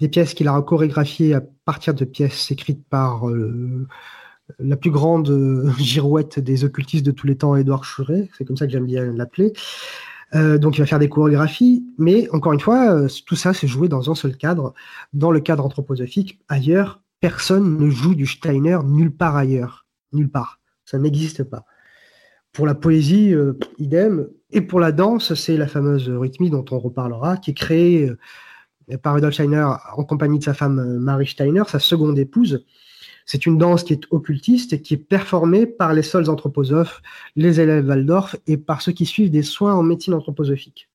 des 0.00 0.08
pièces 0.08 0.34
qu'il 0.34 0.48
a 0.48 0.60
chorégraphiées 0.62 1.34
à 1.34 1.42
partir 1.64 1.94
de 1.94 2.04
pièces 2.04 2.50
écrites 2.50 2.84
par 2.88 3.24
la 4.58 4.76
plus 4.76 4.90
grande 4.90 5.30
euh, 5.30 5.70
girouette 5.78 6.38
des 6.38 6.64
occultistes 6.64 7.04
de 7.04 7.10
tous 7.10 7.26
les 7.26 7.36
temps, 7.36 7.56
Édouard 7.56 7.84
Churet, 7.84 8.28
c'est 8.36 8.44
comme 8.44 8.56
ça 8.56 8.66
que 8.66 8.72
j'aime 8.72 8.86
bien 8.86 9.04
l'appeler. 9.04 9.52
Euh, 10.34 10.58
donc 10.58 10.76
il 10.76 10.80
va 10.80 10.86
faire 10.86 10.98
des 10.98 11.08
chorégraphies, 11.08 11.86
mais 11.98 12.28
encore 12.30 12.52
une 12.52 12.60
fois, 12.60 12.90
euh, 12.92 13.08
tout 13.26 13.36
ça 13.36 13.54
c'est 13.54 13.68
joué 13.68 13.88
dans 13.88 14.10
un 14.10 14.14
seul 14.14 14.36
cadre, 14.36 14.74
dans 15.12 15.30
le 15.30 15.40
cadre 15.40 15.64
anthroposophique. 15.64 16.40
Ailleurs, 16.48 17.00
personne 17.20 17.78
ne 17.78 17.88
joue 17.88 18.14
du 18.14 18.26
Steiner 18.26 18.78
nulle 18.84 19.12
part 19.12 19.36
ailleurs, 19.36 19.86
nulle 20.12 20.30
part. 20.30 20.60
Ça 20.84 20.98
n'existe 20.98 21.44
pas. 21.44 21.64
Pour 22.52 22.66
la 22.66 22.74
poésie, 22.74 23.34
idem. 23.78 24.28
Et 24.50 24.60
pour 24.60 24.78
la 24.78 24.92
danse, 24.92 25.34
c'est 25.34 25.56
la 25.56 25.66
fameuse 25.66 26.08
rythmie 26.08 26.50
dont 26.50 26.64
on 26.70 26.78
reparlera, 26.78 27.36
qui 27.36 27.50
est 27.50 27.54
créée 27.54 28.08
par 29.02 29.14
Rudolf 29.14 29.34
Steiner 29.34 29.66
en 29.96 30.04
compagnie 30.04 30.38
de 30.38 30.44
sa 30.44 30.54
femme 30.54 30.98
Marie 30.98 31.26
Steiner, 31.26 31.62
sa 31.66 31.80
seconde 31.80 32.18
épouse, 32.18 32.64
c'est 33.26 33.46
une 33.46 33.56
danse 33.56 33.84
qui 33.84 33.94
est 33.94 34.06
occultiste 34.10 34.72
et 34.74 34.82
qui 34.82 34.94
est 34.94 34.98
performée 34.98 35.66
par 35.66 35.94
les 35.94 36.02
seuls 36.02 36.28
anthroposophes, 36.28 37.00
les 37.36 37.60
élèves 37.60 37.86
Waldorf 37.86 38.36
et 38.46 38.56
par 38.56 38.82
ceux 38.82 38.92
qui 38.92 39.06
suivent 39.06 39.30
des 39.30 39.42
soins 39.42 39.74
en 39.74 39.82
médecine 39.82 40.14
anthroposophique. 40.14 40.90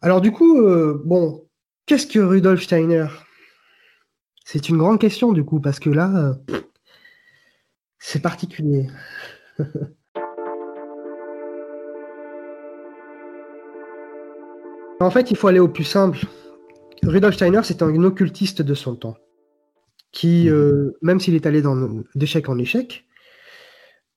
Alors 0.00 0.20
du 0.20 0.30
coup, 0.30 0.60
euh, 0.60 1.02
bon, 1.04 1.44
qu'est-ce 1.86 2.06
que 2.06 2.20
Rudolf 2.20 2.62
Steiner? 2.62 3.06
C'est 4.44 4.68
une 4.68 4.76
grande 4.76 5.00
question 5.00 5.32
du 5.32 5.44
coup, 5.44 5.60
parce 5.60 5.80
que 5.80 5.90
là, 5.90 6.14
euh, 6.16 6.58
c'est 8.06 8.20
particulier. 8.20 8.86
en 15.00 15.10
fait, 15.10 15.30
il 15.30 15.38
faut 15.38 15.48
aller 15.48 15.58
au 15.58 15.68
plus 15.68 15.84
simple. 15.84 16.18
Rudolf 17.02 17.34
Steiner, 17.34 17.62
c'est 17.64 17.80
un 17.80 18.04
occultiste 18.04 18.60
de 18.60 18.74
son 18.74 18.94
temps 18.96 19.16
qui, 20.12 20.44
mhm. 20.44 20.52
euh, 20.52 20.98
même 21.00 21.18
s'il 21.18 21.34
est 21.34 21.46
allé 21.46 21.62
d'échec 22.14 22.46
en 22.50 22.58
échec, 22.58 23.06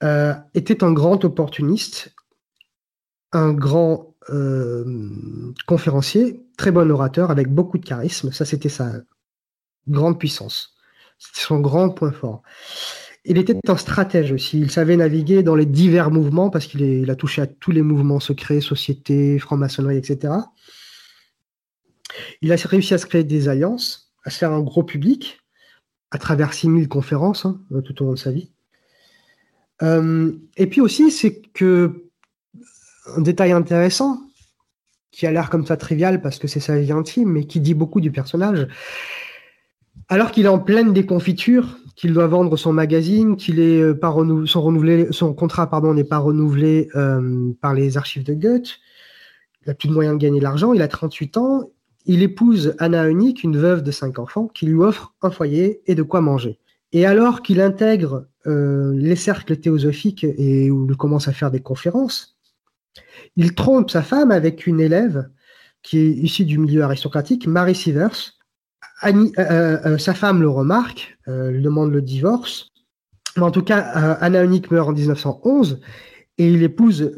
euh, 0.03 0.33
était 0.53 0.83
un 0.83 0.91
grand 0.91 1.23
opportuniste, 1.23 2.13
un 3.31 3.53
grand 3.53 4.17
euh, 4.29 4.83
conférencier, 5.65 6.45
très 6.57 6.71
bon 6.71 6.91
orateur, 6.91 7.31
avec 7.31 7.47
beaucoup 7.47 7.77
de 7.77 7.85
charisme. 7.85 8.33
Ça, 8.33 8.43
c'était 8.43 8.67
sa 8.67 8.91
grande 9.87 10.19
puissance. 10.19 10.75
C'était 11.19 11.39
son 11.39 11.61
grand 11.61 11.89
point 11.89 12.11
fort. 12.11 12.43
Il 13.25 13.37
était 13.37 13.57
un 13.67 13.77
stratège 13.77 14.31
aussi. 14.31 14.59
Il 14.59 14.71
savait 14.71 14.95
naviguer 14.95 15.43
dans 15.43 15.55
les 15.55 15.65
divers 15.65 16.11
mouvements 16.11 16.49
parce 16.49 16.65
qu'il 16.65 17.09
a 17.09 17.15
touché 17.15 17.41
à 17.41 17.47
tous 17.47 17.71
les 17.71 17.81
mouvements 17.81 18.19
secrets, 18.19 18.61
société, 18.61 19.37
franc-maçonnerie, 19.39 19.97
etc. 19.97 20.33
Il 22.41 22.51
a 22.51 22.55
réussi 22.55 22.93
à 22.93 22.97
se 22.97 23.05
créer 23.05 23.23
des 23.23 23.49
alliances, 23.49 24.13
à 24.23 24.29
se 24.29 24.37
faire 24.37 24.51
un 24.51 24.61
gros 24.61 24.83
public 24.83 25.39
à 26.11 26.17
travers 26.17 26.53
6000 26.53 26.87
conférences 26.87 27.45
hein, 27.45 27.61
euh, 27.73 27.81
tout 27.81 28.01
au 28.01 28.05
long 28.05 28.13
de 28.13 28.17
sa 28.17 28.31
vie. 28.31 28.51
Euh, 29.83 30.31
et 30.55 30.67
puis 30.67 30.79
aussi, 30.81 31.11
c'est 31.11 31.41
que 31.41 32.05
un 33.15 33.21
détail 33.21 33.51
intéressant, 33.51 34.21
qui 35.11 35.25
a 35.25 35.31
l'air 35.31 35.49
comme 35.49 35.65
ça 35.65 35.77
trivial 35.77 36.21
parce 36.21 36.37
que 36.37 36.47
c'est 36.47 36.59
sa 36.59 36.77
vie 36.77 36.91
intime, 36.91 37.31
mais 37.31 37.45
qui 37.45 37.59
dit 37.59 37.73
beaucoup 37.73 38.01
du 38.01 38.11
personnage. 38.11 38.67
Alors 40.09 40.31
qu'il 40.31 40.45
est 40.45 40.49
en 40.49 40.59
pleine 40.59 40.93
déconfiture, 40.93 41.77
qu'il 41.95 42.13
doit 42.13 42.27
vendre 42.27 42.55
son 42.55 42.71
magazine, 42.71 43.35
qu'il 43.35 43.59
est 43.59 43.81
euh, 43.81 43.93
pas 43.93 44.15
son, 44.45 44.61
renouvelé, 44.61 45.07
son 45.11 45.33
contrat 45.33 45.69
pardon 45.69 45.93
n'est 45.93 46.03
pas 46.03 46.19
renouvelé 46.19 46.89
par 47.61 47.73
les 47.73 47.97
archives 47.97 48.23
de 48.23 48.33
Goethe, 48.33 48.79
il 49.61 49.67
n'a 49.67 49.73
plus 49.73 49.89
de 49.89 49.93
moyens 49.93 50.17
de 50.17 50.21
gagner 50.21 50.39
de 50.39 50.43
l'argent, 50.43 50.73
il 50.73 50.81
a 50.81 50.87
38 50.87 51.37
ans, 51.37 51.71
il 52.05 52.23
épouse 52.23 52.73
Anna 52.79 53.09
Eunice, 53.09 53.43
une 53.43 53.57
veuve 53.57 53.83
de 53.83 53.91
cinq 53.91 54.17
enfants, 54.17 54.47
qui 54.47 54.65
lui 54.65 54.75
offre 54.75 55.13
un 55.21 55.29
foyer 55.29 55.81
et 55.87 55.93
de 55.93 56.03
quoi 56.03 56.21
manger. 56.21 56.57
Et 56.93 57.05
alors 57.05 57.41
qu'il 57.41 57.59
intègre 57.59 58.27
euh, 58.47 58.93
les 58.95 59.17
cercles 59.17 59.57
théosophiques 59.57 60.23
et 60.23 60.71
où 60.71 60.87
il 60.89 60.95
commence 60.95 61.27
à 61.27 61.33
faire 61.33 61.51
des 61.51 61.59
conférences, 61.59 62.37
il 63.35 63.53
trompe 63.55 63.91
sa 63.91 64.01
femme 64.01 64.31
avec 64.31 64.67
une 64.67 64.79
élève 64.79 65.29
qui 65.83 65.99
est 65.99 66.11
issue 66.11 66.45
du 66.45 66.57
milieu 66.57 66.81
aristocratique, 66.83 67.45
Marie 67.45 67.75
Sivers. 67.75 68.36
Euh, 69.03 69.29
euh, 69.37 69.97
sa 69.97 70.13
femme 70.13 70.41
le 70.41 70.49
remarque, 70.49 71.17
lui 71.27 71.61
demande 71.61 71.91
le 71.91 72.01
divorce. 72.01 72.69
Mais 73.35 73.43
en 73.43 73.51
tout 73.51 73.61
cas, 73.61 73.79
Anna 73.79 74.43
Eunice 74.43 74.71
meurt 74.71 74.89
en 74.89 74.93
1911 74.93 75.81
et 76.39 76.49
il 76.49 76.63
épouse 76.63 77.13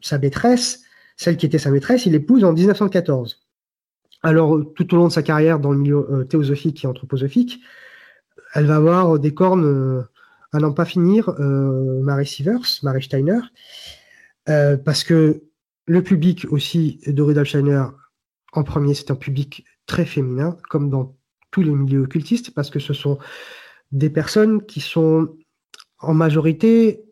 sa 0.00 0.18
maîtresse, 0.18 0.82
celle 1.16 1.36
qui 1.36 1.44
était 1.46 1.58
sa 1.58 1.70
maîtresse, 1.70 2.06
il 2.06 2.12
l'épouse 2.12 2.44
en 2.44 2.52
1914. 2.52 3.48
Alors, 4.22 4.60
tout 4.74 4.94
au 4.94 4.96
long 4.96 5.08
de 5.08 5.12
sa 5.12 5.22
carrière 5.22 5.60
dans 5.60 5.72
le 5.72 5.78
milieu 5.78 6.06
euh, 6.10 6.24
théosophique 6.24 6.84
et 6.84 6.86
anthroposophique, 6.86 7.60
elle 8.54 8.66
va 8.66 8.76
avoir 8.76 9.18
des 9.18 9.32
cornes 9.32 9.64
euh, 9.64 10.02
à 10.52 10.58
n'en 10.58 10.72
pas 10.72 10.84
finir, 10.84 11.28
euh, 11.28 12.00
Marie 12.02 12.26
Sievers, 12.26 12.80
Marie 12.82 13.02
Steiner, 13.02 13.40
parce 14.46 15.04
que 15.04 15.42
le 15.86 16.02
public 16.02 16.46
aussi 16.50 17.00
de 17.06 17.20
Rudolf 17.20 17.48
Steiner, 17.48 17.84
en 18.52 18.62
premier, 18.62 18.94
c'est 18.94 19.10
un 19.10 19.14
public 19.14 19.62
très 19.88 20.04
féminin, 20.04 20.56
comme 20.70 20.88
dans 20.88 21.16
tous 21.50 21.62
les 21.62 21.72
milieux 21.72 22.02
occultistes, 22.02 22.54
parce 22.54 22.70
que 22.70 22.78
ce 22.78 22.92
sont 22.92 23.18
des 23.90 24.10
personnes 24.10 24.64
qui 24.64 24.80
sont 24.80 25.36
en 25.98 26.14
majorité 26.14 27.02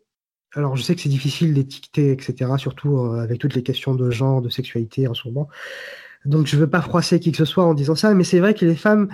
alors, 0.55 0.75
je 0.75 0.81
sais 0.81 0.95
que 0.95 1.01
c'est 1.01 1.09
difficile 1.09 1.53
d'étiqueter, 1.53 2.11
etc., 2.11 2.51
surtout 2.57 2.97
avec 2.99 3.39
toutes 3.39 3.53
les 3.53 3.63
questions 3.63 3.93
de 3.93 4.09
genre, 4.09 4.41
de 4.41 4.49
sexualité 4.49 5.07
en 5.07 5.13
ce 5.13 5.27
moment. 5.27 5.49
Donc 6.25 6.47
je 6.47 6.55
ne 6.55 6.61
veux 6.61 6.69
pas 6.69 6.81
froisser 6.81 7.19
qui 7.19 7.31
que 7.31 7.37
ce 7.37 7.45
soit 7.45 7.65
en 7.65 7.73
disant 7.73 7.95
ça, 7.95 8.13
mais 8.13 8.23
c'est 8.23 8.39
vrai 8.39 8.53
que 8.53 8.65
les 8.65 8.75
femmes 8.75 9.09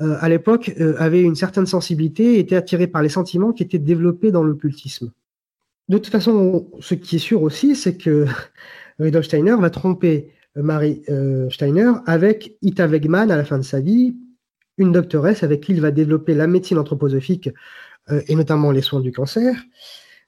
euh, 0.00 0.16
à 0.20 0.28
l'époque 0.28 0.72
euh, 0.80 0.94
avaient 0.98 1.22
une 1.22 1.36
certaine 1.36 1.66
sensibilité, 1.66 2.38
étaient 2.38 2.56
attirées 2.56 2.86
par 2.86 3.02
les 3.02 3.08
sentiments 3.08 3.52
qui 3.52 3.62
étaient 3.62 3.78
développés 3.78 4.32
dans 4.32 4.42
l'occultisme. 4.42 5.12
De 5.88 5.98
toute 5.98 6.12
façon, 6.12 6.70
ce 6.80 6.94
qui 6.94 7.16
est 7.16 7.20
sûr 7.20 7.42
aussi, 7.42 7.76
c'est 7.76 7.96
que 7.96 8.26
Rudolf 8.98 9.26
Steiner 9.26 9.56
va 9.58 9.70
tromper 9.70 10.28
euh, 10.28 10.39
Marie 10.56 11.02
Steiner 11.50 11.92
avec 12.06 12.56
Ita 12.62 12.86
Wegman 12.86 13.30
à 13.30 13.36
la 13.36 13.44
fin 13.44 13.58
de 13.58 13.62
sa 13.62 13.80
vie, 13.80 14.16
une 14.78 14.92
doctoresse 14.92 15.42
avec 15.42 15.60
qui 15.62 15.72
il 15.72 15.80
va 15.80 15.90
développer 15.90 16.34
la 16.34 16.46
médecine 16.46 16.78
anthroposophique 16.78 17.50
et 18.26 18.34
notamment 18.34 18.72
les 18.72 18.82
soins 18.82 19.00
du 19.00 19.12
cancer. 19.12 19.54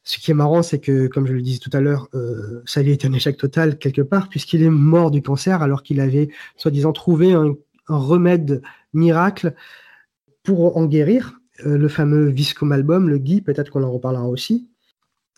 Ce 0.05 0.19
qui 0.19 0.33
est 0.33 0.35
marrant, 0.35 0.63
c'est 0.63 0.81
que, 0.81 1.07
comme 1.07 1.27
je 1.27 1.33
le 1.33 1.43
disais 1.43 1.61
tout 1.61 1.71
à 1.73 1.81
l'heure, 1.81 2.09
euh, 2.15 2.63
ça 2.67 2.83
lui 2.83 2.91
est 2.91 3.05
un 3.05 3.13
échec 3.13 3.37
total 3.37 3.79
quelque 3.79 4.03
part, 4.03 4.29
puisqu'il 4.29 4.63
est 4.63 4.71
mort 4.71 5.13
du 5.13 5.23
cancer 5.23 5.63
alors 5.63 5.83
qu'il 5.83 6.01
avait, 6.01 6.29
soi-disant, 6.57 6.93
trouvé 6.93 7.33
un, 7.33 7.55
remède 7.89 8.63
miracle 8.95 9.55
pour 10.43 10.77
en 10.77 10.87
guérir, 10.87 11.41
euh, 11.67 11.77
le 11.77 11.89
fameux 11.89 12.29
Viscom 12.29 12.73
album, 12.73 13.09
le 13.09 13.19
Guy, 13.19 13.43
peut-être 13.43 13.71
qu'on 13.71 13.83
en 13.83 13.93
reparlera 13.93 14.29
aussi. 14.29 14.69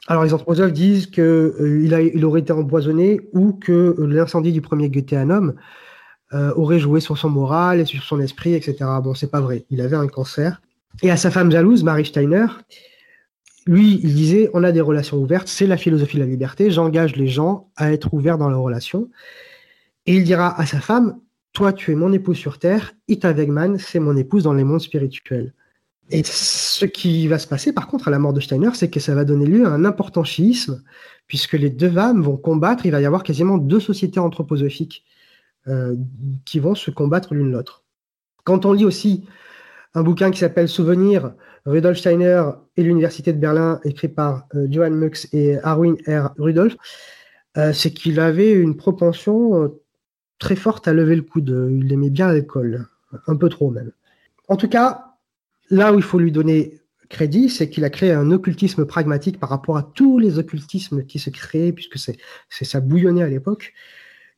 Alors, 0.07 0.25
les 0.25 0.35
anthroposophes 0.35 0.73
disent 0.73 1.07
qu'il 1.07 1.23
euh, 1.23 2.23
aurait 2.23 2.41
été 2.41 2.53
empoisonné 2.53 3.21
ou 3.33 3.53
que 3.53 3.97
l'incendie 3.99 4.53
du 4.53 4.61
premier 4.61 4.91
Goetheanum 4.91 5.55
aurait 6.57 6.81
joué 6.81 6.99
sur 6.99 7.17
son 7.17 7.31
moral 7.31 7.79
et 7.79 7.85
sur 7.85 8.03
son 8.03 8.19
esprit, 8.19 8.55
etc. 8.55 8.77
Bon, 9.05 9.15
c'est 9.15 9.31
pas 9.31 9.41
vrai. 9.41 9.67
Il 9.71 9.81
avait 9.81 9.95
un 9.95 10.09
cancer. 10.09 10.61
Et 11.03 11.13
à 11.13 11.17
sa 11.17 11.31
femme 11.31 11.53
jalouse, 11.53 11.85
Marie 11.85 12.05
Steiner, 12.05 12.47
lui, 13.67 14.01
il 14.03 14.15
disait, 14.15 14.51
on 14.53 14.63
a 14.63 14.73
des 14.73 14.81
relations 14.81 15.17
ouvertes, 15.17 15.49
c'est 15.49 15.67
la 15.67 15.77
philosophie 15.77 16.17
de 16.17 16.23
la 16.23 16.29
liberté, 16.29 16.71
j'engage 16.71 17.17
les 17.17 17.29
gens 17.29 17.71
à 17.77 17.93
être 17.93 18.13
ouverts 18.13 18.39
dans 18.39 18.51
leurs 18.51 18.61
relations. 18.61 19.09
Et 20.07 20.15
il 20.17 20.25
dira 20.25 20.59
à 20.61 20.67
sa 20.67 20.81
femme, 20.81 21.19
toi, 21.53 21.73
tu 21.73 21.93
es 21.93 21.95
mon 21.95 22.13
épouse 22.13 22.37
sur 22.37 22.59
Terre, 22.59 22.93
Ita 23.09 23.33
Wegman, 23.33 23.79
c'est 23.79 24.01
mon 24.01 24.17
épouse 24.17 24.43
dans 24.43 24.53
les 24.53 24.65
mondes 24.65 24.81
spirituels. 24.81 25.55
Et 26.11 26.23
ce 26.23 26.85
qui 26.85 27.29
va 27.29 27.39
se 27.39 27.47
passer, 27.47 27.73
par 27.73 27.87
contre, 27.87 28.09
à 28.09 28.11
la 28.11 28.19
mort 28.19 28.33
de 28.33 28.41
Steiner, 28.41 28.71
c'est 28.75 28.91
que 28.91 29.01
ça 29.01 29.15
va 29.15 29.25
donner 29.25 29.47
lieu 29.47 29.67
à 29.67 29.71
un 29.71 29.85
important 29.85 30.23
chiisme, 30.23 30.83
puisque 31.27 31.55
les 31.55 31.71
deux 31.71 31.91
femmes 31.91 32.23
vont 32.23 32.37
combattre, 32.37 32.85
il 32.85 32.93
va 32.93 33.01
y 33.01 33.07
avoir 33.07 33.23
quasiment 33.23 33.57
deux 33.57 33.81
sociétés 33.81 34.21
anthroposophiques 34.21 35.05
euh, 35.67 35.97
qui 36.45 36.59
vont 36.59 36.75
se 36.75 36.91
combattre 36.91 37.35
l'une 37.35 37.51
l'autre. 37.51 37.85
Quand 38.45 38.67
on 38.67 38.73
lit 38.73 38.85
aussi 38.85 39.27
un 39.95 40.03
bouquin 40.03 40.31
qui 40.31 40.41
s'appelle 40.41 40.69
Souvenir, 40.69 41.35
Rudolf 41.67 41.99
Steiner 41.99 42.43
et 42.77 42.83
l'Université 42.83 43.33
de 43.33 43.39
Berlin, 43.39 43.81
écrit 43.85 44.09
par 44.09 44.47
euh, 44.55 44.67
Johann 44.71 44.95
Mux 44.95 45.29
et 45.33 45.59
Arwin 45.63 45.97
R. 46.07 46.35
Rudolf, 46.37 46.77
euh, 47.57 47.73
c'est 47.73 47.93
qu'il 47.93 48.21
avait 48.21 48.53
une 48.53 48.77
propension 48.77 49.63
euh, 49.63 49.81
très 50.39 50.57
forte 50.57 50.89
à 50.89 50.93
lever 50.93 51.17
le 51.17 51.23
coude. 51.23 51.71
Il 51.71 51.93
aimait 51.93 52.11
bien 52.11 52.29
l'alcool, 52.29 52.87
un 53.27 53.37
peu 53.37 53.49
trop 53.49 53.71
même. 53.71 53.93
En 54.49 54.57
tout 54.57 54.69
cas, 54.69 55.14
là 55.71 55.93
où 55.93 55.97
il 55.97 56.03
faut 56.03 56.19
lui 56.19 56.33
donner 56.33 56.81
crédit, 57.09 57.49
c'est 57.49 57.69
qu'il 57.71 57.85
a 57.85 57.91
créé 57.91 58.13
un 58.13 58.31
occultisme 58.31 58.85
pragmatique 58.85 59.39
par 59.39 59.49
rapport 59.49 59.77
à 59.77 59.83
tous 59.83 60.19
les 60.19 60.39
occultismes 60.39 61.05
qui 61.05 61.19
se 61.19 61.31
créaient, 61.31 61.73
puisque 61.73 61.99
c'est 61.99 62.19
ça 62.65 62.81
bouillonnait 62.81 63.23
à 63.23 63.29
l'époque. 63.29 63.73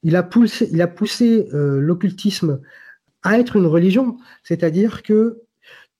Il 0.03 0.17
a 0.17 0.23
poussé, 0.23 0.69
il 0.73 0.83
a 0.83 0.87
poussé 0.87 1.49
l'occultisme 1.53 2.61
à 3.23 3.39
être 3.39 3.57
une 3.57 3.67
religion, 3.67 4.19
c'est-à-dire 4.43 5.03
que 5.03 5.43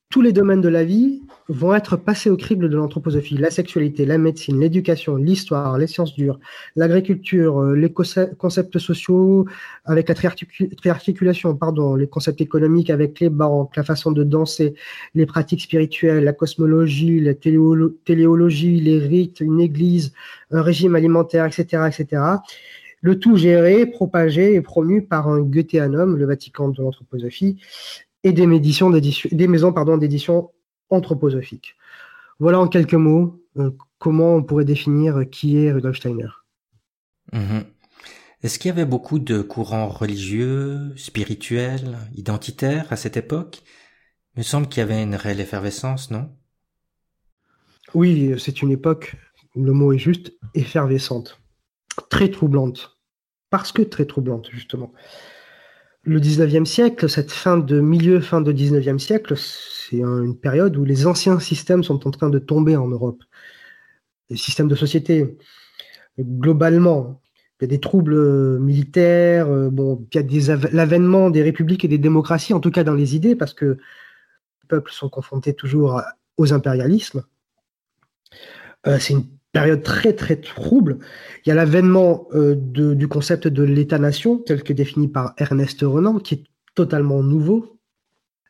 tous 0.09 0.21
les 0.21 0.31
domaines 0.31 0.61
de 0.61 0.69
la 0.69 0.85
vie 0.85 1.21
vont 1.49 1.75
être 1.75 1.97
passés 1.97 2.29
au 2.29 2.37
crible 2.37 2.69
de 2.69 2.77
l'anthroposophie. 2.77 3.37
La 3.37 3.51
sexualité, 3.51 4.05
la 4.05 4.17
médecine, 4.17 4.59
l'éducation, 4.59 5.17
l'histoire, 5.17 5.77
les 5.77 5.87
sciences 5.87 6.13
dures, 6.13 6.39
l'agriculture, 6.77 7.61
euh, 7.61 7.75
les 7.75 7.91
concepts 7.91 8.79
sociaux 8.79 9.45
avec 9.83 10.07
la 10.07 10.15
triarticulation, 10.15 11.55
pardon, 11.55 11.95
les 11.95 12.07
concepts 12.07 12.39
économiques 12.39 12.89
avec 12.89 13.19
les 13.19 13.29
banques, 13.29 13.75
la 13.75 13.83
façon 13.83 14.11
de 14.11 14.23
danser, 14.23 14.75
les 15.13 15.25
pratiques 15.25 15.61
spirituelles, 15.61 16.23
la 16.23 16.33
cosmologie, 16.33 17.19
la 17.19 17.33
téléologie, 17.33 18.79
les 18.79 18.99
rites, 18.99 19.41
une 19.41 19.59
église, 19.59 20.13
un 20.51 20.61
régime 20.61 20.95
alimentaire, 20.95 21.45
etc., 21.45 21.83
etc. 21.85 22.21
Le 23.01 23.19
tout 23.19 23.37
géré, 23.37 23.85
propagé 23.85 24.55
et 24.55 24.61
promu 24.61 25.03
par 25.03 25.29
un 25.29 25.41
Goetheanum, 25.41 26.17
le 26.17 26.25
Vatican 26.25 26.69
de 26.69 26.81
l'anthroposophie, 26.81 27.57
et 28.27 28.33
des, 28.33 28.45
des 29.31 29.47
maisons 29.47 29.71
d'édition 29.97 30.51
anthroposophique. 30.89 31.75
Voilà 32.39 32.59
en 32.59 32.67
quelques 32.67 32.93
mots 32.93 33.41
euh, 33.57 33.71
comment 33.97 34.35
on 34.35 34.43
pourrait 34.43 34.65
définir 34.65 35.29
qui 35.29 35.57
est 35.57 35.71
Rudolf 35.71 35.97
Steiner. 35.97 36.29
Mhm. 37.33 37.63
Est-ce 38.43 38.59
qu'il 38.59 38.69
y 38.69 38.71
avait 38.71 38.85
beaucoup 38.85 39.17
de 39.17 39.41
courants 39.41 39.87
religieux, 39.87 40.93
spirituels, 40.95 41.97
identitaires 42.15 42.91
à 42.91 42.95
cette 42.95 43.17
époque? 43.17 43.63
Il 44.35 44.39
me 44.39 44.43
semble 44.43 44.67
qu'il 44.67 44.81
y 44.81 44.83
avait 44.83 45.01
une 45.01 45.15
réelle 45.15 45.39
effervescence, 45.39 46.11
non? 46.11 46.29
Oui, 47.95 48.35
c'est 48.37 48.61
une 48.61 48.71
époque, 48.71 49.15
le 49.55 49.71
mot 49.71 49.91
est 49.91 49.97
juste, 49.97 50.33
effervescente, 50.53 51.41
très 52.09 52.29
troublante, 52.29 52.99
parce 53.49 53.71
que 53.71 53.81
très 53.81 54.05
troublante, 54.05 54.49
justement 54.51 54.93
le 56.07 56.21
19e 56.21 56.63
siècle, 56.63 57.09
cette 57.09 57.31
fin 57.31 57.57
de 57.57 57.81
milieu, 57.81 58.21
fin 58.21 58.39
de 58.39 58.53
19e 58.53 58.97
siècle, 58.97 59.35
c'est 59.35 59.97
une 59.97 60.37
période 60.37 60.77
où 60.77 60.85
les 60.85 61.05
anciens 61.05 61.37
systèmes 61.39 61.83
sont 61.83 62.07
en 62.07 62.11
train 62.11 62.29
de 62.29 62.39
tomber 62.39 62.77
en 62.77 62.87
Europe. 62.87 63.21
Les 64.29 64.37
systèmes 64.37 64.69
de 64.69 64.75
société, 64.75 65.37
globalement, 66.17 67.21
il 67.59 67.63
y 67.63 67.65
a 67.65 67.67
des 67.67 67.81
troubles 67.81 68.57
militaires, 68.59 69.49
euh, 69.49 69.69
bon, 69.69 70.07
il 70.13 70.33
y 70.33 70.49
a 70.49 70.55
l'avènement 70.71 71.29
des 71.29 71.43
républiques 71.43 71.83
et 71.83 71.89
des 71.89 71.97
démocraties, 71.97 72.53
en 72.53 72.61
tout 72.61 72.71
cas 72.71 72.85
dans 72.85 72.93
les 72.93 73.15
idées, 73.15 73.35
parce 73.35 73.53
que 73.53 73.65
les 73.65 74.67
peuples 74.69 74.91
sont 74.91 75.09
confrontés 75.09 75.55
toujours 75.55 76.01
aux 76.37 76.53
impérialismes. 76.53 77.23
Euh, 78.85 78.97
c'est 78.99 79.13
une 79.13 79.25
période 79.51 79.83
très 79.83 80.13
très 80.13 80.35
trouble. 80.35 80.99
Il 81.45 81.49
y 81.49 81.51
a 81.51 81.55
l'avènement 81.55 82.27
euh, 82.33 82.55
du 82.55 83.07
concept 83.07 83.47
de 83.47 83.63
l'État-nation 83.63 84.37
tel 84.37 84.63
que 84.63 84.73
défini 84.73 85.07
par 85.07 85.33
Ernest 85.37 85.81
Renan, 85.81 86.19
qui 86.19 86.35
est 86.35 86.43
totalement 86.75 87.23
nouveau. 87.23 87.79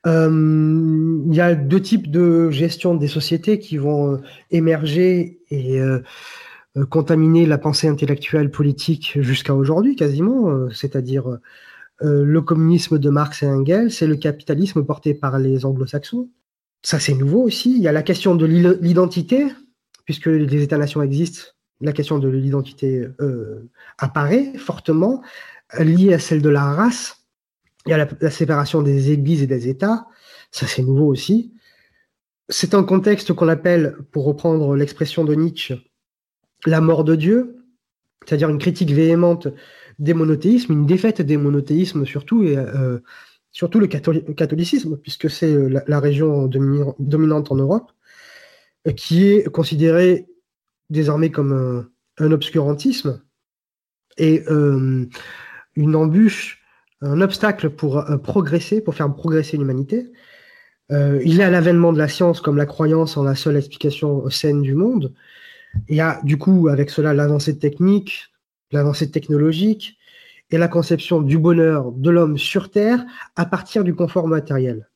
Euh, 0.06 1.22
il 1.28 1.36
y 1.36 1.42
a 1.42 1.56
deux 1.56 1.82
types 1.82 2.10
de 2.10 2.50
gestion 2.50 2.96
des 2.96 3.08
sociétés 3.08 3.60
qui 3.60 3.78
vont 3.78 4.14
euh, 4.14 4.18
émerger 4.52 5.40
et 5.50 5.80
contaminer 6.90 7.46
la 7.46 7.58
pensée 7.58 7.88
intellectuelle 7.88 8.52
politique 8.52 9.18
jusqu'à 9.22 9.56
aujourd'hui 9.56 9.96
quasiment, 9.96 10.70
c'est-à-dire 10.72 11.40
le 12.02 12.42
communisme 12.42 13.00
de 13.00 13.10
Marx 13.10 13.42
et 13.42 13.48
Engels 13.48 13.92
et 14.02 14.06
le 14.06 14.16
capitalisme 14.16 14.84
porté 14.84 15.16
par 15.16 15.40
les 15.40 15.66
anglo-saxons. 15.66 16.30
Ça 16.84 17.00
c'est 17.00 17.16
nouveau 17.16 17.42
aussi. 17.42 17.72
Il 17.76 17.82
y 17.82 17.88
a 17.88 17.92
la 17.92 18.04
question 18.04 18.36
de 18.36 18.46
l'identité, 18.46 19.48
puisque 20.08 20.28
les 20.28 20.64
États-nations 20.64 21.04
existent, 21.04 21.52
la 21.82 21.92
question 21.92 22.18
de 22.18 22.30
l'identité 22.30 23.08
euh, 23.20 23.70
apparaît 23.98 24.54
fortement, 24.58 25.22
liée 25.78 26.14
à 26.14 26.20
celle 26.20 26.42
de 26.42 26.50
la 26.50 26.64
race. 26.64 27.28
Il 27.86 27.90
y 27.90 27.94
a 27.94 28.08
la, 28.20 28.32
séparation 28.32 28.82
des 28.82 29.12
églises 29.12 29.44
et 29.44 29.48
des 29.48 29.68
États, 29.68 30.08
ça 30.50 30.66
c'est 30.66 30.82
nouveau 30.82 31.08
aussi. 31.08 31.54
C'est 32.48 32.74
un 32.74 32.84
contexte 32.84 33.34
qu'on 33.34 33.50
appelle, 33.50 33.98
pour 34.12 34.24
reprendre 34.24 34.78
l'expression 34.78 35.26
de 35.26 35.36
Nietzsche, 35.36 35.76
la 36.66 36.80
mort 36.80 37.04
de 37.04 37.16
Dieu, 37.16 37.58
c'est-à-dire 38.26 38.50
une 38.50 38.60
critique 38.60 38.92
véhémente 38.92 39.50
des 40.00 40.14
monothéismes, 40.14 40.72
une 40.72 40.86
défaite 40.86 41.22
des 41.22 41.36
monothéismes 41.36 42.06
surtout, 42.06 42.44
et 42.44 42.58
euh, 42.58 43.00
surtout 43.52 43.82
le 43.82 43.88
catholicisme, 43.88 44.96
puisque 44.96 45.30
c'est 45.30 45.54
la, 45.70 45.84
la, 45.86 46.00
région 46.00 46.48
dominante 46.48 47.52
en 47.52 47.56
Europe 47.56 47.92
qui 48.96 49.28
est 49.28 49.52
considéré 49.52 50.28
désormais 50.90 51.30
comme 51.30 51.90
un, 52.20 52.32
obscurantisme 52.32 53.22
et 54.18 54.44
euh, 54.50 55.06
une 55.76 55.96
embûche, 55.96 56.64
un 57.02 57.22
obstacle 57.22 57.70
pour 57.70 57.98
euh, 57.98 58.18
progresser, 58.18 58.82
pour 58.82 58.96
faire 58.96 59.14
progresser 59.14 59.58
l'humanité. 59.58 60.12
Euh, 60.92 61.22
il 61.24 61.36
y 61.36 61.44
a 61.44 61.50
l'avènement 61.50 61.92
de 61.94 61.98
la 61.98 62.08
science 62.08 62.42
comme 62.42 62.58
la 62.58 62.66
croyance 62.66 63.18
en 63.18 63.24
la 63.24 63.36
seule 63.36 63.58
explication 63.58 64.30
saine 64.30 64.62
du 64.62 64.74
monde. 64.74 65.14
Il 65.90 65.98
y 65.98 66.02
a 66.02 66.20
du 66.24 66.38
coup 66.38 66.70
avec 66.70 66.90
cela 66.90 67.14
l'avancée 67.14 67.60
technique, 67.60 68.30
l'avancée 68.72 69.12
technologique 69.12 69.98
et 70.50 70.58
la 70.58 70.70
conception 70.70 71.22
du 71.22 71.38
bonheur 71.38 71.92
de 71.92 72.10
l'homme 72.10 72.38
sur 72.38 72.72
Terre 72.72 73.06
à 73.36 73.46
partir 73.46 73.84
du 73.84 73.94
confort 73.94 74.28
matériel. 74.28 74.90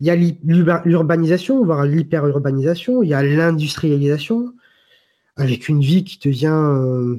Il 0.00 0.06
y 0.06 0.10
a 0.10 0.16
l'urbanisation, 0.16 1.62
voire 1.64 1.84
l'hyperurbanisation, 1.84 3.02
il 3.02 3.10
y 3.10 3.14
a 3.14 3.22
l'industrialisation, 3.22 4.54
avec 5.36 5.68
une 5.68 5.80
vie 5.80 6.04
qui 6.04 6.18
devient, 6.18 6.48
euh, 6.52 7.18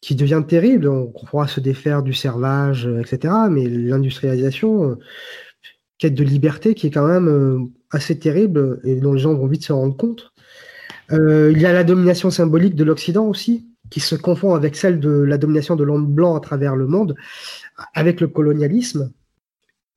qui 0.00 0.14
devient 0.14 0.42
terrible. 0.46 0.88
On 0.88 1.10
croit 1.10 1.48
se 1.48 1.60
défaire 1.60 2.02
du 2.02 2.12
servage, 2.12 2.88
etc. 3.00 3.34
Mais 3.50 3.68
l'industrialisation, 3.68 4.90
euh, 4.90 4.98
quête 5.98 6.14
de 6.14 6.24
liberté 6.24 6.74
qui 6.74 6.86
est 6.86 6.90
quand 6.90 7.06
même 7.06 7.28
euh, 7.28 7.58
assez 7.90 8.18
terrible 8.18 8.80
et 8.84 8.96
dont 8.96 9.12
les 9.12 9.20
gens 9.20 9.34
vont 9.34 9.46
vite 9.46 9.64
se 9.64 9.72
rendre 9.72 9.96
compte. 9.96 10.32
il 11.10 11.58
y 11.58 11.66
a 11.66 11.72
la 11.72 11.82
domination 11.82 12.30
symbolique 12.30 12.76
de 12.76 12.84
l'Occident 12.84 13.26
aussi, 13.26 13.66
qui 13.90 13.98
se 13.98 14.14
confond 14.14 14.54
avec 14.54 14.76
celle 14.76 15.00
de 15.00 15.10
la 15.10 15.38
domination 15.38 15.74
de 15.74 15.82
l'homme 15.82 16.06
blanc 16.06 16.36
à 16.36 16.40
travers 16.40 16.76
le 16.76 16.86
monde, 16.86 17.16
avec 17.94 18.20
le 18.20 18.28
colonialisme. 18.28 19.10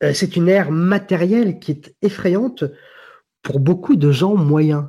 Euh, 0.04 0.14
c'est 0.14 0.36
une 0.36 0.50
ère 0.50 0.72
matérielle 0.72 1.60
qui 1.60 1.72
est 1.72 1.96
effrayante 2.02 2.66
pour 3.42 3.60
beaucoup 3.60 3.96
de 3.96 4.12
gens 4.12 4.36
moyens, 4.36 4.86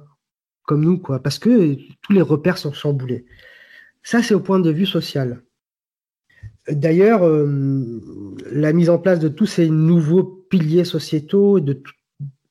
comme 0.65 0.85
nous, 0.85 0.99
quoi, 0.99 1.21
parce 1.21 1.39
que 1.39 1.75
tous 2.03 2.13
les 2.13 2.23
repères 2.23 2.59
sont 2.59 2.73
chamboulés. 2.73 3.27
Ça, 4.03 4.23
c'est 4.23 4.35
au 4.35 4.41
point 4.41 4.61
de 4.61 4.71
vue 4.71 4.87
social. 4.87 5.43
D'ailleurs, 6.69 7.25
euh, 7.25 8.01
la 8.51 8.73
mise 8.73 8.91
en 8.91 8.99
place 8.99 9.19
de 9.19 9.29
tous 9.29 9.47
ces 9.47 9.69
nouveaux 9.69 10.25
piliers 10.25 10.85
sociétaux 10.85 11.61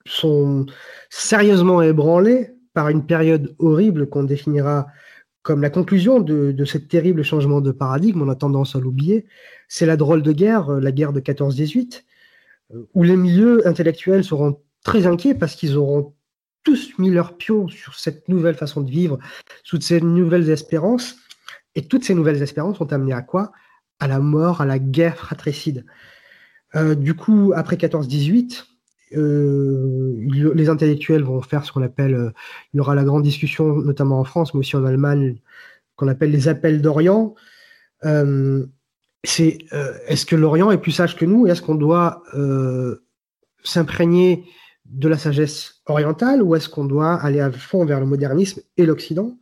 sont 0.06 0.65
sérieusement 1.10 1.82
ébranlés 1.82 2.52
par 2.73 2.89
une 2.89 3.06
période 3.06 3.56
horrible 3.60 4.10
qu'on 4.10 4.23
définira 4.23 4.88
comme 5.41 5.62
la 5.62 5.69
conclusion 5.69 6.21
de, 6.21 6.52
de 6.52 6.65
ce 6.65 6.78
terrible 6.78 7.23
changement 7.23 7.60
de 7.60 7.71
paradigme, 7.71 8.21
on 8.21 8.30
a 8.30 8.36
tendance 8.36 8.76
à 8.76 8.80
l'oublier, 8.80 9.26
c'est 9.67 9.86
la 9.86 9.97
drôle 9.97 10.21
de 10.21 10.32
guerre, 10.32 10.69
la 10.71 10.91
guerre 10.91 11.12
de 11.12 11.19
14-18, 11.19 12.04
où 12.94 13.04
les 13.04 13.16
milieux 13.16 13.68
intellectuels 13.68 14.24
seront 14.24 14.60
très 14.84 15.06
inquiets 15.08 15.36
parce 15.36 15.56
qu'ils 15.56 15.78
auront 15.78 16.14
tous 16.64 16.98
mis 16.98 17.10
leur 17.10 17.38
pion 17.38 17.68
sur 17.68 17.96
cette 17.96 18.30
nouvelle 18.30 18.56
façon 18.56 18.82
de 18.82 18.90
vivre, 18.90 19.20
sous 19.64 19.80
ces 19.82 20.02
nouvelles 20.02 20.50
espérances. 20.50 21.18
Et 21.76 21.88
toutes 21.88 22.04
ces 22.04 22.14
nouvelles 22.14 22.42
espérances 22.42 22.78
sont 22.78 22.94
amenées 22.94 23.14
à 23.14 23.22
quoi? 23.22 23.52
À 24.00 24.08
la 24.08 24.20
mort, 24.20 24.62
à 24.62 24.66
la 24.66 24.80
guerre 24.80 25.18
fratricide. 25.18 25.86
Euh, 26.76 26.96
du 26.96 27.14
coup, 27.14 27.54
après 27.56 27.76
14-18, 27.76 28.66
euh, 29.16 30.16
les 30.56 30.70
intellectuels 30.70 31.24
vont 31.24 31.42
faire 31.42 31.66
ce 31.66 31.72
qu'on 31.72 31.84
appelle, 31.84 32.16
euh, 32.16 32.32
il 32.74 32.78
y 32.78 32.80
aura 32.80 32.96
la 32.96 33.04
grande 33.04 33.24
discussion, 33.24 33.76
notamment 33.76 34.20
en 34.20 34.24
France, 34.24 34.54
mais 34.54 34.62
aussi 34.62 34.76
en 34.76 34.86
Allemagne, 34.86 35.38
qu'on 35.96 36.08
appelle 36.08 36.32
les 36.32 36.48
appels 36.48 36.82
d'Orient 36.82 37.36
c'est 39.24 39.60
euh, 39.72 39.94
est-ce 40.08 40.26
que 40.26 40.36
l'Orient 40.36 40.72
est 40.72 40.78
plus 40.78 40.92
sage 40.92 41.16
que 41.16 41.26
nous? 41.26 41.48
Est-ce 41.48 41.62
qu'on 41.62 41.76
doit 41.76 42.24
euh, 42.34 43.06
s'imprégner 43.64 44.46
de 44.86 45.08
la 45.08 45.18
sagesse 45.18 45.82
orientale 45.86 46.44
ou 46.44 46.56
est-ce 46.56 46.68
qu'on 46.68 46.86
doit 46.86 47.16
aller 47.16 47.40
à 47.40 47.52
fond 47.52 47.86
vers 47.86 48.00
le 48.00 48.06
modernisme 48.06 48.62
et 48.78 48.86
l'Occident? 48.86 49.38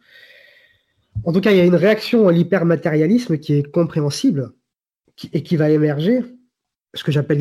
En 1.25 1.33
tout 1.33 1.41
cas, 1.41 1.51
il 1.51 1.57
y 1.57 1.61
a 1.61 1.65
une 1.65 1.75
réaction 1.75 2.27
à 2.27 2.31
l'hypermatérialisme 2.31 3.37
qui 3.37 3.53
est 3.53 3.69
compréhensible 3.69 4.51
et 5.33 5.43
qui 5.43 5.57
va 5.57 5.69
émerger. 5.69 6.23
Ce 6.93 7.03
que 7.03 7.11
j'appelle 7.11 7.39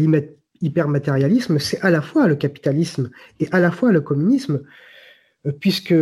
l'hypermatérialisme, 0.60 1.58
c'est 1.58 1.80
à 1.80 1.90
la 1.90 2.00
fois 2.00 2.26
le 2.26 2.36
capitalisme 2.36 3.10
et 3.38 3.48
à 3.52 3.60
la 3.60 3.70
fois 3.70 3.92
le 3.92 4.00
communisme, 4.00 4.62
euh, 5.46 5.52
puisque 5.52 5.94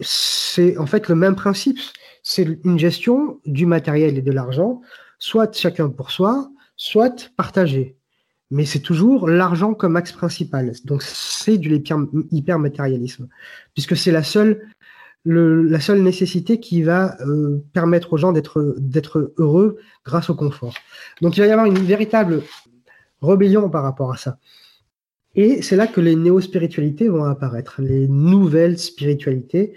c'est 0.00 0.76
en 0.78 0.86
fait 0.86 1.08
le 1.08 1.14
même 1.14 1.36
principe. 1.36 1.78
C'est 2.22 2.48
une 2.64 2.78
gestion 2.78 3.40
du 3.44 3.66
matériel 3.66 4.16
et 4.16 4.22
de 4.22 4.32
l'argent 4.32 4.80
soit 5.24 5.56
chacun 5.56 5.88
pour 5.88 6.10
soi, 6.10 6.50
soit 6.76 7.30
partagé. 7.34 7.96
Mais 8.50 8.66
c'est 8.66 8.80
toujours 8.80 9.26
l'argent 9.26 9.72
comme 9.72 9.96
axe 9.96 10.12
principal. 10.12 10.72
Donc 10.84 11.02
c'est 11.02 11.56
du 11.56 11.82
hyper-matérialisme, 12.30 13.28
puisque 13.72 13.96
c'est 13.96 14.12
la 14.12 14.22
seule, 14.22 14.68
nécessité 15.24 16.60
qui 16.60 16.82
va 16.82 17.16
euh, 17.22 17.64
permettre 17.72 18.12
aux 18.12 18.18
gens 18.18 18.32
d'être 18.32 19.32
heureux 19.38 19.78
grâce 20.04 20.28
au 20.28 20.34
confort. 20.34 20.74
Donc 21.22 21.38
il 21.38 21.40
va 21.40 21.46
y 21.46 21.50
avoir 21.52 21.66
une 21.66 21.78
véritable 21.78 22.42
rébellion 23.22 23.70
par 23.70 23.82
rapport 23.82 24.12
à 24.12 24.18
ça. 24.18 24.38
Et 25.34 25.62
c'est 25.62 25.76
là 25.76 25.86
que 25.86 26.02
les 26.02 26.16
néo-spiritualités 26.16 27.08
vont 27.08 27.24
apparaître, 27.24 27.80
les 27.80 28.08
nouvelles 28.08 28.78
spiritualités, 28.78 29.72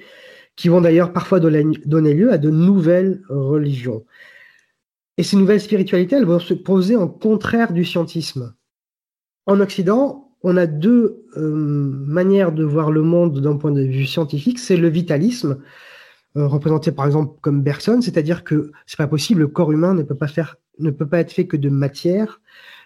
qui 0.58 0.68
vont 0.68 0.82
d'ailleurs 0.82 1.14
parfois 1.14 1.40
donner 1.40 2.14
lieu 2.14 2.34
à 2.34 2.38
de 2.38 2.50
nouvelles 2.50 3.22
religions. 3.30 4.04
Et 5.18 5.24
ces 5.24 5.36
nouvelles 5.36 5.62
spiritualités, 5.62 6.16
elles 6.16 6.26
vont 6.26 6.40
se 6.40 6.54
poser 6.54 6.96
en 6.96 7.08
contraire 7.08 7.74
du 7.74 7.84
scientisme. 7.84 8.54
En 9.48 9.60
Occident, 9.60 10.32
on 10.44 10.58
a 10.58 10.68
deux 10.68 11.26
euh, 11.38 11.52
manières 11.52 12.52
de 12.52 12.64
voir 12.64 12.92
le 12.92 13.02
monde 13.02 13.42
d'un 13.42 13.58
point 13.58 13.72
de 13.72 13.82
vue 13.82 14.06
scientifique. 14.06 14.60
C'est 14.60 14.78
le 14.78 14.90
vitalisme, 14.90 15.60
euh, 16.36 16.48
représenté 16.48 16.92
par 16.92 17.06
exemple 17.06 17.40
comme 17.42 17.64
Bergson, 17.64 18.02
c'est-à-dire 18.02 18.44
que 18.44 18.72
c'est 18.86 18.98
pas 18.98 19.08
possible, 19.08 19.42
le 19.42 19.48
corps 19.48 19.72
humain 19.72 19.94
ne 19.96 20.04
peut 20.04 20.16
pas 20.16 20.28
faire, 20.28 20.58
ne 20.78 20.92
peut 20.92 21.08
pas 21.08 21.20
être 21.20 21.32
fait 21.32 21.48
que 21.48 21.58
de 21.58 21.70
matière. 21.70 22.42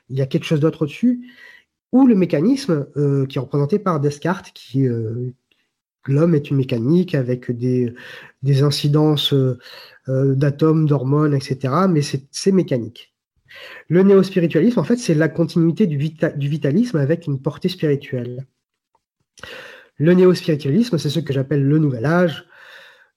Il 0.10 0.18
y 0.18 0.22
a 0.22 0.26
quelque 0.26 0.46
chose 0.46 0.62
d'autre 0.62 0.84
au-dessus. 0.84 1.28
Ou 1.92 2.08
le 2.08 2.16
mécanisme, 2.16 2.88
euh, 2.96 3.26
qui 3.26 3.38
est 3.38 3.42
représenté 3.42 3.78
par 3.78 4.00
Descartes, 4.00 4.52
qui 4.54 4.88
l'homme 6.08 6.36
est 6.36 6.50
une 6.50 6.58
mécanique 6.58 7.16
avec 7.16 7.52
des, 7.52 7.94
des 8.44 8.64
incidences 8.64 9.34
d'atomes, 10.08 10.88
d'hormones, 10.88 11.34
etc. 11.34 11.74
Mais 11.90 12.02
c'est 12.02 12.52
mécanique. 12.52 13.12
Le 13.88 14.04
néo-spiritualisme, 14.04 14.80
en 14.80 14.84
fait, 14.84 14.98
c'est 14.98 15.14
la 15.14 15.30
continuité 15.30 15.88
du, 15.88 15.98
vitalisme 15.98 16.98
avec 16.98 17.28
une 17.28 17.42
portée 17.42 17.70
spirituelle. 17.70 18.46
Le 19.98 20.14
néo-spiritualisme, 20.14 20.98
c'est 20.98 21.10
ce 21.10 21.20
que 21.20 21.34
j'appelle 21.34 21.64
le 21.64 21.78
nouvel 21.78 22.06
âge, 22.06 22.46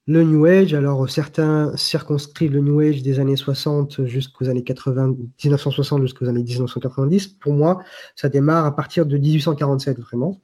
le 0.07 0.23
New 0.23 0.45
Age. 0.45 0.75
Alors, 0.75 1.09
certains 1.09 1.75
circonscrivent 1.77 2.53
le 2.53 2.61
New 2.61 2.81
Age 2.81 3.03
des 3.03 3.21
années 3.21 3.37
60 3.37 4.05
jusqu'aux 4.05 4.49
années 4.49 4.65
80, 4.65 5.17
1960 5.45 6.03
jusqu'aux 6.03 6.29
années 6.29 6.43
1990. 6.43 7.29
Pour 7.29 7.55
moi, 7.55 7.83
ça 8.17 8.29
démarre 8.29 8.67
à 8.67 8.77
partir 8.77 9.07
de 9.07 9.17
1847, 9.17 9.99
vraiment. 10.01 10.41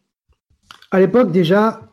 À 0.91 1.01
l'époque, 1.01 1.31
déjà, 1.31 1.90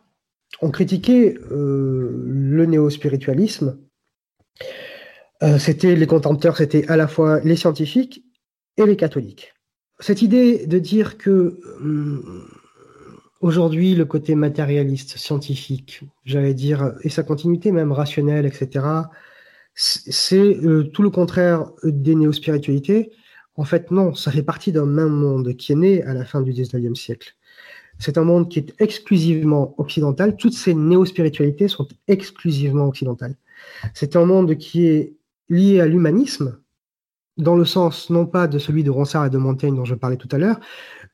on 0.62 0.72
critiquait 0.72 1.38
euh, 1.52 2.24
le 2.26 2.66
néo-spiritualisme 2.66 3.78
euh, 5.44 5.60
c'était 5.60 5.96
les 5.96 6.08
contempteurs, 6.08 6.58
c'était 6.58 6.88
à 6.88 6.98
la 6.98 7.08
fois 7.08 7.40
les 7.42 7.56
scientifiques 7.56 8.24
et 8.78 8.86
les 8.86 8.96
catholiques. 8.96 9.54
Cette 10.00 10.22
idée 10.22 10.66
de 10.66 10.80
dire 10.80 11.18
que 11.18 11.60
hum, 11.80 12.48
aujourd'hui 13.40 13.94
le 13.94 14.06
côté 14.06 14.36
matérialiste, 14.36 15.18
scientifique, 15.18 16.02
j'allais 16.26 16.54
dire, 16.54 16.94
et 17.04 17.10
sa 17.10 17.24
continuité 17.24 17.72
même 17.72 17.92
rationnelle, 17.92 18.46
etc., 18.46 18.86
c'est 19.76 20.58
euh, 20.64 20.86
tout 20.86 21.04
le 21.04 21.12
contraire 21.12 21.70
des 21.84 22.16
néo-spiritualités. 22.16 23.12
En 23.56 23.64
fait, 23.64 23.92
non, 23.92 24.16
ça 24.16 24.32
fait 24.32 24.42
partie 24.42 24.72
d'un 24.72 24.88
même 24.88 25.10
monde 25.10 25.56
qui 25.56 25.72
est 25.72 25.76
né 25.76 26.04
à 26.04 26.16
la 26.16 26.26
fin 26.26 26.42
du 26.42 26.52
19e 26.52 26.96
siècle. 26.96 27.37
C'est 28.00 28.18
un 28.18 28.24
monde 28.24 28.50
qui 28.50 28.60
est 28.60 28.74
exclusivement 28.80 29.74
occidental. 29.78 30.36
Toutes 30.38 30.54
ces 30.54 30.74
néo-spiritualités 30.74 31.68
sont 31.68 31.88
exclusivement 32.08 32.88
occidentales. 32.88 33.36
C'est 33.94 34.16
un 34.16 34.26
monde 34.26 34.56
qui 34.58 34.86
est 34.86 35.14
lié 35.50 35.80
à 35.80 35.88
l'humanisme, 35.88 36.60
dans 37.38 37.56
le 37.56 37.66
sens 37.66 38.10
non 38.10 38.26
pas 38.26 38.48
de 38.48 38.60
celui 38.60 38.84
de 38.84 38.90
Ronsard 38.90 39.26
et 39.26 39.30
de 39.30 39.38
Montaigne 39.38 39.76
dont 39.76 39.86
je 39.86 39.96
parlais 39.96 40.18
tout 40.18 40.30
à 40.32 40.38
l'heure, 40.38 40.60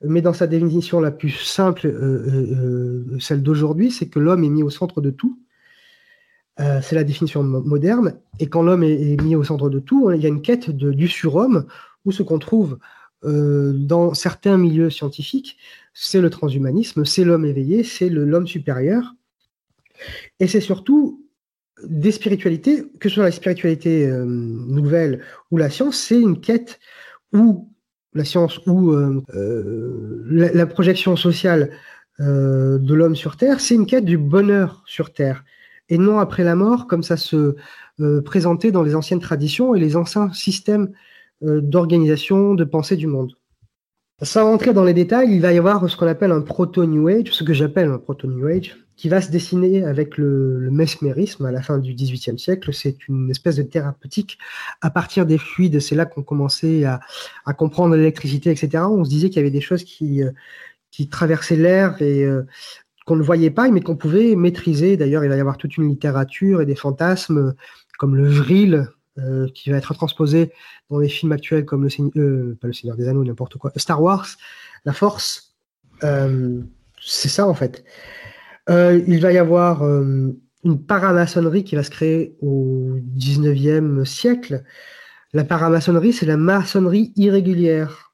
mais 0.03 0.21
dans 0.21 0.33
sa 0.33 0.47
définition 0.47 0.99
la 0.99 1.11
plus 1.11 1.31
simple, 1.31 1.87
euh, 1.87 1.91
euh, 1.91 3.05
euh, 3.13 3.19
celle 3.19 3.41
d'aujourd'hui, 3.41 3.91
c'est 3.91 4.07
que 4.07 4.19
l'homme 4.19 4.43
est 4.43 4.49
mis 4.49 4.63
au 4.63 4.69
centre 4.69 5.01
de 5.01 5.11
tout. 5.11 5.39
c'est 6.57 6.93
la 6.95 7.03
définition 7.03 7.41
moderne. 7.43 8.13
Et 8.39 8.47
quand 8.47 8.61
l'homme 8.61 8.83
est, 8.83 9.19
mis 9.23 9.35
au 9.35 9.43
centre 9.43 9.69
de 9.69 9.79
tout, 9.79 10.11
il 10.11 10.21
y 10.21 10.25
a 10.25 10.29
une 10.29 10.43
quête 10.43 10.69
de, 10.69 10.91
du 10.91 11.07
surhomme, 11.07 11.65
où 12.05 12.11
ce 12.11 12.21
qu'on 12.21 12.37
trouve 12.37 12.77
dans 13.23 14.13
certains 14.13 14.57
milieux 14.57 14.91
scientifiques, 14.91 15.57
c'est 15.93 16.21
le 16.21 16.29
transhumanisme, 16.29 17.05
c'est 17.05 17.23
l'homme 17.23 17.45
éveillé, 17.45 17.83
c'est 17.83 18.09
l'homme 18.09 18.47
supérieur. 18.47 19.13
Et 20.39 20.47
c'est 20.47 20.61
surtout 20.61 21.23
des 21.83 22.11
spiritualités, 22.11 22.83
que 22.99 23.09
ce 23.09 23.15
soit 23.15 23.23
la 23.25 23.31
spiritualité 23.31 24.07
euh, 24.07 24.25
nouvelle 24.25 25.21
ou 25.51 25.57
la 25.57 25.69
science, 25.69 25.97
c'est 25.97 26.19
une 26.19 26.39
quête 26.39 26.79
où 27.33 27.69
la 28.13 28.25
science 28.25 28.59
ou 28.67 28.91
euh, 28.91 29.21
euh, 29.35 30.23
la, 30.29 30.65
projection 30.65 31.15
sociale 31.15 31.71
de 32.19 32.93
l'homme 32.93 33.15
sur 33.15 33.37
Terre, 33.37 33.59
c'est 33.59 33.73
une 33.73 33.87
quête 33.87 34.05
du 34.05 34.19
bonheur 34.19 34.83
sur 34.85 35.11
Terre 35.11 35.43
et 35.89 35.97
non 35.97 36.19
après 36.19 36.43
la 36.43 36.55
mort 36.55 36.85
comme 36.85 37.01
ça 37.01 37.17
se 37.17 37.55
présentait 38.23 38.71
dans 38.71 38.83
les 38.83 38.93
anciennes 38.93 39.19
traditions 39.19 39.73
et 39.73 39.79
les 39.79 39.95
anciens 39.95 40.31
systèmes 40.31 40.91
d'organisation, 41.41 42.53
de 42.53 42.63
pensée 42.65 42.97
du 42.97 43.07
monde. 43.07 43.33
Sans 44.21 44.45
rentrer 44.45 44.73
dans 44.73 44.83
les 44.83 44.93
détails, 44.93 45.33
il 45.33 45.41
va 45.41 45.53
y 45.53 45.57
avoir 45.57 45.89
ce 45.89 45.97
qu'on 45.97 46.07
appelle 46.07 46.31
un 46.31 46.41
proto-New 46.41 47.07
Age, 47.07 47.31
ce 47.31 47.43
que 47.43 47.53
j'appelle 47.53 47.89
un 47.89 47.97
proto-New 47.97 48.45
Age, 48.47 48.77
qui 48.95 49.09
va 49.09 49.21
se 49.21 49.31
dessiner 49.31 49.83
avec 49.83 50.17
le, 50.17 50.69
mesmérisme 50.71 51.45
à 51.45 51.51
la 51.51 51.61
fin 51.61 51.79
du 51.79 51.93
XVIIIe 51.93 52.37
siècle. 52.37 52.71
C'est 52.73 53.07
une 53.07 53.31
espèce 53.31 53.55
de 53.55 53.63
thérapeutique 53.63 54.37
à 54.81 54.91
partir 54.91 55.25
des 55.25 55.39
fluides. 55.39 55.79
C'est 55.79 55.95
là 55.95 56.05
qu'on 56.05 56.21
commençait 56.21 56.85
à, 56.85 56.99
comprendre 57.57 57.95
l'électricité, 57.95 58.51
etc. 58.51 58.83
On 58.83 59.03
se 59.03 59.09
disait 59.09 59.29
qu'il 59.29 59.37
y 59.37 59.39
avait 59.39 59.51
des 59.51 59.61
choses 59.61 59.83
qui, 59.83 60.23
euh, 60.23 60.31
traversaient 61.09 61.55
l'air 61.55 61.99
et 62.01 62.23
euh, 62.23 62.43
qu'on 63.07 63.15
ne 63.15 63.23
voyait 63.23 63.49
pas, 63.49 63.69
mais 63.71 63.81
qu'on 63.81 63.97
pouvait 63.97 64.35
maîtriser. 64.35 64.95
D'ailleurs, 64.95 65.23
il 65.25 65.29
va 65.29 65.37
y 65.37 65.39
avoir 65.39 65.57
toute 65.57 65.75
une 65.77 65.89
littérature 65.89 66.61
et 66.61 66.65
des 66.67 66.75
fantasmes 66.75 67.55
comme 67.97 68.15
le 68.15 68.27
vril, 68.27 68.87
euh, 69.19 69.47
qui 69.53 69.69
va 69.69 69.77
être 69.77 69.93
transposé 69.93 70.51
dans 70.89 70.99
les 70.99 71.09
films 71.09 71.31
actuels 71.31 71.65
comme 71.65 71.87
le, 71.87 72.57
pas 72.59 72.67
le 72.67 72.73
Seigneur 72.73 72.97
des 72.97 73.07
Anneaux, 73.07 73.23
n'importe 73.23 73.57
quoi, 73.57 73.71
Star 73.75 74.01
Wars, 74.01 74.27
La 74.85 74.93
Force. 74.93 75.55
c'est 76.01 77.29
ça 77.29 77.47
en 77.47 77.53
fait. 77.53 77.83
Euh, 78.69 79.01
il 79.07 79.19
va 79.19 79.33
y 79.33 79.37
avoir 79.37 79.83
euh, 79.83 80.31
une 80.63 80.85
paramaçonnerie 80.85 81.63
qui 81.63 81.75
va 81.75 81.83
se 81.83 81.89
créer 81.89 82.37
au 82.41 82.97
19e 83.17 84.05
siècle. 84.05 84.63
La 85.33 85.43
paramaçonnerie, 85.43 86.13
c'est 86.13 86.25
la 86.25 86.37
maçonnerie 86.37 87.11
irrégulière, 87.15 88.13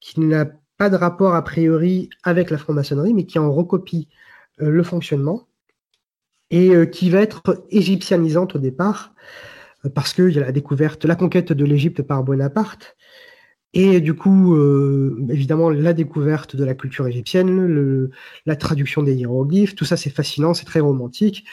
qui 0.00 0.20
n'a 0.20 0.46
pas 0.76 0.90
de 0.90 0.96
rapport 0.96 1.34
a 1.34 1.44
priori 1.44 2.10
avec 2.22 2.50
la 2.50 2.58
franc-maçonnerie, 2.58 3.14
mais 3.14 3.24
qui 3.24 3.38
en 3.38 3.50
recopie 3.52 4.08
euh, 4.60 4.70
le 4.70 4.82
fonctionnement 4.82 5.48
et 6.50 6.90
qui 6.90 7.08
va 7.08 7.22
être 7.22 7.64
égyptianisante 7.70 8.56
au 8.56 8.58
départ, 8.58 9.14
parce 9.94 10.12
qu'il 10.12 10.30
y 10.30 10.38
a 10.38 10.42
la 10.42 10.52
découverte, 10.52 11.04
la 11.04 11.16
conquête 11.16 11.52
de 11.52 11.64
l'Égypte 11.64 12.02
par 12.02 12.22
Bonaparte, 12.22 12.96
et 13.74 14.00
du 14.00 14.14
coup, 14.14 14.54
euh, 14.54 15.26
évidemment, 15.30 15.70
la 15.70 15.94
découverte 15.94 16.56
de 16.56 16.64
la 16.64 16.74
culture 16.74 17.06
égyptienne, 17.06 18.10
la 18.44 18.56
traduction 18.56 19.02
des 19.02 19.14
hiéroglyphes, 19.14 19.74
tout 19.74 19.86
ça 19.86 19.96
c'est 19.96 20.10
fascinant, 20.10 20.52
c'est 20.52 20.66
très 20.66 20.80
romantique. 20.80 21.44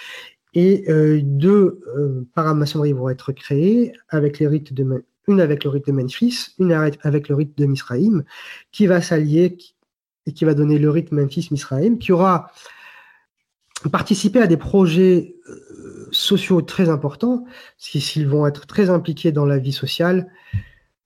Et 0.53 0.85
euh, 0.89 1.21
deux 1.23 1.81
euh, 1.95 2.25
vont 2.35 3.09
être 3.09 3.31
créées, 3.31 3.93
avec 4.09 4.39
les 4.39 4.47
rites 4.47 4.73
de, 4.73 5.05
une 5.27 5.39
avec 5.39 5.63
le 5.63 5.69
rite 5.69 5.87
de 5.87 5.91
Memphis, 5.91 6.55
une 6.59 6.73
avec 6.73 7.29
le 7.29 7.35
rite 7.35 7.57
de 7.57 7.65
Misraïm, 7.65 8.23
qui 8.71 8.87
va 8.87 9.01
s'allier 9.01 9.57
et 10.25 10.33
qui 10.33 10.45
va 10.45 10.53
donner 10.53 10.79
le 10.79 10.89
rite 10.89 11.11
Memphis-Misraïm, 11.11 11.99
qui 11.99 12.11
aura 12.11 12.51
participé 13.91 14.41
à 14.41 14.47
des 14.47 14.57
projets 14.57 15.35
euh, 15.47 15.98
sociaux 16.11 16.61
très 16.61 16.89
importants, 16.89 17.45
s'ils 17.77 18.27
vont 18.27 18.47
être 18.47 18.67
très 18.67 18.89
impliqués 18.89 19.31
dans 19.31 19.45
la 19.45 19.57
vie 19.57 19.71
sociale, 19.71 20.27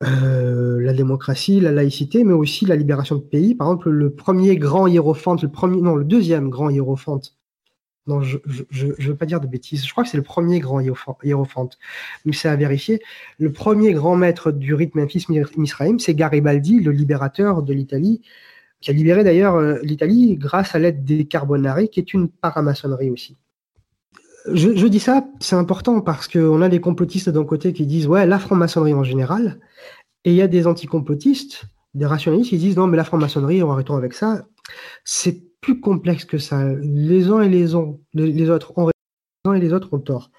euh, 0.04 0.82
la 0.82 0.94
démocratie, 0.94 1.60
la 1.60 1.72
laïcité, 1.72 2.24
mais 2.24 2.34
aussi 2.34 2.66
la 2.66 2.76
libération 2.76 3.16
de 3.16 3.22
pays. 3.22 3.56
Par 3.56 3.68
exemple, 3.68 3.90
le 3.90 4.14
premier 4.14 4.58
grand 4.58 4.88
hiérophante, 4.88 5.44
le 5.44 5.50
premier, 5.50 5.82
non, 5.82 5.96
le 5.96 6.04
deuxième 6.04 6.50
grand 6.50 6.70
hiérophante. 6.70 7.38
Non, 8.06 8.22
je 8.22 8.38
ne 8.38 9.08
veux 9.08 9.16
pas 9.16 9.26
dire 9.26 9.40
de 9.40 9.48
bêtises. 9.48 9.86
Je 9.86 9.92
crois 9.92 10.04
que 10.04 10.10
c'est 10.10 10.18
le 10.18 10.24
premier 10.24 10.60
grand 10.60 10.82
hiérophante, 11.24 11.78
mais 12.26 12.34
c'est 12.34 12.50
à 12.50 12.56
vérifier. 12.58 13.02
Le 13.40 13.52
premier 13.54 13.94
grand 13.94 14.18
maître 14.18 14.52
du 14.52 14.74
rite 14.74 14.94
Memphis 14.96 15.26
Misraïm, 15.56 16.00
c'est 16.00 16.14
Garibaldi, 16.14 16.82
le 16.82 16.92
libérateur 16.92 17.64
de 17.64 17.74
l'Italie, 17.74 18.22
qui 18.82 18.90
a 18.92 18.94
libéré 18.94 19.24
d'ailleurs 19.24 19.56
euh, 19.56 19.80
l'Italie 19.84 20.36
grâce 20.36 20.76
à 20.76 20.80
l'aide 20.80 21.06
des 21.06 21.26
Carbonari, 21.26 21.88
qui 21.88 22.02
est 22.02 22.14
une 22.14 22.28
paramaçonnerie 22.28 23.10
aussi. 23.10 23.38
Je, 24.52 24.88
dis 24.88 25.00
ça, 25.00 25.26
c'est 25.40 25.56
important 25.56 26.02
parce 26.02 26.28
qu'on 26.28 26.62
a 26.62 26.68
des 26.68 26.82
complotistes 26.82 27.30
d'un 27.30 27.46
côté 27.46 27.72
qui 27.72 27.86
disent 27.86 28.08
ouais, 28.08 28.26
la 28.26 28.40
franc-maçonnerie 28.40 28.94
en 28.94 29.04
général, 29.04 29.60
et 30.26 30.32
il 30.32 30.36
y 30.36 30.42
a 30.42 30.48
des 30.48 30.68
anticomplotistes, 30.68 31.64
des 31.94 32.06
rationalistes 32.06 32.50
qui 32.50 32.58
disent 32.58 32.76
non, 32.76 32.88
mais 32.88 32.98
la 32.98 33.06
franc-maçonnerie, 33.06 33.62
arrêtons 33.62 33.96
avec 33.96 34.14
ça. 34.14 34.46
C'est 35.06 35.42
plus 35.62 35.80
complexe 35.80 36.26
que 36.26 36.38
ça. 36.38 36.74
Les 36.82 37.30
uns 37.30 37.42
et 37.42 37.50
les, 37.50 37.74
autres 37.74 38.78
ont 38.78 38.86
raison, 38.86 39.54
et 39.54 39.60
les 39.60 39.72
autres 39.72 39.94
ont 39.94 40.00
tort. 40.00 40.30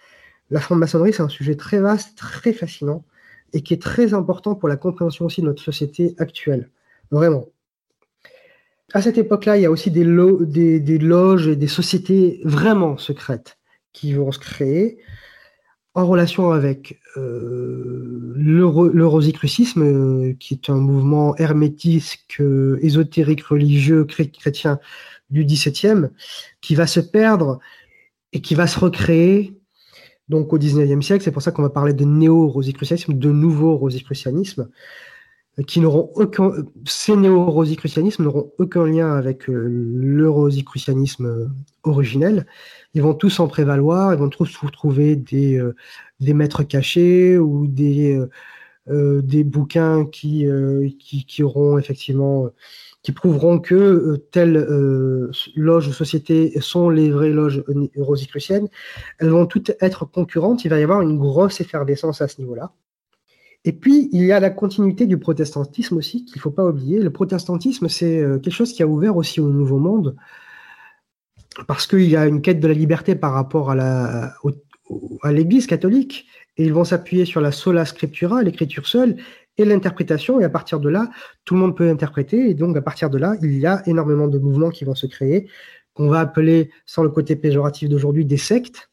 La 0.51 0.61
franc-maçonnerie, 0.61 1.15
c'est 1.15 1.23
un 1.23 1.31
sujet 1.31 1.55
très 1.57 1.81
vaste, 1.81 2.19
très 2.19 2.53
fascinant, 2.53 3.05
et 3.55 3.63
qui 3.63 3.73
est 3.73 3.81
très 3.83 4.13
important 4.13 4.55
pour 4.55 4.69
la 4.69 4.77
compréhension 4.77 5.25
aussi 5.25 5.41
de 5.41 5.47
notre 5.47 5.63
société 5.63 6.15
actuelle. 6.19 6.71
Vraiment. 7.11 7.47
À 8.93 9.01
cette 9.01 9.17
époque-là, 9.17 9.57
il 9.57 9.63
y 9.63 9.67
a 9.67 9.71
aussi 9.71 9.91
des, 9.91 10.05
des 10.81 10.99
loges 10.99 11.49
et 11.49 11.57
des 11.57 11.69
sociétés 11.69 12.41
vraiment 12.45 12.99
secrètes 12.99 13.57
qui 13.95 14.13
vont 14.13 14.31
se 14.31 14.39
créer 14.39 14.99
en 15.95 16.07
relation 16.07 16.51
avec 16.51 17.01
euh, 17.17 18.35
le, 18.37 19.07
rosicrucisme, 19.07 19.83
euh, 19.83 20.35
qui 20.39 20.55
est 20.55 20.69
un 20.69 20.77
mouvement 20.77 21.37
hermétique, 21.37 22.41
ésotérique, 22.81 23.45
religieux, 23.45 24.05
chrétien 24.05 24.81
du 25.31 25.45
XVIIe, 25.45 26.11
qui 26.61 26.75
va 26.75 26.87
se 26.87 27.01
perdre 27.01 27.61
et 28.33 28.43
qui 28.43 28.55
va 28.55 28.67
se 28.67 28.79
recréer 28.79 29.57
donc 30.29 30.53
au 30.53 30.59
XIXe 30.59 31.05
siècle. 31.05 31.25
C'est 31.25 31.33
pour 31.33 31.43
ça 31.43 31.53
qu'on 31.53 31.63
va 31.63 31.71
parler 31.71 31.95
de 31.95 32.05
néo-rosicrucianisme, 32.05 33.15
de 33.15 33.31
nouveau 33.31 33.77
rosicrucianisme, 33.77 34.69
qui 35.67 35.81
n'auront 35.81 36.11
aucun, 36.15 36.53
ces 36.85 37.17
néo-rosicrucianismes 37.17 38.25
n'auront 38.25 38.53
aucun 38.59 38.87
lien 38.87 39.13
avec 39.13 39.49
euh, 39.49 39.67
le 39.69 40.29
rosicrucianisme 40.29 41.53
originel. 41.85 42.47
Ils 42.95 43.03
vont 43.03 43.15
tous 43.15 43.39
en 43.41 43.47
prévaloir, 43.47 44.13
ils 44.13 44.19
vont 44.19 44.29
tous 44.29 44.59
trouver 44.73 45.17
des, 45.17 45.59
euh, 45.59 45.75
des 46.21 46.35
maîtres 46.35 46.65
cachés 46.65 47.39
ou 47.39 47.67
des, 47.67 48.21
euh, 48.89 49.23
des 49.23 49.45
bouquins 49.45 50.07
qui, 50.07 50.47
qui, 50.99 51.25
qui, 51.25 51.43
auront 51.43 51.79
effectivement 51.79 52.51
qui 53.05 53.13
prouveront 53.13 53.61
que 53.61 53.75
euh, 53.75 54.27
telle 54.33 54.57
euh, 54.57 55.31
loge 55.55 55.87
ou 55.89 55.93
société 55.93 56.59
sont 56.61 56.89
les 56.89 57.11
vraies 57.11 57.31
loges 57.31 57.63
rosicruciennes, 57.97 58.69
elles 59.19 59.29
vont 59.29 59.47
toutes 59.47 59.73
être 59.81 60.07
concurrentes. 60.07 60.65
Il 60.65 60.71
va 60.71 60.81
y 60.81 60.83
avoir 60.83 61.03
une 61.03 61.19
grosse 61.19 61.61
effervescence 61.61 62.23
à 62.23 62.29
ce 62.29 62.41
niveau-là. 62.41 62.73
Et 63.65 63.73
puis, 63.73 64.09
il 64.13 64.23
y 64.25 64.33
a 64.33 64.41
la 64.41 64.51
continuité 64.51 65.07
du 65.07 65.19
protestantisme 65.19 65.97
aussi, 65.97 66.25
qu'il 66.25 66.37
ne 66.37 66.43
faut 66.43 66.51
pas 66.51 66.67
oublier. 66.67 67.01
Le 67.01 67.11
protestantisme, 67.11 67.89
c'est 67.89 68.21
euh, 68.21 68.39
quelque 68.39 68.53
chose 68.53 68.73
qui 68.73 68.83
a 68.83 68.87
ouvert 68.87 69.17
aussi 69.17 69.41
au 69.41 69.49
Nouveau 69.49 69.79
Monde, 69.79 70.17
parce 71.67 71.87
qu'il 71.87 72.09
y 72.09 72.17
a 72.17 72.27
une 72.27 72.43
quête 72.43 72.61
de 72.61 72.69
la 72.69 72.75
liberté 72.75 73.15
par 73.15 73.33
rapport 73.33 73.71
à, 73.71 74.33
à 75.23 75.33
l'Église 75.33 75.67
catholique, 75.67 76.27
et 76.57 76.65
ils 76.65 76.73
vont 76.73 76.85
s'appuyer 76.85 77.25
sur 77.25 77.41
la 77.41 77.53
sola 77.53 77.85
scriptura, 77.85 78.43
l'écriture 78.43 78.87
seule, 78.87 79.17
et 79.57 79.65
l'interprétation. 79.65 80.41
Et 80.41 80.45
à 80.45 80.51
partir 80.51 80.81
de 80.81 80.89
là, 80.89 81.11
tout 81.45 81.55
le 81.55 81.61
monde 81.61 81.77
peut 81.77 81.89
interpréter. 81.89 82.51
Et 82.51 82.55
donc, 82.55 82.77
à 82.77 82.83
partir 82.83 83.11
de 83.11 83.19
là, 83.19 83.37
il 83.43 83.59
y 83.59 83.67
a 83.67 83.83
énormément 83.89 84.29
de 84.29 84.39
mouvements 84.39 84.71
qui 84.71 84.85
vont 84.85 84.95
se 84.95 85.07
créer, 85.07 85.49
qu'on 85.95 86.09
va 86.09 86.21
appeler, 86.21 86.71
sans 86.87 87.03
le 87.03 87.11
côté 87.11 87.37
péjoratif 87.37 87.89
d'aujourd'hui, 87.89 88.25
des 88.25 88.37
sectes. 88.37 88.91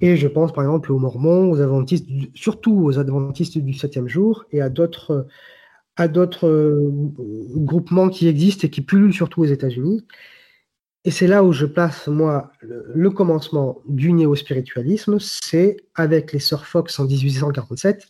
Et 0.00 0.16
je 0.16 0.28
pense 0.28 0.52
par 0.52 0.64
exemple 0.64 0.92
aux 0.92 0.98
Mormons, 0.98 1.50
aux 1.50 1.60
Adventistes, 1.60 2.08
surtout 2.34 2.82
aux 2.84 2.98
Adventistes 2.98 3.58
du 3.58 3.74
septième 3.74 4.08
jour 4.08 4.44
et 4.50 4.60
à 4.60 4.68
d'autres 4.68 5.26
euh, 6.44 6.90
groupements 7.56 8.08
qui 8.08 8.26
existent 8.28 8.66
et 8.66 8.70
qui 8.70 8.80
pullulent 8.80 9.14
surtout 9.14 9.42
aux 9.42 9.46
États-Unis. 9.46 10.06
Et 11.04 11.10
c'est 11.10 11.26
là 11.26 11.42
où 11.42 11.52
je 11.52 11.64
place, 11.64 12.08
moi, 12.08 12.52
le, 12.60 13.10
commencement 13.10 13.80
du 13.88 14.12
néo-spiritualisme, 14.12 15.18
c'est 15.18 15.78
avec 15.94 16.32
les 16.32 16.40
Sœurs 16.40 16.66
Fox 16.66 16.98
en 17.00 17.06
1847 17.06 18.06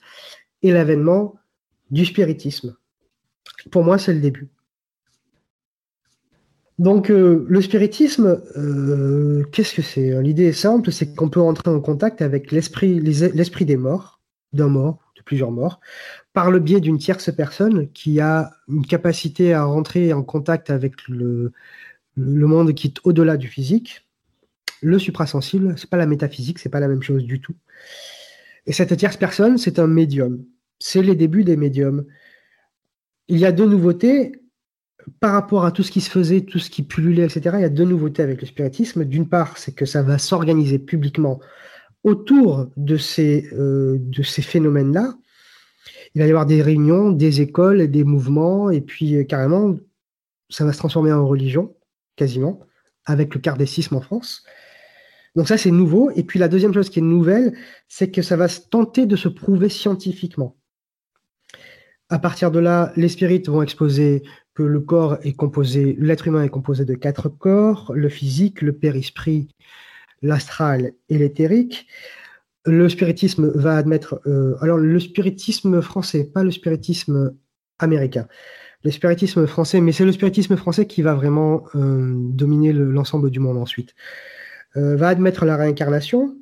et 0.63 0.73
l'avènement 0.73 1.37
du 1.91 2.05
spiritisme. 2.05 2.77
Pour 3.71 3.85
moi, 3.85 3.99
c'est 3.99 4.13
le 4.13 4.21
début. 4.21 4.49
Donc, 6.81 7.11
euh, 7.11 7.45
le 7.47 7.61
spiritisme, 7.61 8.43
euh, 8.57 9.45
qu'est-ce 9.53 9.75
que 9.75 9.83
c'est 9.83 10.23
L'idée 10.23 10.47
est 10.47 10.53
simple, 10.55 10.91
c'est 10.91 11.15
qu'on 11.15 11.29
peut 11.29 11.39
entrer 11.39 11.71
en 11.71 11.79
contact 11.79 12.23
avec 12.23 12.51
l'esprit, 12.51 13.03
des 13.03 13.77
morts, 13.77 14.23
d'un 14.55 14.69
mort, 14.69 15.13
de 15.15 15.21
plusieurs 15.21 15.51
morts, 15.51 15.81
par 16.33 16.51
le 16.51 16.59
biais 16.59 16.81
d'une 16.81 16.97
tierce 16.97 17.31
personne 17.37 17.93
qui 17.93 18.19
a 18.19 18.53
une 18.67 18.87
capacité 18.87 19.53
à 19.53 19.65
rentrer 19.65 20.15
en 20.15 20.23
contact 20.23 20.71
avec 20.71 21.07
le, 21.07 21.53
monde 22.17 22.73
qui 22.73 22.87
est 22.87 22.97
au-delà 23.05 23.37
du 23.37 23.49
physique. 23.49 24.09
Le 24.81 24.99
suprasensible, 24.99 25.75
c'est 25.77 25.91
pas 25.91 25.99
la 25.99 26.07
métaphysique, 26.07 26.59
c'est 26.59 26.71
pas 26.71 26.81
la 26.81 26.89
même 26.89 27.03
chose 27.03 27.25
du 27.25 27.43
tout. 27.43 27.57
Et 28.65 28.73
cette 28.73 28.97
tierce 28.97 29.19
personne, 29.19 29.59
c'est 29.59 29.79
un 29.79 29.87
médium. 29.87 30.47
C'est 30.79 31.03
les 31.03 31.15
débuts 31.15 31.45
des 31.45 31.59
médiums. 31.59 32.07
Il 33.29 33.37
y 33.37 33.45
a 33.45 33.53
deux 33.53 33.67
nouveautés 33.67 34.33
par 35.21 35.33
rapport 35.33 35.65
à 35.65 35.73
tout 35.73 35.83
ce 35.83 35.91
qui 35.91 36.01
se 36.01 36.11
faisait, 36.11 36.43
tout 36.43 36.59
ce 36.59 36.71
qui 36.71 36.83
pullulait, 36.83 37.25
etc. 37.25 37.57
Il 37.59 37.63
y 37.63 37.65
a 37.65 37.71
deux 37.71 37.85
nouveautés 37.85 38.23
avec 38.23 38.41
le 38.41 38.47
spiritisme. 38.47 39.05
D'une 39.05 39.29
part, 39.29 39.59
c'est 39.59 39.75
que 39.75 39.87
ça 39.87 40.03
va 40.03 40.19
s'organiser 40.19 40.79
publiquement 40.79 41.41
autour 42.05 42.69
de 42.77 42.97
ces, 42.97 43.49
euh, 43.53 43.99
ces 44.23 44.43
phénomènes-là. 44.43 45.15
Il 46.15 46.21
va 46.21 46.27
y 46.27 46.31
avoir 46.31 46.47
des 46.47 46.63
réunions, 46.63 47.13
des 47.13 47.41
écoles, 47.41 47.89
des 47.91 48.05
mouvements, 48.05 48.71
et 48.71 48.81
puis 48.81 49.17
euh, 49.17 49.25
carrément, 49.25 49.77
ça 50.49 50.65
va 50.65 50.73
se 50.73 50.79
transformer 50.79 51.13
en 51.13 51.27
religion, 51.27 51.75
quasiment, 52.17 52.61
avec 53.05 53.35
le 53.35 53.41
cardécisme 53.41 53.97
en 53.97 54.01
France. 54.01 54.45
Donc 55.37 55.47
ça, 55.47 55.57
c'est 55.57 55.71
nouveau. 55.71 56.11
Et 56.17 56.25
puis 56.25 56.39
la 56.39 56.49
deuxième 56.49 56.75
chose 56.75 56.91
qui 56.91 56.99
est 56.99 57.03
nouvelle, 57.03 57.57
c'est 57.89 58.11
que 58.11 58.23
ça 58.23 58.37
va 58.37 58.49
tenter 58.49 59.07
de 59.07 59.17
se 59.17 59.29
prouver 59.29 59.69
scientifiquement. 59.69 60.57
À 62.09 62.19
partir 62.19 62.51
de 62.51 62.59
là, 62.59 62.93
les 62.97 63.09
spirites 63.09 63.49
vont 63.49 63.63
exposer 63.63 64.25
que 64.55 64.63
le 64.63 64.81
corps 64.81 65.19
est 65.23 65.33
composé, 65.33 65.97
l'être 65.99 66.27
humain 66.27 66.43
est 66.43 66.49
composé 66.49 66.85
de 66.85 66.95
quatre 66.95 67.29
corps, 67.29 67.93
le 67.95 68.09
physique, 68.09 68.63
le 68.63 68.73
périsprit, 68.73 69.49
l'astral 70.23 70.93
et 71.09 71.19
l'éthérique. 71.19 71.87
Le 72.67 72.89
spiritisme 72.89 73.51
va 73.55 73.77
admettre, 73.77 74.21
euh, 74.27 74.57
alors 74.61 74.77
le 74.77 75.01
spiritisme 75.01 75.81
français, 75.81 76.25
pas 76.25 76.45
le 76.45 76.51
spiritisme 76.51 77.35
américain. 77.79 78.27
Le 78.85 78.91
spiritisme 78.91 79.47
français, 79.47 79.81
mais 79.81 79.93
c'est 79.93 80.05
le 80.05 80.13
spiritisme 80.13 80.57
français 80.57 80.87
qui 80.87 81.03
va 81.03 81.15
vraiment 81.15 81.65
euh, 81.75 82.13
dominer 82.15 82.73
l'ensemble 82.73 83.31
du 83.31 83.41
monde 83.41 83.57
ensuite. 83.57 83.95
Euh, 84.77 84.97
va 84.97 85.09
admettre 85.09 85.45
la 85.45 85.57
réincarnation 85.57 86.37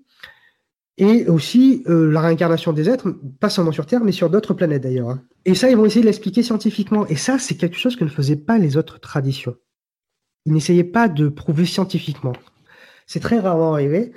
et 0.99 1.27
aussi 1.29 1.85
euh, 1.89 2.11
la 2.11 2.21
réincarnation 2.21 2.73
des 2.73 2.89
êtres, 2.89 3.09
pas 3.41 3.49
seulement 3.49 3.73
sur 3.73 3.87
Terre, 3.87 4.03
mais 4.03 4.13
sur 4.13 4.31
d'autres 4.31 4.53
planètes 4.53 4.83
d'ailleurs. 4.83 5.11
Hein. 5.11 5.23
Et 5.45 5.55
ça, 5.55 5.71
ils 5.71 5.77
vont 5.77 5.87
essayer 5.87 6.01
de 6.01 6.07
l'expliquer 6.07 6.43
scientifiquement. 6.43 7.07
Et 7.07 7.17
ça, 7.17 7.39
c'est 7.39 7.55
quelque 7.55 7.79
chose 7.79 7.95
que 7.95 8.05
ne 8.05 8.11
faisaient 8.11 8.37
pas 8.37 8.59
les 8.59 8.77
autres 8.77 8.99
traditions. 8.99 9.55
Ils 10.45 10.53
n'essayaient 10.53 10.85
pas 10.85 11.09
de 11.09 11.29
prouver 11.29 11.67
scientifiquement. 11.67 12.33
C'est 13.07 13.21
très 13.21 13.39
rarement 13.39 13.75
arrivé. 13.75 14.13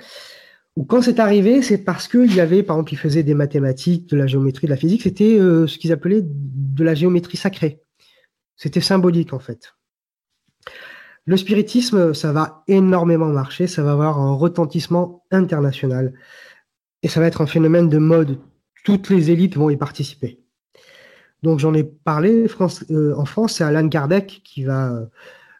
Ou 0.76 0.84
quand 0.84 1.02
c'est 1.02 1.20
arrivé, 1.20 1.62
c'est 1.62 1.78
parce 1.78 2.08
qu'il 2.08 2.34
y 2.34 2.40
avait, 2.40 2.62
par 2.62 2.76
exemple, 2.76 2.94
ils 2.94 2.98
faisaient 2.98 3.22
des 3.22 3.34
mathématiques, 3.34 4.08
de 4.08 4.16
la 4.16 4.26
géométrie, 4.26 4.66
de 4.66 4.72
la 4.72 4.76
physique. 4.76 5.02
C'était 5.02 5.38
euh, 5.38 5.66
ce 5.68 5.78
qu'ils 5.78 5.92
appelaient 5.92 6.22
de 6.24 6.84
la 6.84 6.94
géométrie 6.94 7.36
sacrée. 7.36 7.80
C'était 8.56 8.80
symbolique 8.80 9.32
en 9.32 9.38
fait. 9.38 9.74
Le 11.26 11.36
spiritisme, 11.36 12.14
ça 12.14 12.32
va 12.32 12.64
énormément 12.66 13.28
marcher, 13.28 13.68
ça 13.68 13.84
va 13.84 13.92
avoir 13.92 14.18
un 14.18 14.34
retentissement 14.34 15.24
international. 15.30 16.14
Et 17.02 17.08
ça 17.08 17.20
va 17.20 17.26
être 17.26 17.40
un 17.40 17.46
phénomène 17.46 17.88
de 17.88 17.98
mode. 17.98 18.38
Toutes 18.84 19.10
les 19.10 19.30
élites 19.30 19.56
vont 19.56 19.70
y 19.70 19.76
participer. 19.76 20.42
Donc 21.42 21.58
j'en 21.58 21.74
ai 21.74 21.82
parlé 21.82 22.46
euh, 22.90 23.14
en 23.16 23.24
France, 23.24 23.54
c'est 23.54 23.64
Alan 23.64 23.88
Kardec 23.88 24.42
qui 24.44 24.64
va, 24.64 24.92
euh, 24.92 25.06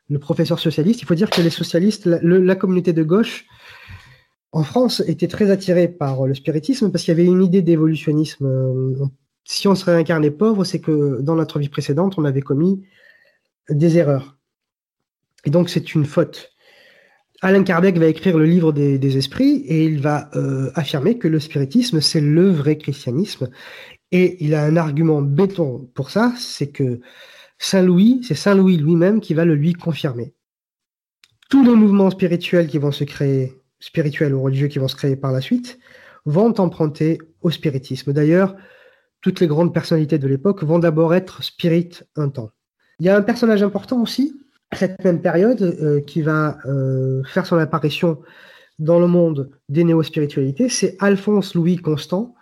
le 0.09 0.18
professeur 0.18 0.59
socialiste. 0.59 1.03
Il 1.03 1.07
faut 1.07 1.14
dire 1.14 1.30
que 1.30 1.40
les 1.40 1.51
socialistes, 1.51 2.07
la, 2.07 2.55
communauté 2.55 2.93
de 2.93 3.03
gauche 3.03 3.47
en 4.53 4.62
France 4.62 5.03
était 5.07 5.28
très 5.28 5.51
attirée 5.51 5.88
par 5.88 6.26
le 6.26 6.34
spiritisme 6.34 6.93
parce 6.93 7.05
qu'il 7.05 7.12
y 7.12 7.20
avait 7.20 7.28
une 7.28 7.43
idée 7.43 7.62
d'évolutionnisme. 7.62 8.47
Euh, 8.47 9.07
si 9.45 9.66
on 9.66 9.74
se 9.74 9.84
réincarnait 9.84 10.30
pauvre, 10.30 10.64
c'est 10.64 10.80
que 10.80 11.20
dans 11.20 11.34
notre 11.34 11.59
vie 11.59 11.68
précédente, 11.68 12.14
on 12.16 12.24
avait 12.24 12.43
commis 12.43 12.84
des 13.68 13.99
erreurs. 13.99 14.36
Et 15.45 15.51
donc 15.51 15.68
c'est 15.68 15.95
une 15.95 16.05
faute. 16.05 16.51
Alain 17.45 17.64
Kardec 17.64 17.99
va 17.99 18.07
écrire 18.07 18.38
le 18.38 18.45
livre 18.45 18.72
des, 18.72 19.16
esprits 19.16 19.64
et 19.66 19.84
il 19.84 20.01
va 20.01 20.30
euh, 20.36 20.70
affirmer 20.76 21.18
que 21.18 21.26
le 21.26 21.40
spiritisme, 21.40 22.01
c'est 22.01 22.20
le 22.20 22.49
vrai 22.49 22.78
christianisme. 22.78 23.51
Et 24.12 24.36
il 24.45 24.55
a 24.55 24.62
un 24.64 24.76
argument 24.76 25.22
béton 25.22 25.90
pour 25.93 26.11
ça, 26.11 26.32
c'est 26.38 26.70
que 26.70 27.01
Saint 27.59 27.82
Louis, 27.82 28.20
c'est 28.22 28.36
Saint 28.36 28.55
Louis 28.55 28.76
lui-même 28.76 29.20
qui 29.20 29.34
va 29.34 29.45
le 29.45 29.57
lui 29.57 29.72
confirmer. 29.72 30.34
Tous 31.51 31.64
les 31.64 31.74
mouvements 31.74 32.11
spirituels 32.11 32.68
qui 32.68 32.78
vont 32.78 32.93
se 32.93 33.03
créer, 33.03 33.53
spirituels 33.80 34.34
ou 34.34 34.43
religieux 34.43 34.68
qui 34.68 34.78
vont 34.78 34.88
se 34.88 34.97
créer 34.97 35.16
par 35.16 35.32
la 35.32 35.40
suite, 35.40 35.80
vont 36.24 36.55
emprunter 36.61 37.18
au 37.40 37.51
spiritisme. 37.51 38.12
D'ailleurs, 38.12 38.55
toutes 39.20 39.40
les 39.40 39.49
grandes 39.49 39.74
personnalités 39.74 40.18
de 40.18 40.28
l'époque 40.28 40.62
vont 40.62 40.78
d'abord 40.78 41.12
être 41.12 41.43
spirites 41.43 42.05
un 42.14 42.28
temps. 42.28 42.51
Il 43.01 43.07
y 43.07 43.09
a 43.09 43.16
un 43.16 43.22
personnage 43.22 43.64
important 43.64 44.01
aussi, 44.01 44.32
cette 44.74 45.02
même 45.04 45.20
période 45.20 45.62
euh, 45.62 46.00
qui 46.00 46.22
va 46.22 46.58
euh, 46.66 47.22
faire 47.24 47.46
son 47.46 47.58
apparition 47.58 48.20
dans 48.78 48.98
le 48.98 49.06
monde 49.06 49.50
des 49.68 49.84
néo-spiritualités, 49.84 50.68
c'est 50.68 50.96
Alphonse 50.98 51.54
Louis 51.54 51.76
Constant, 51.76 52.34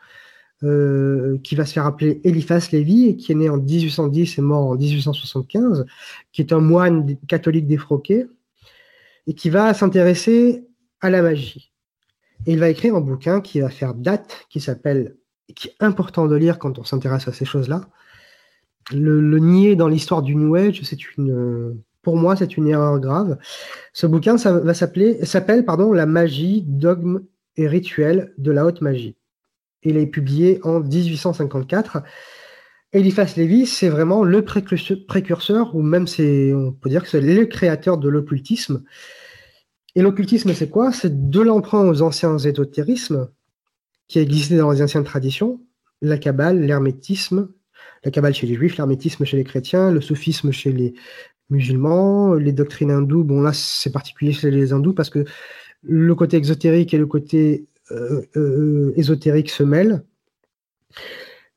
euh, 0.62 1.38
qui 1.42 1.54
va 1.54 1.64
se 1.66 1.72
faire 1.72 1.86
appeler 1.86 2.20
Eliphas 2.24 2.68
Lévy 2.72 3.16
qui 3.16 3.32
est 3.32 3.34
né 3.34 3.48
en 3.48 3.56
1810 3.56 4.38
et 4.38 4.42
mort 4.42 4.70
en 4.70 4.76
1875, 4.76 5.86
qui 6.32 6.42
est 6.42 6.52
un 6.52 6.60
moine 6.60 7.16
catholique 7.26 7.66
défroqué 7.66 8.26
et 9.26 9.34
qui 9.34 9.50
va 9.50 9.72
s'intéresser 9.74 10.66
à 11.00 11.10
la 11.10 11.22
magie. 11.22 11.72
Et 12.46 12.52
il 12.52 12.58
va 12.58 12.68
écrire 12.68 12.94
un 12.94 13.00
bouquin 13.00 13.40
qui 13.40 13.60
va 13.60 13.68
faire 13.68 13.94
date, 13.94 14.46
qui 14.48 14.60
s'appelle, 14.60 15.16
qui 15.54 15.68
est 15.68 15.76
important 15.80 16.26
de 16.26 16.36
lire 16.36 16.58
quand 16.58 16.78
on 16.78 16.84
s'intéresse 16.84 17.28
à 17.28 17.32
ces 17.32 17.44
choses-là. 17.44 17.88
Le, 18.92 19.20
le 19.20 19.38
nier 19.38 19.76
dans 19.76 19.88
l'histoire 19.88 20.22
du 20.22 20.34
New 20.34 20.54
Age, 20.54 20.80
c'est 20.82 21.16
une 21.16 21.80
pour 22.03 22.16
moi, 22.16 22.36
c'est 22.36 22.57
une 22.57 22.68
erreur 22.68 22.98
grave. 22.98 23.38
Ce 23.92 24.07
bouquin 24.07 24.36
va 24.36 24.74
s'appeler, 24.74 25.24
s'appelle 25.24 25.64
pardon, 25.64 25.92
La 25.92 26.07
magie, 26.07 26.62
dogme 26.66 27.22
et 27.57 27.66
rituels 27.66 28.32
de 28.38 28.51
la 28.53 28.64
haute 28.64 28.80
magie. 28.80 29.16
Il 29.82 29.96
est 29.96 30.07
publié 30.07 30.61
en 30.62 30.80
1854. 30.80 32.03
Eliphas 32.92 33.34
Lévy, 33.36 33.66
c'est 33.66 33.88
vraiment 33.88 34.24
le 34.24 34.44
précurseur, 34.44 35.74
ou 35.76 35.82
même 35.82 36.07
c'est, 36.07 36.53
on 36.53 36.72
peut 36.72 36.90
dire 36.90 37.03
que 37.05 37.09
c'est 37.09 37.20
le 37.20 37.46
créateur 37.46 37.98
de 37.98 38.09
l'occultisme. 38.09 38.82
Et 39.94 40.03
l'occultisme, 40.03 40.53
c'est 40.55 40.68
quoi? 40.68 40.92
C'est 40.92 41.30
de 41.30 41.40
l'emprunt 41.40 41.88
aux 41.88 42.03
anciens 42.03 42.36
ésotérismes 42.38 43.28
qui 44.09 44.18
existaient 44.18 44.57
dans 44.57 44.70
les 44.70 44.82
anciennes 44.82 45.05
traditions, 45.05 45.61
la 46.03 46.18
Kabbale, 46.18 46.61
l'hermétisme, 46.61 47.48
la 48.05 48.11
Kabbale 48.11 48.34
chez 48.34 48.46
les 48.46 48.55
juifs, 48.55 48.76
l'hermétisme 48.76 49.24
chez 49.24 49.36
les 49.36 49.44
chrétiens, 49.44 49.90
le 49.90 50.01
soufisme 50.01 50.51
chez 50.51 50.72
les 50.72 50.94
musulmans, 51.51 52.34
les 52.34 52.53
doctrines 52.53 52.90
hindoues, 52.90 53.24
bon 53.24 53.40
là 53.40 53.53
c'est 53.53 53.92
particulier 53.92 54.32
chez 54.32 54.51
les 54.51 54.72
hindous 54.72 54.94
parce 54.94 55.11
que 55.11 55.24
le 55.82 56.14
côté 56.14 56.36
exotérique 56.36 56.94
et 56.94 56.98
le 56.98 57.07
côté 57.07 57.66
euh, 57.90 58.22
euh, 58.36 58.92
ésotérique 58.96 59.51
se 59.51 59.62
mêlent. 59.62 60.05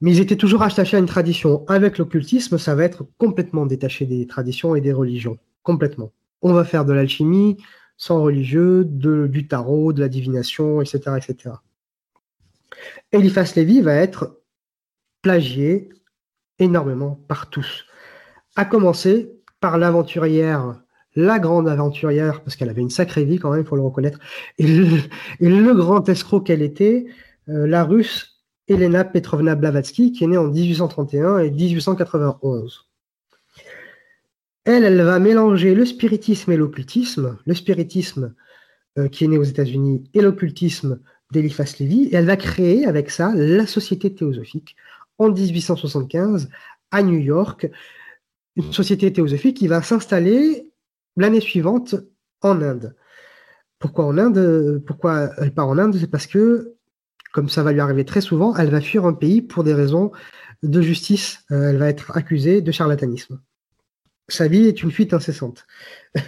Mais 0.01 0.11
ils 0.11 0.19
étaient 0.19 0.35
toujours 0.35 0.63
attachés 0.63 0.97
à 0.97 0.99
une 0.99 1.05
tradition. 1.05 1.65
Avec 1.67 1.97
l'occultisme, 1.97 2.57
ça 2.57 2.75
va 2.75 2.83
être 2.83 3.05
complètement 3.17 3.65
détaché 3.65 4.05
des 4.05 4.27
traditions 4.27 4.75
et 4.75 4.81
des 4.81 4.91
religions. 4.91 5.37
Complètement. 5.61 6.11
On 6.41 6.53
va 6.53 6.65
faire 6.65 6.83
de 6.83 6.91
l'alchimie, 6.91 7.57
sans 7.95 8.21
religieux, 8.21 8.83
de, 8.83 9.27
du 9.27 9.47
tarot, 9.47 9.93
de 9.93 10.01
la 10.01 10.09
divination, 10.09 10.81
etc. 10.81 10.99
etc. 11.17 11.55
Eliphas 13.11 13.53
Lévy 13.55 13.81
va 13.81 13.93
être 13.93 14.41
plagié 15.21 15.89
énormément 16.59 17.19
par 17.27 17.49
tous. 17.49 17.85
À 18.55 18.65
commencer 18.65 19.31
par 19.63 19.77
l'aventurière, 19.77 20.75
la 21.15 21.39
grande 21.39 21.69
aventurière, 21.69 22.41
parce 22.41 22.57
qu'elle 22.57 22.69
avait 22.69 22.81
une 22.81 22.89
sacrée 22.89 23.23
vie 23.23 23.39
quand 23.39 23.49
même, 23.49 23.61
il 23.61 23.65
faut 23.65 23.77
le 23.77 23.81
reconnaître, 23.81 24.19
et 24.57 24.67
le, 24.67 25.73
grand 25.73 26.09
escroc 26.09 26.41
qu'elle 26.41 26.61
était, 26.61 27.05
euh, 27.47 27.65
la 27.65 27.85
russe 27.85 28.43
Elena 28.67 29.05
Petrovna 29.05 29.55
Blavatsky, 29.55 30.11
qui 30.11 30.25
est 30.25 30.27
née 30.27 30.35
en 30.35 30.49
1831 30.49 31.37
et 31.39 31.49
1891. 31.49 32.89
Elle, 34.65 34.83
elle 34.83 35.01
va 35.01 35.17
mélanger 35.19 35.75
le 35.75 35.85
spiritisme 35.85 36.51
et 36.51 36.57
l'occultisme, 36.57 37.37
le 37.45 37.53
spiritisme 37.53 38.35
euh, 38.99 39.07
qui 39.07 39.23
est 39.23 39.29
né 39.29 39.37
aux 39.37 39.43
États-Unis 39.43 40.03
et 40.13 40.21
l'occultisme 40.21 40.99
d'Eliphas 41.31 41.75
Lévy, 41.79 42.09
et 42.11 42.15
elle 42.15 42.25
va 42.25 42.35
créer 42.35 42.85
avec 42.85 43.09
ça 43.09 43.31
la 43.33 43.65
Société 43.65 44.13
théosophique 44.13 44.75
en 45.19 45.29
1875 45.29 46.49
à 46.91 47.01
New 47.01 47.17
York, 47.17 47.69
une 48.55 48.73
société 48.73 49.11
théosophique 49.11 49.57
qui 49.57 49.67
va 49.67 49.81
s'installer 49.81 50.71
l'année 51.17 51.41
suivante 51.41 51.95
en 52.41 52.61
Inde. 52.61 52.95
Pourquoi 53.79 54.05
en 54.05 54.17
Inde? 54.17 54.81
Pourquoi 54.85 55.31
elle 55.37 55.53
part 55.53 55.67
en 55.67 55.77
Inde? 55.77 55.95
C'est 55.99 56.09
parce 56.09 56.27
que, 56.27 56.75
comme 57.33 57.49
ça 57.49 57.63
va 57.63 57.71
lui 57.71 57.79
arriver 57.79 58.05
très 58.05 58.21
souvent, 58.21 58.55
elle 58.55 58.69
va 58.69 58.81
fuir 58.81 59.05
un 59.05 59.13
pays 59.13 59.41
pour 59.41 59.63
des 59.63 59.73
raisons 59.73 60.11
de 60.61 60.81
justice. 60.81 61.43
Euh, 61.51 61.69
elle 61.69 61.77
va 61.77 61.89
être 61.89 62.15
accusée 62.15 62.61
de 62.61 62.71
charlatanisme. 62.71 63.41
Sa 64.29 64.47
vie 64.47 64.67
est 64.67 64.83
une 64.83 64.91
fuite 64.91 65.13
incessante. 65.13 65.67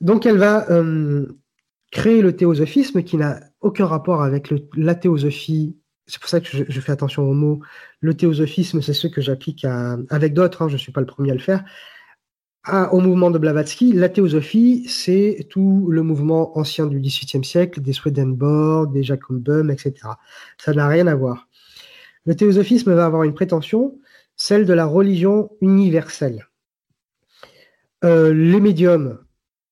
Donc 0.00 0.26
elle 0.26 0.36
va 0.36 0.70
euh, 0.70 1.26
créer 1.90 2.20
le 2.20 2.36
théosophisme 2.36 3.02
qui 3.02 3.16
n'a 3.16 3.40
aucun 3.60 3.86
rapport 3.86 4.22
avec 4.22 4.52
la 4.76 4.94
théosophie 4.94 5.78
c'est 6.06 6.20
pour 6.20 6.28
ça 6.28 6.40
que 6.40 6.48
je, 6.68 6.80
fais 6.80 6.92
attention 6.92 7.22
aux 7.22 7.32
mots. 7.32 7.60
Le 8.00 8.14
théosophisme, 8.14 8.82
c'est 8.82 8.92
ce 8.92 9.06
que 9.06 9.20
j'applique 9.20 9.64
avec 9.64 10.34
d'autres, 10.34 10.62
hein, 10.62 10.68
je 10.68 10.74
ne 10.74 10.78
suis 10.78 10.92
pas 10.92 11.00
le 11.00 11.06
premier 11.06 11.30
à 11.30 11.34
le 11.34 11.40
faire. 11.40 11.64
au 12.92 13.00
mouvement 13.00 13.30
de 13.30 13.38
Blavatsky, 13.38 13.92
la 13.92 14.08
théosophie, 14.08 14.86
c'est 14.88 15.46
tout 15.48 15.88
le 15.90 16.02
mouvement 16.02 16.58
ancien 16.58 16.86
du 16.86 17.00
XVIIIe 17.00 17.44
siècle, 17.44 17.80
des 17.80 17.92
Swedenborg, 17.92 18.92
des 18.92 19.02
Jacob 19.02 19.38
Böhm, 19.38 19.70
etc. 19.70 19.94
Ça 20.58 20.74
n'a 20.74 20.88
rien 20.88 21.06
à 21.06 21.14
voir. 21.14 21.48
Le 22.26 22.34
théosophisme 22.34 22.92
va 22.92 23.06
avoir 23.06 23.22
une 23.22 23.34
prétention, 23.34 23.98
celle 24.36 24.66
de 24.66 24.72
la 24.72 24.86
religion 24.86 25.50
universelle. 25.60 26.48
Euh, 28.04 28.34
les 28.34 28.60
médiums, 28.60 29.18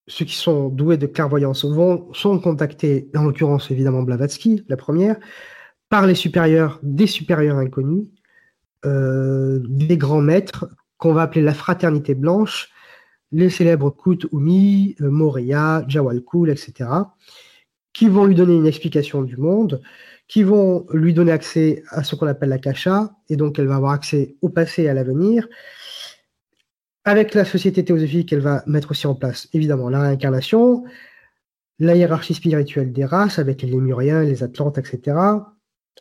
ceux 0.07 0.25
qui 0.25 0.37
sont 0.37 0.69
doués 0.69 0.97
de 0.97 1.07
clairvoyance, 1.07 1.67
vont, 1.67 2.13
sont 2.15 2.39
contactés, 2.39 3.11
en 3.15 3.25
l'occurrence 3.25 3.71
évidemment 3.71 4.03
Blavatsky, 4.03 4.65
la 4.69 4.77
première, 4.79 5.17
par 5.93 6.07
les 6.07 6.15
supérieurs 6.15 6.81
des 6.83 7.07
supérieurs 7.07 7.59
inconnus, 7.59 8.07
euh, 8.87 9.61
des 9.69 9.99
grands 9.99 10.23
maîtres 10.23 10.67
qu'on 10.97 11.13
va 11.13 11.21
appeler 11.21 11.43
la 11.43 11.53
fraternité 11.53 12.15
blanche, 12.15 12.71
les 13.31 13.51
célèbres 13.51 13.91
Kut 13.91 14.27
Umi, 14.33 14.97
euh, 15.03 15.11
Moria, 15.11 15.85
Jawal 15.89 16.23
Kul, 16.23 16.49
etc., 16.49 16.89
qui 17.93 18.09
vont 18.09 18.25
lui 18.25 18.35
donner 18.35 18.55
une 18.55 18.67
explication 18.67 19.21
du 19.21 19.37
monde, 19.37 19.83
qui 20.29 20.45
vont 20.45 20.87
lui 20.95 21.13
donner 21.13 21.31
accès 21.31 21.83
à 21.91 22.03
ce 22.05 22.15
qu'on 22.15 22.27
appelle 22.27 22.49
la 22.49 22.59
kasha, 22.59 23.15
et 23.29 23.37
donc 23.37 23.59
elle 23.59 23.67
va 23.67 23.77
avoir 23.77 23.93
accès 23.93 24.37
au 24.41 24.49
passé 24.49 24.85
et 24.85 24.89
à 24.89 24.95
l'avenir. 24.95 25.47
Avec 27.05 27.35
la 27.35 27.45
société 27.45 27.85
théosophique, 27.85 28.33
elle 28.33 28.41
va 28.41 28.63
mettre 28.67 28.93
aussi 28.93 29.07
en 29.07 29.15
place, 29.15 29.47
évidemment, 29.53 29.91
la 29.91 30.01
réincarnation, 30.01 30.85
la 31.79 31.97
hiérarchie 31.97 32.33
spirituelle 32.33 32.95
des 32.95 33.05
races, 33.05 33.39
avec 33.39 33.61
les 33.61 33.69
Lémuriens, 33.69 34.23
les 34.23 34.43
Atlantes, 34.43 34.79
etc., 34.79 35.43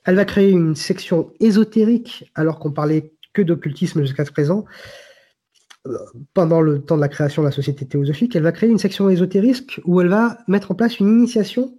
elle 0.06 0.16
va 0.16 0.26
créer 0.26 0.50
une 0.50 0.76
section 0.76 1.32
ésotérique, 1.39 2.32
alors 2.36 2.60
qu'on 2.60 2.72
parlait 2.72 3.14
que 3.34 3.42
d'occultisme 3.42 4.02
jusqu'à 4.02 4.26
présent. 4.26 4.66
Euh, 5.88 5.98
pendant 6.34 6.62
le 6.62 6.82
temps 6.82 6.96
de 6.96 7.02
la 7.02 7.08
création 7.08 7.42
de 7.42 7.48
la 7.48 7.52
société 7.52 7.88
théosophique, 7.88 8.36
elle 8.36 8.44
va 8.44 8.52
créer 8.52 8.70
une 8.70 8.78
section 8.78 9.10
ésotérique 9.10 9.80
où 9.86 10.00
elle 10.02 10.10
va 10.10 10.38
mettre 10.48 10.72
en 10.72 10.76
place 10.76 11.00
une 11.00 11.08
initiation, 11.08 11.76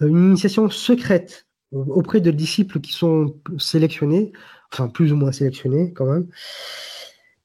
euh, 0.00 0.08
une 0.08 0.28
initiation 0.28 0.70
secrète 0.70 1.46
auprès 1.72 2.22
de 2.22 2.30
disciples 2.30 2.80
qui 2.80 2.94
sont 2.94 3.36
sélectionnés, 3.58 4.32
enfin 4.72 4.88
plus 4.88 5.12
ou 5.12 5.16
moins 5.16 5.32
sélectionnés 5.32 5.92
quand 5.92 6.06
même. 6.06 6.26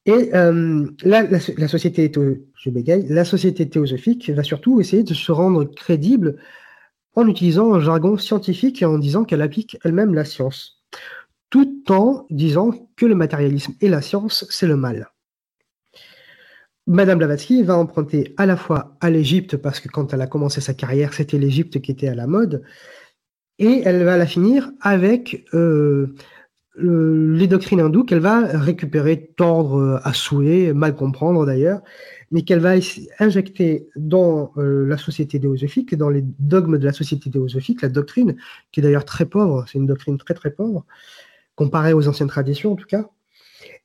Et 0.06 0.34
euh, 0.34 0.86
la, 1.04 1.26
je 1.38 2.70
bégaye, 2.70 3.06
la 3.10 3.26
société 3.26 3.68
théosophique 3.70 4.30
va 4.30 4.44
surtout 4.44 4.80
essayer 4.80 5.04
de 5.04 5.14
se 5.14 5.32
rendre 5.32 5.66
crédible 5.66 6.38
en 7.16 7.28
utilisant 7.28 7.74
un 7.74 7.80
jargon 7.80 8.18
scientifique 8.18 8.82
et 8.82 8.86
en 8.86 8.98
disant 8.98 9.24
qu'elle 9.24 9.42
applique 9.42 9.78
elle-même 9.84 10.14
la 10.14 10.26
science, 10.26 10.84
tout 11.50 11.84
en 11.90 12.26
disant 12.30 12.72
que 12.96 13.06
le 13.06 13.16
matérialisme 13.16 13.74
et 13.82 13.90
la 13.90 14.02
science, 14.02 14.46
c'est 14.50 14.68
le 14.68 14.76
mal. 14.76 15.10
Madame 16.86 17.18
Blavatsky 17.18 17.64
va 17.64 17.78
emprunter 17.78 18.34
à 18.38 18.46
la 18.46 18.58
fois 18.58 18.98
à 19.00 19.10
l'Égypte, 19.10 19.56
parce 19.56 19.80
que 19.80 19.88
quand 19.88 20.14
elle 20.14 20.22
a 20.22 20.28
commencé 20.28 20.60
sa 20.60 20.74
carrière, 20.74 21.14
c'était 21.14 21.38
l'Égypte 21.38 21.80
qui 21.80 21.92
était 21.92 22.10
à 22.10 22.16
la 22.16 22.28
mode, 22.28 22.64
et 23.60 23.84
elle 23.86 24.04
va 24.04 24.18
la 24.18 24.26
finir 24.26 24.72
avec 24.82 25.46
euh, 25.54 26.16
les 26.76 27.48
doctrines 27.48 27.80
hindoues 27.80 28.04
qu'elle 28.04 28.20
va 28.20 28.42
récupérer, 28.42 29.32
tordre 29.38 30.02
à 30.04 30.14
souhait, 30.14 30.74
mal 30.74 30.96
comprendre 30.96 31.46
d'ailleurs, 31.46 31.82
mais 32.34 32.42
qu'elle 32.42 32.60
va 32.60 32.74
injecter 33.20 33.88
dans 33.96 34.52
euh, 34.58 34.88
la 34.88 34.98
société 34.98 35.40
théosophique, 35.40 35.94
dans 35.94 36.10
les 36.10 36.24
dogmes 36.40 36.80
de 36.80 36.86
la 36.86 36.92
société 36.92 37.30
théosophique, 37.30 37.84
la 37.84 37.90
doctrine, 37.90 38.36
qui 38.72 38.80
est 38.80 38.84
d'ailleurs 38.84 39.06
très 39.06 39.28
pauvre, 39.28 39.66
c'est 39.68 39.78
une 39.78 39.86
doctrine 39.86 40.18
très 40.18 40.34
très 40.34 40.50
pauvre, 40.50 40.84
comparée 41.56 41.94
aux 41.94 42.08
anciennes 42.08 42.30
traditions 42.30 42.74
en 42.74 42.76
tout 42.76 42.88
cas. 42.88 43.08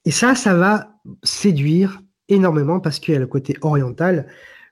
Et 0.07 0.11
ça, 0.11 0.35
ça 0.35 0.55
va 0.55 0.99
séduire 1.23 2.01
énormément 2.31 2.81
parce 2.81 2.99
qu'il 3.01 3.13
y 3.13 3.17
a 3.19 3.21
le 3.21 3.27
côté 3.27 3.55
oriental, 3.61 4.27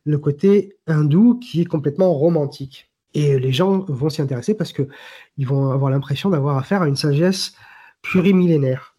le 0.07 0.17
côté 0.17 0.79
hindou 0.87 1.39
qui 1.39 1.61
est 1.61 1.67
complètement 1.67 2.15
romantique. 2.15 2.91
Et 3.13 3.39
les 3.39 3.53
gens 3.53 3.85
vont 3.89 4.09
s'y 4.09 4.23
intéresser 4.23 4.55
parce 4.55 4.73
qu'ils 4.73 5.47
vont 5.47 5.71
avoir 5.71 5.91
l'impression 5.91 6.31
d'avoir 6.31 6.57
affaire 6.57 6.81
à 6.81 6.89
une 6.89 6.97
sagesse 6.97 7.53
plurimillénaire. 8.01 8.96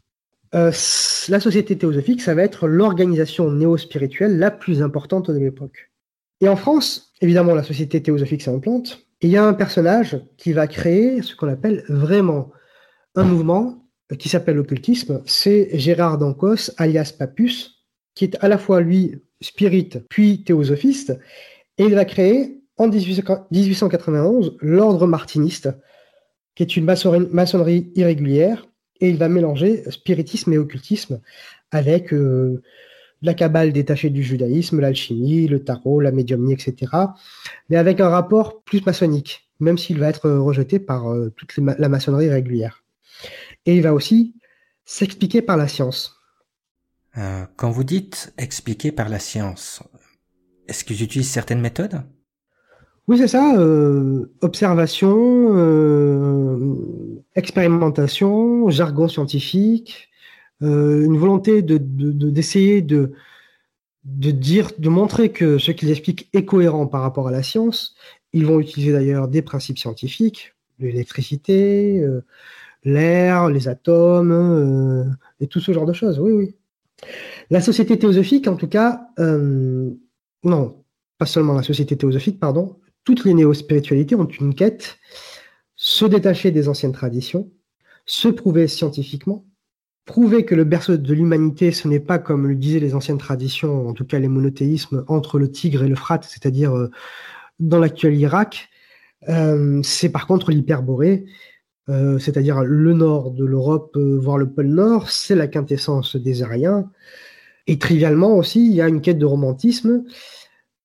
Euh, 0.57 0.71
la 1.29 1.39
société 1.39 1.77
théosophique, 1.77 2.21
ça 2.21 2.33
va 2.33 2.41
être 2.41 2.67
l'organisation 2.67 3.51
néo-spirituelle 3.51 4.39
la 4.39 4.49
plus 4.49 4.81
importante 4.81 5.29
de 5.29 5.37
l'époque. 5.37 5.91
Et 6.41 6.49
en 6.49 6.55
France, 6.55 7.13
évidemment, 7.21 7.53
la 7.53 7.63
société 7.63 8.01
théosophique 8.01 8.41
s'implante. 8.41 9.05
Il 9.21 9.29
y 9.29 9.37
a 9.37 9.43
un 9.43 9.53
personnage 9.53 10.19
qui 10.37 10.53
va 10.53 10.67
créer 10.67 11.21
ce 11.21 11.35
qu'on 11.35 11.47
appelle 11.47 11.83
vraiment 11.89 12.51
un 13.15 13.23
mouvement 13.23 13.87
qui 14.17 14.29
s'appelle 14.29 14.55
l'occultisme. 14.55 15.21
C'est 15.25 15.69
Gérard 15.73 16.17
d'Ancos, 16.17 16.71
alias 16.77 17.13
Papus, 17.17 17.85
qui 18.15 18.25
est 18.25 18.37
à 18.41 18.47
la 18.47 18.57
fois, 18.57 18.81
lui, 18.81 19.21
spirit 19.41 19.89
puis 20.09 20.43
théosophiste. 20.43 21.19
Et 21.77 21.83
il 21.83 21.93
va 21.93 22.05
créer, 22.05 22.63
en 22.77 22.87
1891, 22.87 24.57
l'ordre 24.61 25.05
martiniste, 25.05 25.69
qui 26.55 26.63
est 26.63 26.77
une 26.77 26.85
maçonnerie 26.85 27.91
irrégulière 27.95 28.66
et 28.99 29.09
il 29.09 29.17
va 29.17 29.29
mélanger 29.29 29.83
spiritisme 29.89 30.53
et 30.53 30.57
occultisme 30.57 31.19
avec 31.71 32.13
euh, 32.13 32.61
la 33.21 33.33
cabale 33.33 33.73
détachée 33.73 34.09
du 34.09 34.23
judaïsme, 34.23 34.79
l'alchimie, 34.79 35.47
le 35.47 35.63
tarot, 35.63 35.99
la 35.99 36.11
médiumnie, 36.11 36.53
etc. 36.53 36.91
Mais 37.69 37.77
avec 37.77 37.99
un 37.99 38.09
rapport 38.09 38.61
plus 38.63 38.85
maçonnique, 38.85 39.47
même 39.59 39.77
s'il 39.77 39.99
va 39.99 40.09
être 40.09 40.29
rejeté 40.29 40.79
par 40.79 41.11
euh, 41.11 41.33
toute 41.35 41.55
la 41.57 41.89
maçonnerie 41.89 42.29
régulière. 42.29 42.83
Et 43.65 43.75
il 43.75 43.81
va 43.81 43.93
aussi 43.93 44.35
s'expliquer 44.85 45.41
par 45.41 45.57
la 45.57 45.67
science. 45.67 46.15
Euh, 47.17 47.45
quand 47.55 47.71
vous 47.71 47.83
dites 47.83 48.33
expliquer 48.37 48.91
par 48.91 49.09
la 49.09 49.19
science, 49.19 49.81
est-ce 50.67 50.83
qu'ils 50.83 51.01
utilisent 51.03 51.31
certaines 51.31 51.61
méthodes? 51.61 52.03
Oui, 53.07 53.17
c'est 53.17 53.29
ça. 53.29 53.55
observation, 54.41 55.13
expérimentation, 57.38 58.69
jargon 58.69 59.07
scientifique, 59.07 60.09
une 60.59 61.17
volonté 61.17 61.61
d'essayer 61.61 62.81
de, 62.81 63.13
montrer 64.89 65.31
que 65.31 65.57
ce 65.57 65.71
qu'ils 65.71 65.91
expliquent 65.91 66.29
est 66.33 66.45
cohérent 66.45 66.88
par 66.88 67.01
rapport 67.01 67.27
à 67.27 67.31
la 67.31 67.43
science. 67.43 67.95
Ils 68.33 68.45
vont 68.45 68.59
utiliser 68.59 68.91
d'ailleurs 68.91 69.27
des 69.27 69.41
principes 69.41 69.79
scientifiques, 69.79 70.55
l'électricité, 70.79 72.01
euh, 72.01 72.25
l'air, 72.83 73.49
les 73.49 73.67
atomes, 73.67 74.31
euh, 74.31 75.03
et 75.39 75.47
tout 75.47 75.59
ce 75.59 75.71
genre 75.71 75.85
de 75.85 75.93
choses. 75.93 76.19
Oui, 76.19 76.31
oui. 76.31 76.55
La 77.49 77.61
société 77.61 77.97
théosophique, 77.97 78.47
en 78.47 78.55
tout 78.55 78.67
cas, 78.67 79.07
euh, 79.19 79.91
non, 80.43 80.83
pas 81.17 81.25
seulement 81.25 81.53
la 81.53 81.63
société 81.63 81.95
théosophique, 81.97 82.39
pardon, 82.39 82.79
toutes 83.03 83.23
les 83.25 83.33
néo-spiritualités 83.33 84.15
ont 84.15 84.25
une 84.25 84.53
quête, 84.53 84.97
se 85.88 86.03
détacher 86.03 86.51
des 86.51 86.67
anciennes 86.67 86.91
traditions, 86.91 87.49
se 88.05 88.27
prouver 88.27 88.67
scientifiquement, 88.67 89.45
prouver 90.03 90.43
que 90.43 90.53
le 90.53 90.65
berceau 90.65 90.97
de 90.97 91.13
l'humanité, 91.13 91.71
ce 91.71 91.88
n'est 91.88 92.01
pas 92.01 92.19
comme 92.19 92.45
le 92.45 92.55
disaient 92.55 92.81
les 92.81 92.93
anciennes 92.93 93.17
traditions, 93.17 93.88
en 93.88 93.93
tout 93.93 94.03
cas 94.03 94.19
les 94.19 94.27
monothéismes, 94.27 95.05
entre 95.07 95.39
le 95.39 95.49
Tigre 95.49 95.83
et 95.83 95.88
le 95.88 95.95
Frat, 95.95 96.19
c'est-à-dire 96.23 96.75
euh, 96.75 96.91
dans 97.61 97.79
l'actuel 97.79 98.15
Irak, 98.15 98.67
euh, 99.29 99.79
c'est 99.81 100.09
par 100.09 100.27
contre 100.27 100.51
l'hyperborée, 100.51 101.25
euh, 101.88 102.19
c'est-à-dire 102.19 102.65
le 102.65 102.91
nord 102.91 103.31
de 103.31 103.45
l'Europe, 103.45 103.97
voire 103.97 104.38
le 104.38 104.49
pôle 104.49 104.67
nord, 104.67 105.09
c'est 105.09 105.35
la 105.35 105.47
quintessence 105.47 106.17
des 106.17 106.43
Ariens. 106.43 106.91
Et 107.65 107.79
trivialement 107.79 108.35
aussi, 108.35 108.65
il 108.65 108.73
y 108.73 108.81
a 108.81 108.89
une 108.89 108.99
quête 108.99 109.19
de 109.19 109.25
romantisme. 109.25 110.03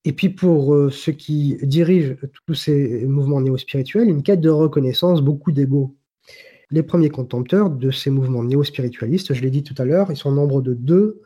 Et 0.05 0.13
puis 0.13 0.31
pour 0.31 0.91
ceux 0.91 1.13
qui 1.13 1.57
dirigent 1.63 2.15
tous 2.47 2.55
ces 2.55 3.07
mouvements 3.07 3.41
néo-spirituels, 3.41 4.09
une 4.09 4.23
quête 4.23 4.41
de 4.41 4.51
reconnaissance, 4.51 5.23
beaucoup 5.23 5.53
d'ego 5.53 5.97
les 6.73 6.83
premiers 6.83 7.11
contempteurs 7.11 7.71
de 7.71 7.91
ces 7.91 8.11
mouvements 8.11 8.43
néo-spiritualistes, 8.43 9.35
je 9.35 9.43
l'ai 9.43 9.51
dit 9.51 9.63
tout 9.63 9.75
à 9.77 9.85
l'heure, 9.85 10.11
ils 10.11 10.17
sont 10.17 10.31
au 10.31 10.35
nombre 10.35 10.63
de 10.63 10.73
deux. 10.73 11.21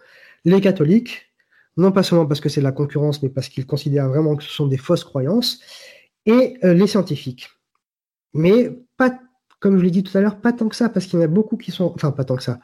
Les 0.45 0.61
catholiques, 0.61 1.33
non 1.77 1.93
pas 1.93 2.03
seulement 2.03 2.27
parce 2.27 2.41
que 2.41 2.49
c'est 2.49 2.61
de 2.61 2.64
la 2.64 2.72
concurrence, 2.72 3.22
mais 3.22 3.29
parce 3.29 3.49
qu'ils 3.49 3.64
considèrent 3.64 4.09
vraiment 4.09 4.35
que 4.35 4.43
ce 4.43 4.51
sont 4.51 4.66
des 4.66 4.77
fausses 4.77 5.05
croyances, 5.05 5.61
et 6.27 6.59
euh, 6.64 6.74
les 6.74 6.89
scientifiques. 6.89 7.49
Mais 8.35 8.77
pas, 8.97 9.16
comme 9.61 9.79
je 9.79 9.85
l'ai 9.85 9.91
dit 9.93 10.03
tout 10.03 10.16
à 10.18 10.20
l'heure, 10.20 10.41
pas 10.41 10.53
tant 10.53 10.68
que 10.68 10.74
ça, 10.74 10.89
parce 10.89 11.07
qu'il 11.07 11.18
y 11.18 11.22
en 11.22 11.24
a 11.24 11.29
beaucoup 11.29 11.57
qui 11.57 11.70
sont, 11.70 11.93
enfin 11.95 12.11
pas 12.11 12.24
tant 12.24 12.37
que 12.37 12.43
ça, 12.43 12.59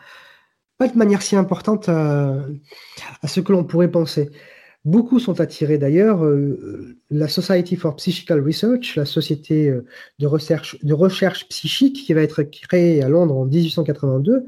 pas 0.76 0.88
de 0.88 0.98
manière 0.98 1.22
si 1.22 1.36
importante 1.36 1.88
à 1.88 2.44
ce 3.24 3.40
que 3.40 3.52
l'on 3.52 3.62
pourrait 3.62 3.90
penser. 3.90 4.30
Beaucoup 4.84 5.20
sont 5.20 5.40
attirés 5.40 5.78
d'ailleurs. 5.78 6.24
Euh, 6.24 6.96
la 7.10 7.28
Society 7.28 7.76
for 7.76 7.94
Psychical 7.96 8.44
Research, 8.44 8.96
la 8.96 9.04
société 9.04 9.68
euh, 9.68 9.86
de 10.18 10.26
recherche, 10.26 11.48
psychique 11.48 12.04
qui 12.04 12.12
va 12.14 12.22
être 12.22 12.42
créée 12.42 13.00
à 13.02 13.08
Londres 13.08 13.36
en 13.36 13.44
1882, 13.44 14.46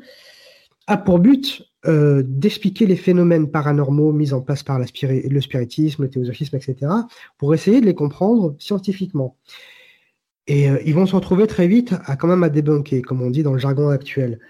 a 0.89 0.97
pour 0.97 1.21
but 1.21 1.63
euh, 1.87 2.25
d'expliquer 2.27 2.87
les 2.87 2.97
phénomènes 2.97 3.49
paranormaux 3.49 4.13
mis 4.13 4.33
en 4.33 4.41
place 4.41 4.65
par 4.65 4.81
le 4.81 4.87
spiritisme, 5.41 6.03
le 6.03 6.11
théosophisme, 6.11 6.57
etc., 6.57 6.91
pour 7.39 7.55
essayer 7.55 7.81
de 7.81 7.87
les 7.87 7.95
comprendre 7.95 8.57
scientifiquement. 8.59 9.37
Et 10.47 10.67
ils 10.85 10.95
vont 10.95 11.07
se 11.07 11.15
retrouver 11.15 11.47
très 11.47 11.69
vite 11.69 11.95
à 12.05 12.17
quand 12.17 12.29
même 12.29 12.43
à 12.43 12.51
débunker, 12.51 13.01
comme 13.01 13.23
on 13.23 13.31
dit 13.31 13.43
dans 13.43 13.55
le 13.55 13.59
jargon 13.59 13.89
actuel. 13.89 14.41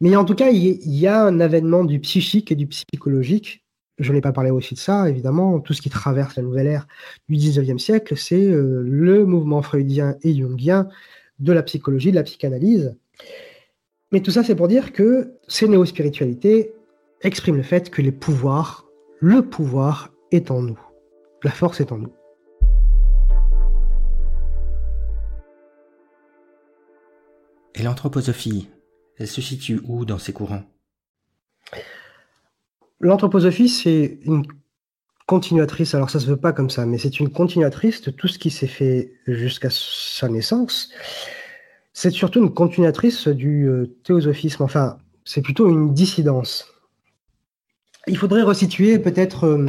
Mais 0.00 0.16
en 0.16 0.24
tout 0.24 0.34
cas, 0.34 0.50
il 0.50 0.80
y 0.84 1.06
a 1.06 1.22
un 1.22 1.38
avènement 1.38 1.84
du 1.84 2.00
psychique 2.00 2.50
et 2.50 2.56
du 2.56 2.66
psychologique 2.66 3.62
je 4.00 4.12
n'ai 4.12 4.20
pas 4.20 4.32
parlé 4.32 4.50
aussi 4.50 4.74
de 4.74 4.78
ça, 4.78 5.08
évidemment, 5.08 5.60
tout 5.60 5.74
ce 5.74 5.82
qui 5.82 5.90
traverse 5.90 6.36
la 6.36 6.42
nouvelle 6.42 6.66
ère 6.66 6.88
du 7.28 7.36
19e 7.36 7.78
siècle, 7.78 8.16
c'est 8.16 8.46
euh, 8.46 8.82
le 8.84 9.26
mouvement 9.26 9.62
freudien 9.62 10.16
et 10.22 10.34
jungien 10.34 10.88
de 11.38 11.52
la 11.52 11.62
psychologie, 11.62 12.10
de 12.10 12.16
la 12.16 12.22
psychanalyse. 12.22 12.96
Mais 14.12 14.20
tout 14.20 14.30
ça, 14.30 14.42
c'est 14.42 14.54
pour 14.54 14.68
dire 14.68 14.92
que 14.92 15.34
ces 15.46 15.68
néo-spiritualités 15.68 16.72
expriment 17.22 17.56
le 17.56 17.62
fait 17.62 17.90
que 17.90 18.02
les 18.02 18.12
pouvoirs, 18.12 18.86
le 19.20 19.42
pouvoir 19.42 20.10
est 20.32 20.50
en 20.50 20.62
nous. 20.62 20.80
La 21.44 21.50
force 21.50 21.80
est 21.80 21.92
en 21.92 21.98
nous. 21.98 22.12
Et 27.74 27.82
l'anthroposophie, 27.82 28.68
elle 29.18 29.28
se 29.28 29.40
situe 29.40 29.80
où 29.84 30.04
dans 30.04 30.18
ces 30.18 30.32
courants? 30.32 30.64
L'anthroposophie, 33.00 33.70
c'est 33.70 34.18
une 34.24 34.44
continuatrice, 35.26 35.94
alors 35.94 36.10
ça 36.10 36.20
se 36.20 36.26
veut 36.26 36.36
pas 36.36 36.52
comme 36.52 36.68
ça, 36.70 36.84
mais 36.84 36.98
c'est 36.98 37.18
une 37.18 37.30
continuatrice 37.30 38.02
de 38.02 38.10
tout 38.10 38.28
ce 38.28 38.38
qui 38.38 38.50
s'est 38.50 38.66
fait 38.66 39.14
jusqu'à 39.26 39.68
sa 39.70 40.28
naissance. 40.28 40.90
C'est 41.94 42.10
surtout 42.10 42.42
une 42.42 42.52
continuatrice 42.52 43.28
du 43.28 43.68
euh, 43.68 43.96
théosophisme, 44.04 44.64
enfin, 44.64 44.98
c'est 45.24 45.40
plutôt 45.40 45.70
une 45.70 45.94
dissidence. 45.94 46.66
Il 48.06 48.18
faudrait 48.18 48.42
resituer 48.42 48.98
peut-être 48.98 49.44
euh, 49.44 49.66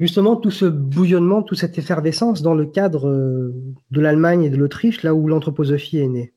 justement 0.00 0.34
tout 0.34 0.50
ce 0.50 0.64
bouillonnement, 0.64 1.42
toute 1.42 1.58
cette 1.58 1.78
effervescence 1.78 2.42
dans 2.42 2.54
le 2.54 2.66
cadre 2.66 3.08
euh, 3.08 3.54
de 3.90 4.00
l'Allemagne 4.00 4.44
et 4.44 4.50
de 4.50 4.56
l'Autriche, 4.56 5.04
là 5.04 5.14
où 5.14 5.28
l'anthroposophie 5.28 5.98
est 5.98 6.08
née. 6.08 6.32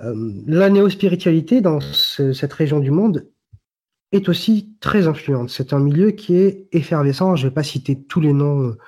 la 0.00 0.68
néo-spiritualité 0.68 1.60
dans 1.60 1.80
cette 1.80 2.52
région 2.54 2.80
du 2.80 2.90
monde 2.90 3.28
est 4.12 4.28
aussi 4.28 4.68
très 4.80 5.08
influente. 5.08 5.50
C'est 5.50 5.72
un 5.72 5.80
milieu 5.80 6.10
qui 6.10 6.36
est 6.36 6.68
effervescent. 6.72 7.34
Je 7.34 7.44
ne 7.44 7.50
vais 7.50 7.54
pas 7.54 7.62
citer 7.62 7.98
tous 7.98 8.20
les 8.20 8.34
noms 8.34 8.68
euh, 8.68 8.78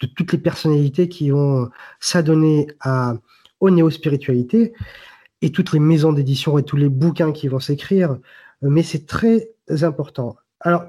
de 0.00 0.06
toutes 0.06 0.32
les 0.32 0.38
personnalités 0.38 1.08
qui 1.08 1.30
vont 1.30 1.64
euh, 1.64 1.66
s'adonner 1.98 2.68
aux 3.60 3.70
néo-spiritualités 3.70 4.72
et 5.42 5.50
toutes 5.50 5.72
les 5.72 5.80
maisons 5.80 6.12
d'édition 6.12 6.58
et 6.58 6.62
tous 6.62 6.76
les 6.76 6.88
bouquins 6.88 7.32
qui 7.32 7.48
vont 7.48 7.58
s'écrire, 7.58 8.12
euh, 8.12 8.68
mais 8.70 8.84
c'est 8.84 9.06
très 9.06 9.50
important. 9.82 10.36
Alors, 10.60 10.84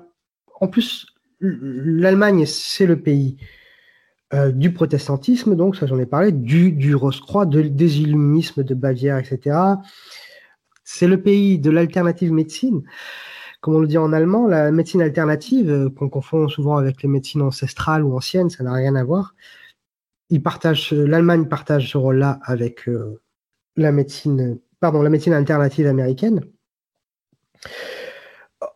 en 0.61 0.67
plus, 0.67 1.07
l'Allemagne, 1.41 2.45
c'est 2.45 2.85
le 2.85 2.99
pays 2.99 3.37
du 4.53 4.71
protestantisme, 4.71 5.55
donc 5.55 5.75
ça 5.75 5.87
j'en 5.87 5.97
ai 5.97 6.05
parlé, 6.05 6.31
du, 6.31 6.71
du 6.71 6.93
Rose-Croix, 6.93 7.47
des 7.47 8.01
illuminismes 8.01 8.63
de 8.63 8.75
Bavière, 8.75 9.17
etc. 9.17 9.57
C'est 10.83 11.07
le 11.07 11.19
pays 11.19 11.57
de 11.57 11.71
l'alternative 11.71 12.31
médecine 12.31 12.83
comme 13.61 13.75
on 13.75 13.79
le 13.79 13.87
dit 13.87 13.97
en 13.97 14.13
allemand, 14.13 14.47
la 14.47 14.71
médecine 14.71 15.01
alternative, 15.01 15.69
euh, 15.69 15.89
qu'on 15.89 16.09
confond 16.09 16.47
souvent 16.47 16.77
avec 16.77 17.01
les 17.03 17.09
médecines 17.09 17.41
ancestrales 17.41 18.03
ou 18.03 18.15
anciennes, 18.15 18.49
ça 18.49 18.63
n'a 18.63 18.73
rien 18.73 18.95
à 18.95 19.03
voir. 19.03 19.35
l'Allemagne 20.29 21.47
partage 21.47 21.91
ce 21.91 21.97
rôle-là 21.97 22.39
avec 22.43 22.87
euh, 22.87 23.21
la 23.75 23.91
médecine, 23.91 24.59
pardon, 24.79 25.01
la 25.01 25.09
médecine 25.09 25.33
alternative 25.33 25.87
américaine. 25.87 26.41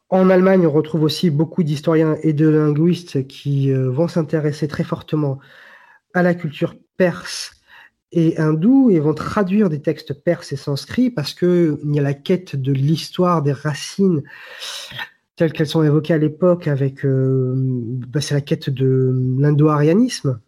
En 0.10 0.30
Allemagne, 0.30 0.68
on 0.68 0.72
retrouve 0.72 1.04
aussi 1.04 1.30
beaucoup 1.30 1.64
d'historiens 1.64 2.18
et 2.22 2.34
de 2.34 2.48
linguistes 2.48 3.26
qui 3.28 3.72
euh, 3.72 3.90
vont 3.90 4.08
s'intéresser 4.08 4.68
très 4.68 4.84
fortement 4.84 5.40
à 6.14 6.22
la 6.22 6.36
culture 6.36 6.76
perse 6.98 7.62
et 8.14 8.39
hindous 8.39 8.89
et 8.91 8.99
vont 8.99 9.14
traduire 9.14 9.70
des 9.70 9.82
textes 9.82 10.14
perses 10.14 10.51
et 10.51 10.55
sanscrits 10.55 11.09
parce 11.09 11.34
qu'il 11.34 11.78
y 11.86 11.99
a 11.99 12.01
la 12.01 12.14
quête 12.14 12.55
de 12.55 12.72
l'histoire 12.72 13.41
des 13.41 13.51
racines 13.51 14.24
telles 15.36 15.51
qu'elles 15.51 15.68
sont 15.68 15.84
évoquées 15.84 16.14
à 16.14 16.18
l'époque 16.20 16.68
avec 16.68 17.05
euh, 17.05 17.53
bah, 17.55 18.22
c'est 18.22 18.36
la 18.36 18.41
quête 18.41 18.70
de 18.70 19.14
l'indo-arianisme 19.39 20.39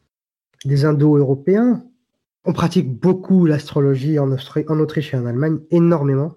des 0.64 0.86
indo-européens. 0.86 1.84
On 2.46 2.54
pratique 2.54 3.00
beaucoup 3.00 3.46
l'astrologie 3.46 4.20
en, 4.20 4.32
en 4.32 4.80
Autriche 4.80 5.14
et 5.14 5.18
en 5.18 5.26
Allemagne, 5.26 5.60
énormément. 5.72 6.36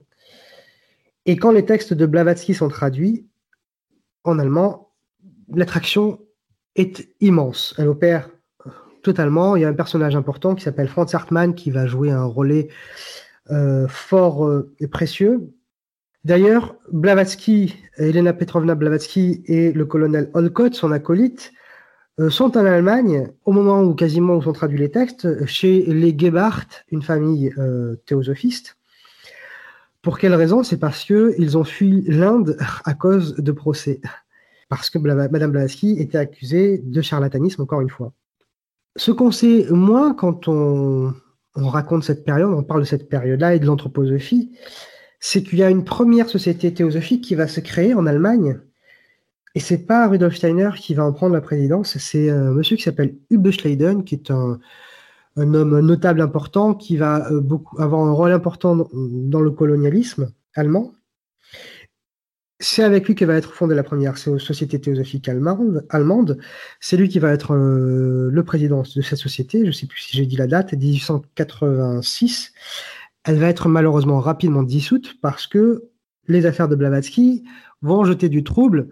Et 1.27 1.37
quand 1.37 1.53
les 1.53 1.67
textes 1.67 1.93
de 1.93 2.07
Blavatsky 2.07 2.55
sont 2.55 2.69
traduits 2.69 3.27
en 4.25 4.39
allemand, 4.39 4.93
l'attraction 5.55 6.21
est 6.75 7.09
immense. 7.21 7.75
Elle 7.77 7.89
opère 7.89 8.31
totalement. 9.09 9.57
Il 9.57 9.63
y 9.63 9.65
a 9.65 9.69
un 9.69 9.73
personnage 9.75 10.17
important 10.17 10.55
qui 10.55 10.63
s'appelle 10.63 10.87
Franz 10.87 11.17
Hartmann 11.17 11.55
qui 11.55 11.71
va 11.71 11.87
jouer 11.87 12.11
un 12.11 12.27
relais 12.27 12.69
euh, 13.51 13.89
fort 13.89 14.47
euh, 14.47 14.75
et 14.81 14.87
précieux. 14.87 15.51
D'ailleurs, 16.25 16.77
Blavatsky, 16.93 17.75
Elena 17.97 18.35
Petrovna 18.35 18.75
Blavatsky 18.75 19.43
et 19.47 19.73
le 19.73 19.87
colonel 19.87 20.29
Olcott, 20.35 20.75
son 20.75 20.93
acolyte, 20.93 21.53
euh, 22.21 22.29
sont 22.29 22.59
en 22.59 22.67
Allemagne 22.67 23.31
au 23.47 23.53
moment 23.53 23.81
où 23.81 23.95
quasiment 23.95 24.37
où 24.37 24.43
sont 24.43 24.53
traduits 24.53 24.79
les 24.79 24.91
textes, 24.91 25.47
chez 25.47 25.87
les 25.87 26.15
Gebhardt, 26.19 26.85
une 26.91 27.03
famille 27.03 27.55
théosophiste. 28.05 28.77
Pour 30.03 30.19
quelle 30.19 30.35
raison? 30.35 30.63
C'est 30.63 30.79
parce 30.79 31.03
qu'ils 31.05 31.57
ont 31.57 31.65
fui 31.65 32.03
l'Inde 32.07 32.59
à 32.85 32.93
cause 32.93 33.37
de 33.37 33.53
procès. 33.53 34.03
Parce 34.69 34.91
que 34.91 34.99
Madame 34.99 35.51
Blavatsky 35.51 35.97
était 35.99 36.19
accusée 36.19 36.83
de 36.85 37.01
charlatanisme, 37.01 37.63
encore 37.63 37.81
une 37.81 37.89
fois. 37.89 38.13
Ce 38.99 39.13
qu'on 39.13 39.31
sait 39.31 39.67
moins 39.71 40.13
quand 40.13 40.49
on, 40.49 41.15
raconte 41.55 42.03
cette 42.03 42.25
période, 42.25 42.53
on 42.53 42.65
parle 42.65 42.81
de 42.81 42.87
cette 42.87 43.09
période-là 43.09 43.55
et 43.55 43.61
de 43.61 43.67
l'anthroposophie, 43.67 44.51
c'est 45.21 45.43
qu'il 45.43 45.61
y 45.61 45.63
a 45.63 45.71
une 45.71 45.85
première 45.85 46.29
société 46.29 46.75
théosophique 46.75 47.23
qui 47.23 47.37
va 47.37 47.47
se 47.47 47.61
créer 47.61 47.95
en 47.95 48.07
Allemagne 48.07 48.59
Et 49.55 49.61
c'est 49.61 49.87
pas 49.87 50.09
Rudolf 50.09 50.35
Steiner 50.35 50.71
qui 50.77 50.95
va 50.95 51.05
en 51.05 51.13
prendre 51.13 51.35
la 51.35 51.41
présidence, 51.41 51.97
c'est 51.99 52.29
un 52.29 52.51
monsieur 52.51 52.77
qui 52.77 52.83
s'appelle 52.83 53.17
Hube 53.31 53.51
Schleiden, 53.51 54.03
qui 54.03 54.17
est 54.17 54.33
un, 54.33 54.59
homme 55.37 55.79
notable 55.79 56.21
important, 56.21 56.75
qui 56.75 56.97
va 56.97 57.31
euh, 57.31 57.41
avoir 57.79 58.05
un 58.05 58.13
rôle 58.13 58.33
important 58.33 58.89
dans 58.93 59.41
le 59.41 59.53
colonialisme 59.53 60.33
allemand. 60.55 60.93
C'est 62.61 62.83
avec 62.83 63.07
lui 63.07 63.15
que 63.15 63.25
va 63.25 63.37
être 63.37 63.53
fondée 63.53 63.77
la 63.77 63.85
première 63.85 64.19
société 64.19 64.81
théosophique 64.81 65.29
allemande. 65.29 66.39
C'est 66.81 66.97
lui 66.97 67.09
qui 67.09 67.21
va 67.21 67.31
être 67.31 67.55
euh, 67.55 68.31
le 68.33 68.43
président 68.43 68.83
de 68.83 69.01
cette 69.01 69.19
société. 69.19 69.61
Je 69.61 69.67
ne 69.67 69.73
sais 69.73 69.87
plus 69.87 70.01
si 70.01 70.17
j'ai 70.17 70.27
dit 70.27 70.37
la 70.37 70.49
date, 70.49 70.73
1886. 70.73 72.53
Elle 73.23 73.39
va 73.39 73.49
être 73.49 73.69
malheureusement 73.69 74.19
rapidement 74.19 74.65
dissoute 74.65 75.21
parce 75.23 75.47
que 75.47 75.85
les 76.27 76.47
affaires 76.47 76.69
de 76.69 76.75
Blavatsky 76.75 77.45
vont 77.81 78.05
jeter 78.05 78.29
du 78.29 78.43
trouble. 78.43 78.89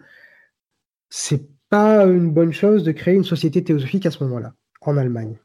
C'est 1.10 1.48
pas 1.68 2.04
une 2.04 2.30
bonne 2.30 2.52
chose 2.52 2.84
de 2.84 2.92
créer 2.92 3.14
une 3.14 3.24
société 3.24 3.64
théosophique 3.64 4.06
à 4.06 4.12
ce 4.12 4.22
moment-là, 4.24 4.54
en 4.80 4.96
Allemagne. 4.96 5.38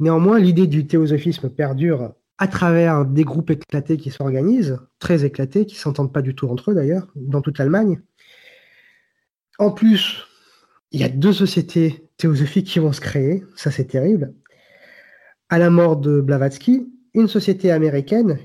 Néanmoins, 0.00 0.38
l'idée 0.38 0.66
du 0.66 0.86
théosophisme 0.86 1.48
perdure 1.48 2.12
à 2.42 2.48
travers 2.48 3.04
des 3.04 3.22
groupes 3.22 3.50
éclatés 3.50 3.96
qui 3.96 4.10
s'organisent, 4.10 4.76
très 4.98 5.24
éclatés, 5.24 5.64
qui 5.64 5.76
s'entendent 5.76 6.12
pas 6.12 6.22
du 6.22 6.34
tout 6.34 6.48
entre 6.48 6.72
eux 6.72 6.74
d'ailleurs, 6.74 7.06
dans 7.14 7.40
toute 7.40 7.56
l'Allemagne. 7.58 8.00
En 9.60 9.70
plus, 9.70 10.26
il 10.90 11.00
y 11.00 11.04
a 11.04 11.08
deux 11.08 11.32
sociétés 11.32 12.08
théosophiques 12.16 12.66
qui 12.66 12.80
vont 12.80 12.92
se 12.92 13.00
créer, 13.00 13.44
ça 13.54 13.70
c'est 13.70 13.84
terrible. 13.84 14.34
À 15.50 15.58
la 15.60 15.70
mort 15.70 15.96
de 15.96 16.20
Blavatsky, 16.20 16.92
une 17.14 17.28
société 17.28 17.70
américaine 17.70 18.40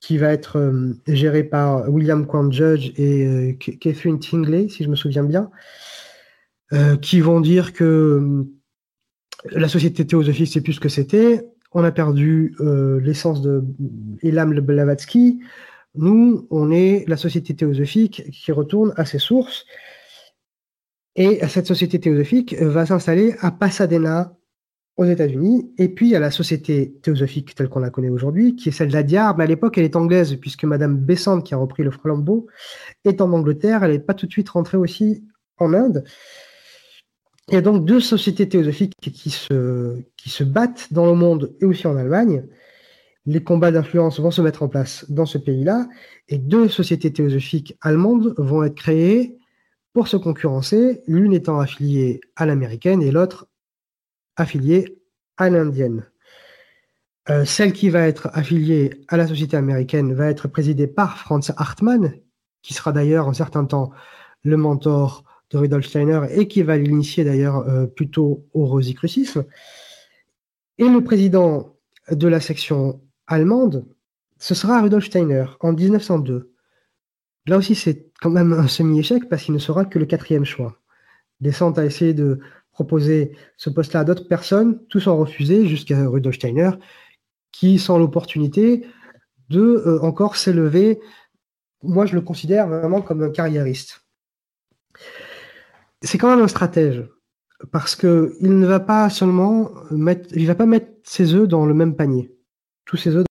qui 0.00 0.18
va 0.18 0.30
être 0.30 0.58
euh, 0.58 0.92
gérée 1.06 1.44
par 1.44 1.88
William 1.88 2.26
Quant 2.26 2.50
Judge 2.50 2.92
et 2.96 3.26
euh, 3.26 3.52
Catherine 3.80 4.18
Tingley, 4.18 4.68
si 4.68 4.84
je 4.84 4.90
me 4.90 4.94
souviens 4.94 5.24
bien, 5.24 5.50
euh, 6.74 6.98
qui 6.98 7.20
vont 7.20 7.40
dire 7.40 7.72
que 7.72 8.44
la 9.52 9.70
société 9.70 10.06
théosophique, 10.06 10.52
c'est 10.52 10.60
plus 10.60 10.74
ce 10.74 10.80
que 10.80 10.90
c'était. 10.90 11.46
On 11.72 11.84
a 11.84 11.92
perdu 11.92 12.54
l'essence 13.02 13.42
de 13.42 13.64
Elam 14.22 14.58
Blavatsky. 14.60 15.40
Nous, 15.94 16.46
on 16.50 16.70
est 16.70 17.04
la 17.08 17.16
société 17.16 17.54
théosophique 17.54 18.30
qui 18.32 18.52
retourne 18.52 18.92
à 18.96 19.04
ses 19.04 19.18
sources. 19.18 19.66
Et 21.16 21.40
cette 21.48 21.66
société 21.66 21.98
théosophique 21.98 22.54
va 22.54 22.86
s'installer 22.86 23.34
à 23.40 23.50
Pasadena, 23.50 24.36
aux 24.96 25.04
États-Unis. 25.04 25.72
Et 25.78 25.88
puis, 25.88 26.10
il 26.10 26.12
la 26.12 26.30
société 26.30 26.94
théosophique 27.02 27.54
telle 27.54 27.68
qu'on 27.68 27.80
la 27.80 27.90
connaît 27.90 28.10
aujourd'hui, 28.10 28.54
qui 28.54 28.68
est 28.68 28.72
celle 28.72 28.90
d'Adiar. 28.90 29.36
Mais 29.36 29.44
à 29.44 29.46
l'époque, 29.46 29.78
elle 29.78 29.84
est 29.84 29.96
anglaise, 29.96 30.36
puisque 30.36 30.64
Madame 30.64 30.96
Besant, 30.96 31.40
qui 31.40 31.54
a 31.54 31.56
repris 31.56 31.82
le 31.82 31.90
flambeau, 31.90 32.46
est 33.04 33.20
en 33.20 33.32
Angleterre. 33.32 33.82
Elle 33.82 33.92
n'est 33.92 33.98
pas 33.98 34.14
tout 34.14 34.26
de 34.26 34.32
suite 34.32 34.48
rentrée 34.50 34.76
aussi 34.76 35.24
en 35.56 35.72
Inde. 35.72 36.04
Il 37.50 37.54
y 37.54 37.56
a 37.56 37.62
donc 37.62 37.84
deux 37.84 37.98
sociétés 37.98 38.48
théosophiques 38.48 38.94
qui 39.00 39.30
se, 39.30 40.00
qui 40.16 40.30
se 40.30 40.44
battent 40.44 40.92
dans 40.92 41.06
le 41.06 41.14
monde 41.14 41.52
et 41.60 41.64
aussi 41.64 41.84
en 41.88 41.96
Allemagne. 41.96 42.44
Les 43.26 43.42
combats 43.42 43.72
d'influence 43.72 44.20
vont 44.20 44.30
se 44.30 44.40
mettre 44.40 44.62
en 44.62 44.68
place 44.68 45.04
dans 45.10 45.26
ce 45.26 45.36
pays-là. 45.36 45.88
Et 46.28 46.38
deux 46.38 46.68
sociétés 46.68 47.12
théosophiques 47.12 47.76
allemandes 47.80 48.34
vont 48.38 48.62
être 48.62 48.76
créées 48.76 49.36
pour 49.92 50.06
se 50.06 50.16
concurrencer, 50.16 51.02
l'une 51.08 51.32
étant 51.32 51.58
affiliée 51.58 52.20
à 52.36 52.46
l'américaine 52.46 53.02
et 53.02 53.10
l'autre 53.10 53.48
affiliée 54.36 55.00
à 55.36 55.50
l'indienne. 55.50 56.06
Euh, 57.30 57.44
celle 57.44 57.72
qui 57.72 57.90
va 57.90 58.06
être 58.06 58.30
affiliée 58.32 59.02
à 59.08 59.16
la 59.16 59.26
société 59.26 59.56
américaine 59.56 60.14
va 60.14 60.26
être 60.26 60.46
présidée 60.46 60.86
par 60.86 61.18
Franz 61.18 61.52
Hartmann, 61.56 62.14
qui 62.62 62.74
sera 62.74 62.92
d'ailleurs 62.92 63.26
en 63.26 63.32
certain 63.32 63.64
temps 63.64 63.90
le 64.44 64.56
mentor 64.56 65.24
de 65.50 65.58
Rudolf 65.58 65.86
Steiner 65.86 66.20
et 66.30 66.48
qui 66.48 66.62
va 66.62 66.76
l'initier 66.76 67.24
d'ailleurs 67.24 67.68
euh, 67.68 67.86
plutôt 67.86 68.46
au 68.54 68.66
rosicrucisme. 68.66 69.44
Et 70.78 70.88
le 70.88 71.02
président 71.02 71.76
de 72.10 72.28
la 72.28 72.40
section 72.40 73.00
allemande, 73.26 73.86
ce 74.38 74.54
sera 74.54 74.80
Rudolf 74.80 75.04
Steiner 75.04 75.44
en 75.60 75.72
1902. 75.72 76.52
Là 77.46 77.56
aussi, 77.58 77.74
c'est 77.74 78.10
quand 78.20 78.30
même 78.30 78.52
un 78.52 78.68
semi-échec 78.68 79.28
parce 79.28 79.44
qu'il 79.44 79.54
ne 79.54 79.58
sera 79.58 79.84
que 79.84 79.98
le 79.98 80.06
quatrième 80.06 80.44
choix. 80.44 80.78
Descente 81.40 81.78
a 81.78 81.84
essayé 81.84 82.14
de 82.14 82.40
proposer 82.72 83.36
ce 83.56 83.70
poste-là 83.70 84.00
à 84.00 84.04
d'autres 84.04 84.28
personnes, 84.28 84.80
tous 84.88 85.06
ont 85.06 85.16
refusé, 85.16 85.66
jusqu'à 85.66 86.08
Rudolf 86.08 86.36
Steiner, 86.36 86.70
qui 87.52 87.78
sent 87.78 87.98
l'opportunité 87.98 88.86
de 89.48 89.60
euh, 89.60 90.00
encore 90.02 90.36
s'élever. 90.36 91.00
Moi, 91.82 92.06
je 92.06 92.14
le 92.14 92.20
considère 92.20 92.68
vraiment 92.68 93.02
comme 93.02 93.22
un 93.22 93.30
carriériste. 93.30 94.06
C'est 96.02 96.18
quand 96.18 96.30
même 96.30 96.44
un 96.44 96.48
stratège, 96.48 97.06
parce 97.72 97.94
qu'il 97.94 98.30
ne 98.40 98.66
va 98.66 98.80
pas 98.80 99.10
seulement 99.10 99.70
mettre, 99.90 100.34
il 100.34 100.46
va 100.46 100.54
pas 100.54 100.66
mettre 100.66 100.90
ses 101.04 101.34
œufs 101.34 101.46
dans 101.46 101.66
le 101.66 101.74
même 101.74 101.94
panier. 101.94 102.34
Tous 102.84 102.96
ses 102.96 103.16
œufs. 103.16 103.26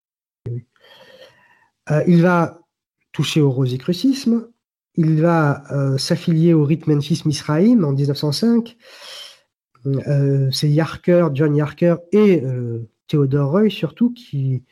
Euh, 1.91 2.03
il 2.09 2.23
va 2.23 2.61
toucher 3.13 3.41
au 3.41 3.51
rosicrucisme, 3.51 4.49
il 4.97 5.21
va 5.21 5.63
euh, 5.73 5.97
s'affilier 5.99 6.55
au 6.55 6.65
rite 6.65 6.89
Memphis 6.89 7.23
Misraïm 7.25 7.85
en 7.85 7.93
1905, 7.93 8.77
euh, 9.87 10.51
c'est 10.51 10.69
Yarker, 10.69 11.29
John 11.33 11.55
Yarker 11.55 11.97
et 12.11 12.43
Theodore 13.07 13.53
Roy 13.53 13.71
surtout 13.71 14.13
qui, 14.13 14.65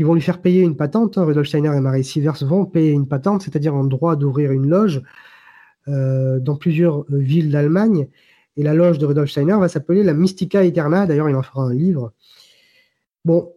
vont 0.00 0.12
lui 0.12 0.20
faire 0.20 0.42
payer 0.42 0.60
une 0.60 0.76
patente. 0.76 1.14
Rudolf 1.16 1.48
Steiner 1.48 1.74
et 1.74 1.80
Marie 1.80 2.04
Sievers 2.04 2.44
vont 2.44 2.66
payer 2.66 2.90
une 2.90 3.08
patente, 3.08 3.42
c'est-à-dire 3.42 3.74
un 3.74 3.84
droit 3.84 4.16
d'ouvrir 4.16 4.52
une 4.52 4.68
loge 4.68 5.02
dans 5.86 6.56
plusieurs 6.56 7.04
villes 7.10 7.50
d'Allemagne. 7.50 8.08
Et 8.56 8.62
la 8.62 8.74
loge 8.74 8.98
de 8.98 9.06
Rudolf 9.06 9.30
Steiner 9.30 9.56
va 9.58 9.68
s'appeler 9.68 10.02
la 10.02 10.14
Mystica 10.14 10.64
Eterna. 10.64 11.06
D'ailleurs, 11.06 11.28
il 11.28 11.36
en 11.36 11.42
fera 11.42 11.64
un 11.64 11.74
livre. 11.74 12.12
Bon, 13.24 13.52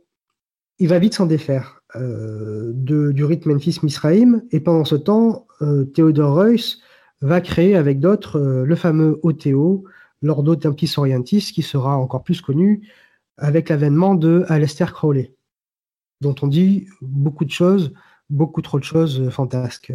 il 0.80 0.88
va 0.88 1.00
vite 1.00 1.14
s'en 1.14 1.26
défaire 1.26 1.84
de, 1.96 3.12
du 3.12 3.24
rite 3.24 3.46
Memphis 3.46 3.80
Misraïm. 3.84 4.42
Et 4.52 4.60
pendant 4.60 4.86
ce 4.86 4.96
temps, 4.96 5.48
Theodore 5.94 6.36
Reuss 6.36 6.82
va 7.22 7.42
créer 7.42 7.76
avec 7.76 8.00
d'autres 8.00 8.40
le 8.40 8.76
fameux 8.76 9.20
OTO, 9.24 9.84
l'Ordo 10.22 10.56
Templis 10.56 10.94
Orientis, 10.98 11.52
qui 11.54 11.62
sera 11.62 11.98
encore 11.98 12.24
plus 12.24 12.42
connu 12.42 12.88
avec 13.38 13.70
l'avènement 13.70 14.16
de 14.16 14.46
Aleister 14.48 14.86
Crowley, 14.92 15.34
dont 16.22 16.36
on 16.42 16.48
dit 16.48 16.88
beaucoup 17.02 17.46
de 17.46 17.52
choses, 17.52 17.94
beaucoup 18.30 18.62
trop 18.62 18.80
de 18.80 18.84
choses 18.84 19.30
fantasques. 19.30 19.94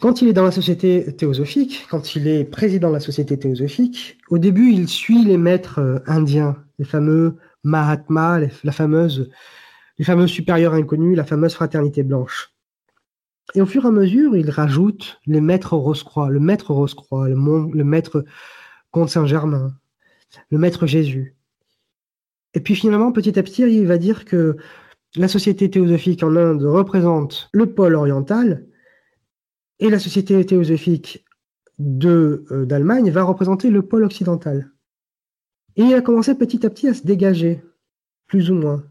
Quand 0.00 0.22
il 0.22 0.28
est 0.28 0.32
dans 0.32 0.44
la 0.44 0.50
société 0.50 1.14
théosophique, 1.16 1.86
quand 1.90 2.16
il 2.16 2.26
est 2.28 2.44
président 2.44 2.88
de 2.88 2.94
la 2.94 3.00
société 3.00 3.38
théosophique, 3.38 4.18
au 4.30 4.38
début, 4.38 4.72
il 4.72 4.88
suit 4.88 5.24
les 5.24 5.36
maîtres 5.36 5.78
euh, 5.78 5.98
indiens, 6.06 6.56
les 6.78 6.84
fameux 6.84 7.36
Mahatmas, 7.62 8.48
la 8.62 8.72
fameuse, 8.72 9.30
les 9.98 10.04
fameux 10.04 10.26
supérieurs 10.26 10.74
inconnus, 10.74 11.16
la 11.16 11.24
fameuse 11.24 11.54
fraternité 11.54 12.02
blanche. 12.02 12.52
Et 13.54 13.60
au 13.60 13.66
fur 13.66 13.84
et 13.84 13.88
à 13.88 13.90
mesure, 13.90 14.36
il 14.36 14.50
rajoute 14.50 15.20
les 15.26 15.40
maîtres 15.40 15.76
Rose-Croix, 15.76 16.30
le 16.30 16.40
maître 16.40 16.72
Rose-Croix, 16.72 17.28
le 17.28 17.84
maître 17.84 18.24
Comte 18.90 19.10
Saint-Germain, 19.10 19.74
le 20.50 20.58
Maître 20.58 20.86
Jésus. 20.86 21.36
Et 22.54 22.60
puis 22.60 22.74
finalement, 22.74 23.12
petit 23.12 23.38
à 23.38 23.42
petit, 23.42 23.62
il 23.62 23.86
va 23.86 23.98
dire 23.98 24.24
que 24.24 24.56
la 25.16 25.28
société 25.28 25.68
théosophique 25.70 26.22
en 26.22 26.36
Inde 26.36 26.62
représente 26.62 27.48
le 27.52 27.66
pôle 27.66 27.94
oriental 27.94 28.66
et 29.80 29.90
la 29.90 29.98
société 29.98 30.44
théosophique 30.44 31.24
euh, 31.80 32.64
d'Allemagne 32.66 33.10
va 33.10 33.22
représenter 33.22 33.70
le 33.70 33.82
pôle 33.82 34.04
occidental. 34.04 34.70
Et 35.76 35.82
il 35.82 35.94
a 35.94 36.02
commencé 36.02 36.34
petit 36.34 36.64
à 36.64 36.70
petit 36.70 36.88
à 36.88 36.94
se 36.94 37.02
dégager, 37.02 37.62
plus 38.26 38.50
ou 38.50 38.54
moins. 38.54 38.84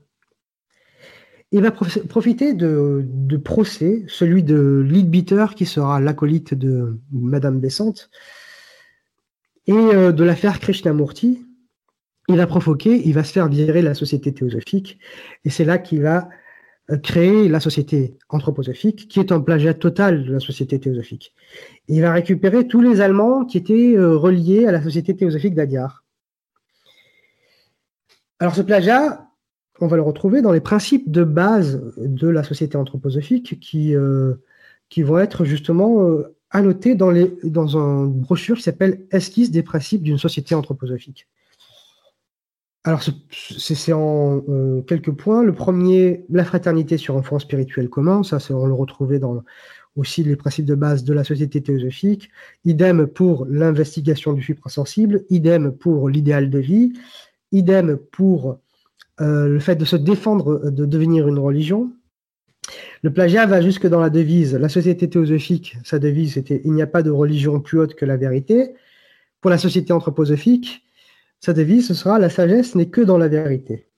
Il 1.52 1.62
va 1.62 1.72
profiter 1.72 2.54
de, 2.54 3.06
de 3.06 3.38
procès, 3.38 4.04
celui 4.08 4.44
de 4.44 4.84
Leadbeater, 4.86 5.54
qui 5.56 5.66
sera 5.66 6.02
l'acolyte 6.02 6.56
de 6.56 7.00
Madame 7.12 7.60
Bessante, 7.60 8.10
et 9.68 9.72
euh, 9.72 10.12
de 10.12 10.24
l'affaire 10.24 10.60
Krishnamurti, 10.60 11.46
il 12.28 12.38
va 12.38 12.48
provoquer, 12.48 13.08
il 13.08 13.14
va 13.14 13.24
se 13.24 13.32
faire 13.32 13.48
virer 13.48 13.82
la 13.82 13.94
société 13.94 14.34
théosophique, 14.34 14.98
et 15.46 15.50
c'est 15.50 15.66
là 15.66 15.78
qu'il 15.78 16.02
va 16.02 16.28
créer 17.02 17.48
la 17.48 17.60
société 17.60 18.18
anthroposophique, 18.30 19.08
qui 19.08 19.20
est 19.20 19.32
un 19.32 19.40
plagiat 19.40 19.74
total 19.74 20.26
de 20.26 20.34
la 20.34 20.40
société 20.40 20.80
théosophique. 20.80 21.34
il 21.88 22.02
va 22.02 22.12
récupérer 22.12 22.68
tous 22.68 22.82
les 22.82 23.02
Allemands 23.02 23.46
qui 23.46 23.58
étaient 23.58 23.96
euh, 23.96 24.18
reliés 24.18 24.66
à 24.66 24.72
la 24.72 24.82
société 24.82 25.16
théosophique 25.16 25.56
d'Adiar. 25.56 26.04
Alors 28.40 28.56
ce 28.56 28.62
plagiat, 28.62 29.30
on 29.80 29.88
va 29.88 29.96
le 29.96 30.02
retrouver 30.02 30.42
dans 30.42 30.52
les 30.52 30.60
principes 30.60 31.10
de 31.10 31.24
base 31.24 31.82
de 31.98 32.28
la 32.28 32.44
société 32.44 32.78
anthroposophique 32.78 33.60
qui, 33.60 33.96
qui 34.90 35.04
vont 35.04 35.20
être 35.20 35.46
justement 35.46 36.24
à 36.54 36.62
noter 36.62 36.96
dans, 36.96 37.10
les, 37.10 37.34
dans 37.44 37.78
une 37.78 38.12
brochure 38.12 38.58
qui 38.58 38.64
s'appelle 38.64 39.06
Esquisse 39.12 39.50
des 39.50 39.64
principes 39.64 40.04
d'une 40.04 40.20
société 40.20 40.54
anthroposophique. 40.56 41.28
Alors, 42.86 43.02
c'est 43.32 43.94
en 43.94 44.44
euh, 44.50 44.82
quelques 44.82 45.12
points. 45.12 45.42
Le 45.42 45.54
premier, 45.54 46.26
la 46.30 46.44
fraternité 46.44 46.98
sur 46.98 47.18
un 47.18 47.24
fond 47.24 47.40
spirituel 47.40 47.90
commun, 47.90 48.24
ça, 48.24 48.40
on 48.50 48.66
le 48.66 48.74
retrouvait 48.74 49.20
dans, 49.20 49.42
aussi 49.96 50.24
les 50.24 50.36
principes 50.36 50.66
de 50.66 50.76
base 50.76 51.04
de 51.04 51.14
la 51.14 51.24
société 51.24 51.62
théosophique, 51.62 52.30
idem 52.66 53.08
pour 53.08 53.46
l'investigation 53.50 54.34
du 54.34 54.42
suprasensible, 54.42 55.24
idem 55.30 55.72
pour 55.72 56.10
l'idéal 56.10 56.50
de 56.50 56.60
vie, 56.60 56.94
idem 57.52 57.98
pour 58.12 58.60
euh, 59.22 59.48
le 59.48 59.60
fait 59.60 59.76
de 59.76 59.86
se 59.86 59.96
défendre 59.96 60.72
de 60.72 60.86
devenir 60.86 61.28
une 61.28 61.40
religion. 61.40 61.92
Le 63.02 63.14
plagiat 63.14 63.46
va 63.46 63.62
jusque 63.62 63.88
dans 63.88 64.00
la 64.00 64.10
devise. 64.10 64.56
La 64.56 64.70
société 64.70 65.10
théosophique, 65.10 65.78
sa 65.84 66.00
devise 66.00 66.34
c'était 66.34 66.62
Il 66.66 66.72
n'y 66.72 66.82
a 66.82 66.88
pas 66.88 67.04
de 67.04 67.12
religion 67.12 67.60
plus 67.60 67.80
haute 67.80 67.96
que 67.96 68.06
la 68.06 68.18
vérité. 68.18 68.74
Pour 69.42 69.52
la 69.52 69.58
société 69.58 69.92
anthroposophique, 69.92 70.84
sa 71.44 71.52
devise 71.52 71.88
ce 71.90 71.94
sera 71.94 72.20
La 72.20 72.30
sagesse 72.30 72.74
n'est 72.74 72.90
que 72.90 73.02
dans 73.02 73.18
la 73.18 73.28
vérité. 73.28 73.90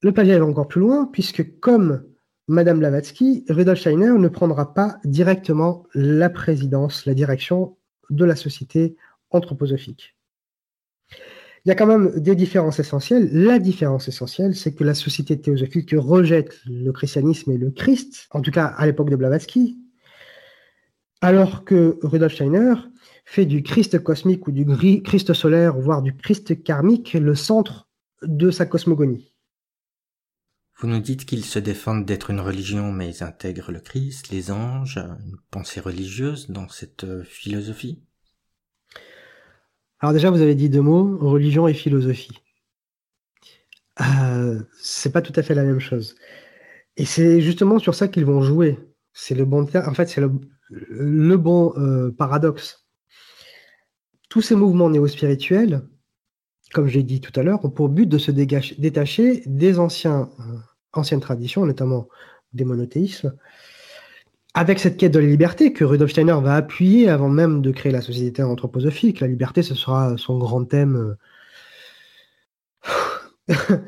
Le 0.00 0.12
plagiat 0.12 0.38
va 0.38 0.46
encore 0.46 0.68
plus 0.68 0.80
loin, 0.80 1.06
puisque 1.12 1.58
comme 1.58 2.04
Madame 2.46 2.78
Blavatsky, 2.78 3.44
Rudolf 3.48 3.80
Steiner 3.80 4.12
ne 4.16 4.28
prendra 4.28 4.74
pas 4.74 4.98
directement 5.04 5.84
la 5.92 6.30
présidence, 6.30 7.04
la 7.04 7.14
direction 7.14 7.76
de 8.10 8.24
la 8.24 8.36
société 8.36 8.96
anthroposophique. 9.30 10.16
Il 11.64 11.68
y 11.68 11.72
a 11.72 11.74
quand 11.74 11.86
même 11.86 12.20
des 12.20 12.36
différences 12.36 12.78
essentielles. 12.78 13.28
La 13.32 13.58
différence 13.58 14.06
essentielle, 14.06 14.54
c'est 14.54 14.72
que 14.72 14.84
la 14.84 14.94
société 14.94 15.40
théosophique 15.40 15.90
rejette 15.96 16.60
le 16.66 16.92
christianisme 16.92 17.50
et 17.50 17.58
le 17.58 17.72
Christ, 17.72 18.28
en 18.30 18.40
tout 18.40 18.52
cas 18.52 18.66
à 18.66 18.86
l'époque 18.86 19.10
de 19.10 19.16
Blavatsky, 19.16 19.80
alors 21.20 21.64
que 21.64 21.98
Rudolf 22.02 22.34
Steiner 22.34 22.74
fait 23.26 23.44
du 23.44 23.62
Christ 23.62 23.98
cosmique 23.98 24.46
ou 24.46 24.52
du 24.52 24.64
Christ 25.02 25.34
solaire, 25.34 25.76
voire 25.76 26.00
du 26.00 26.16
Christ 26.16 26.62
karmique, 26.62 27.12
le 27.12 27.34
centre 27.34 27.88
de 28.22 28.50
sa 28.50 28.64
cosmogonie. 28.64 29.34
Vous 30.78 30.86
nous 30.86 31.00
dites 31.00 31.26
qu'ils 31.26 31.44
se 31.44 31.58
défendent 31.58 32.06
d'être 32.06 32.30
une 32.30 32.40
religion, 32.40 32.92
mais 32.92 33.10
ils 33.10 33.24
intègrent 33.24 33.72
le 33.72 33.80
Christ, 33.80 34.28
les 34.30 34.50
anges, 34.50 34.98
une 34.98 35.36
pensée 35.50 35.80
religieuse 35.80 36.50
dans 36.50 36.68
cette 36.68 37.04
euh, 37.04 37.24
philosophie? 37.24 38.02
Alors 40.00 40.12
déjà, 40.12 40.30
vous 40.30 40.42
avez 40.42 40.54
dit 40.54 40.68
deux 40.68 40.82
mots, 40.82 41.18
religion 41.18 41.66
et 41.66 41.74
philosophie. 41.74 42.42
Euh, 44.02 44.62
c'est 44.78 45.10
pas 45.10 45.22
tout 45.22 45.32
à 45.34 45.42
fait 45.42 45.54
la 45.54 45.64
même 45.64 45.80
chose. 45.80 46.14
Et 46.96 47.06
c'est 47.06 47.40
justement 47.40 47.78
sur 47.78 47.94
ça 47.94 48.06
qu'ils 48.06 48.26
vont 48.26 48.42
jouer. 48.42 48.78
C'est 49.14 49.34
le 49.34 49.46
bon 49.46 49.66
En 49.74 49.94
fait, 49.94 50.06
c'est 50.06 50.20
le, 50.20 51.36
bon 51.36 51.72
euh, 51.78 52.12
paradoxe. 52.12 52.85
Tous 54.36 54.42
ces 54.42 54.54
mouvements 54.54 54.90
néo-spirituels, 54.90 55.80
comme 56.74 56.88
j'ai 56.88 57.02
dit 57.02 57.22
tout 57.22 57.32
à 57.40 57.42
l'heure, 57.42 57.64
ont 57.64 57.70
pour 57.70 57.88
but 57.88 58.06
de 58.06 58.18
se 58.18 58.30
détacher 58.30 59.42
des 59.46 59.78
euh, 59.78 60.26
anciennes 60.92 61.20
traditions, 61.20 61.64
notamment 61.64 62.06
des 62.52 62.66
monothéismes, 62.66 63.34
avec 64.52 64.78
cette 64.78 64.98
quête 64.98 65.14
de 65.14 65.20
la 65.20 65.26
liberté 65.26 65.72
que 65.72 65.84
Rudolf 65.84 66.10
Steiner 66.10 66.36
va 66.42 66.56
appuyer 66.56 67.08
avant 67.08 67.30
même 67.30 67.62
de 67.62 67.70
créer 67.70 67.92
la 67.92 68.02
société 68.02 68.42
anthroposophique. 68.42 69.20
La 69.20 69.26
liberté, 69.26 69.62
ce 69.62 69.74
sera 69.74 70.18
son 70.18 70.36
grand 70.36 70.66
thème. 70.66 71.16
Euh, 73.48 73.78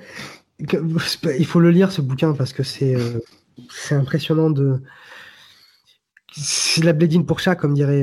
il 1.38 1.46
faut 1.46 1.61
le 1.61 1.70
lire 1.70 1.92
ce 1.92 2.01
bouquin 2.01 2.32
parce 2.32 2.55
que 2.55 2.62
c'est 2.62 2.94
euh, 2.94 3.20
impressionnant 3.90 4.49
de. 4.49 4.80
C'est 6.32 6.84
la 6.84 6.94
blédine 6.94 7.26
pour 7.26 7.38
chat, 7.38 7.55
comme 7.55 7.74
dirait 7.74 8.03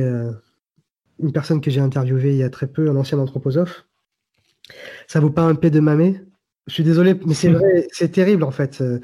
une 1.19 1.31
personne 1.31 1.61
que 1.61 1.71
j'ai 1.71 1.81
interviewée 1.81 2.31
il 2.31 2.37
y 2.37 2.43
a 2.43 2.49
très 2.49 2.67
peu, 2.67 2.89
un 2.89 2.95
ancien 2.95 3.19
anthroposophe. 3.19 3.85
Ça 5.07 5.19
vaut 5.19 5.29
pas 5.29 5.43
un 5.43 5.55
P 5.55 5.69
de 5.69 5.79
mamé 5.79 6.21
Je 6.67 6.73
suis 6.73 6.83
désolé, 6.83 7.15
mais 7.25 7.33
c'est 7.33 7.49
vrai, 7.49 7.87
c'est 7.91 8.11
terrible 8.11 8.43
en 8.43 8.51
fait. 8.51 8.81
Euh, 8.81 8.99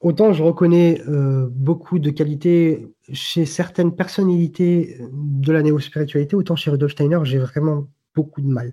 autant 0.00 0.32
je 0.32 0.42
reconnais 0.42 1.02
euh, 1.08 1.48
beaucoup 1.50 1.98
de 1.98 2.10
qualités 2.10 2.86
chez 3.12 3.44
certaines 3.44 3.94
personnalités 3.94 4.98
de 5.12 5.52
la 5.52 5.62
néo-spiritualité, 5.62 6.36
autant 6.36 6.56
chez 6.56 6.70
Rudolf 6.70 6.92
Steiner, 6.92 7.20
j'ai 7.24 7.38
vraiment 7.38 7.88
beaucoup 8.14 8.40
de 8.40 8.48
mal. 8.48 8.72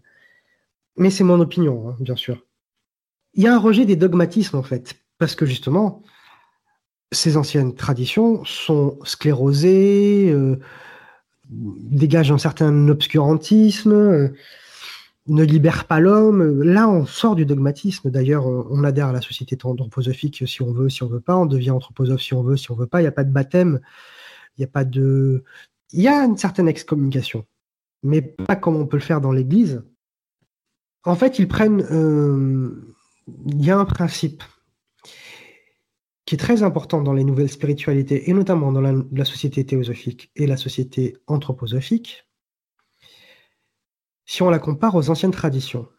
Mais 0.97 1.09
c'est 1.09 1.23
mon 1.23 1.39
opinion, 1.39 1.89
hein, 1.89 1.95
bien 1.99 2.15
sûr. 2.15 2.45
Il 3.33 3.43
y 3.43 3.47
a 3.47 3.55
un 3.55 3.59
rejet 3.59 3.85
des 3.85 3.95
dogmatismes 3.95 4.57
en 4.57 4.63
fait, 4.63 4.95
parce 5.17 5.35
que 5.35 5.45
justement, 5.45 6.03
ces 7.11 7.37
anciennes 7.37 7.75
traditions 7.75 8.43
sont 8.45 8.97
sclérosées, 9.03 10.31
euh, 10.31 10.59
dégagent 11.51 12.31
un 12.31 12.37
certain 12.37 12.87
obscurantisme 12.89 14.31
ne 15.27 15.43
libère 15.43 15.85
pas 15.85 15.99
l'homme. 15.99 16.63
Là, 16.63 16.89
on 16.89 17.05
sort 17.05 17.35
du 17.35 17.45
dogmatisme. 17.45 18.09
D'ailleurs, 18.09 18.45
on 18.45 18.83
adhère 18.83 19.07
à 19.07 19.13
la 19.13 19.21
société 19.21 19.57
anthroposophique 19.63 20.43
si 20.47 20.61
on 20.61 20.71
veut, 20.71 20.89
si 20.89 21.03
on 21.03 21.07
veut 21.07 21.19
pas. 21.19 21.35
On 21.35 21.45
devient 21.45 21.71
anthroposophe 21.71 22.21
si 22.21 22.33
on 22.33 22.43
veut, 22.43 22.57
si 22.57 22.71
on 22.71 22.75
veut 22.75 22.87
pas. 22.87 23.01
Il 23.01 23.03
n'y 23.03 23.07
a 23.07 23.13
pas 23.13 23.23
de 23.23 23.31
baptême. 23.31 23.79
Il 24.57 24.61
n'y 24.61 24.65
a 24.65 24.67
pas 24.67 24.83
de. 24.83 25.43
Il 25.91 26.01
y 26.01 26.07
a 26.07 26.23
une 26.23 26.37
certaine 26.37 26.67
excommunication, 26.67 27.45
mais 28.03 28.21
pas 28.21 28.55
comme 28.55 28.75
on 28.77 28.87
peut 28.87 28.97
le 28.97 29.03
faire 29.03 29.21
dans 29.21 29.31
l'Église. 29.31 29.83
En 31.03 31.15
fait, 31.15 31.39
ils 31.39 31.47
prennent. 31.47 31.85
Euh, 31.91 32.95
il 33.47 33.63
y 33.63 33.71
a 33.71 33.77
un 33.77 33.85
principe 33.85 34.43
qui 36.25 36.35
est 36.35 36.37
très 36.37 36.63
important 36.63 37.01
dans 37.01 37.13
les 37.13 37.23
nouvelles 37.23 37.49
spiritualités, 37.49 38.29
et 38.29 38.33
notamment 38.33 38.71
dans 38.71 38.81
la 38.81 39.25
société 39.25 39.65
théosophique 39.65 40.31
et 40.35 40.47
la 40.47 40.57
société 40.57 41.17
anthroposophique, 41.27 42.27
si 44.25 44.43
on 44.43 44.49
la 44.49 44.59
compare 44.59 44.95
aux 44.95 45.09
anciennes 45.09 45.31
traditions. 45.31 45.89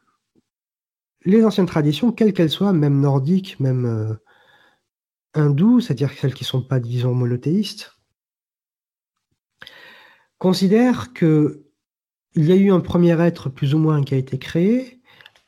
Les 1.25 1.45
anciennes 1.45 1.67
traditions, 1.67 2.13
quelles 2.13 2.33
qu'elles 2.33 2.51
soient, 2.51 2.73
même 2.73 3.01
nordiques, 3.01 3.61
même 3.61 3.85
euh, 3.85 4.15
hindoues, 5.35 5.81
c'est-à-dire 5.81 6.11
celles 6.13 6.35
qui 6.35 6.45
ne 6.45 6.49
sont 6.49 6.63
pas, 6.63 6.81
disons, 6.81 7.15
monothéistes, 7.15 7.93
considèrent 10.39 11.13
qu'il 11.13 11.63
y 12.37 12.53
a 12.53 12.57
eu 12.57 12.73
un 12.73 12.81
premier 12.81 13.21
être 13.21 13.49
plus 13.49 13.75
ou 13.75 13.79
moins 13.79 14.03
qui 14.03 14.15
a 14.15 14.19
été 14.19 14.39
créé 14.39 15.01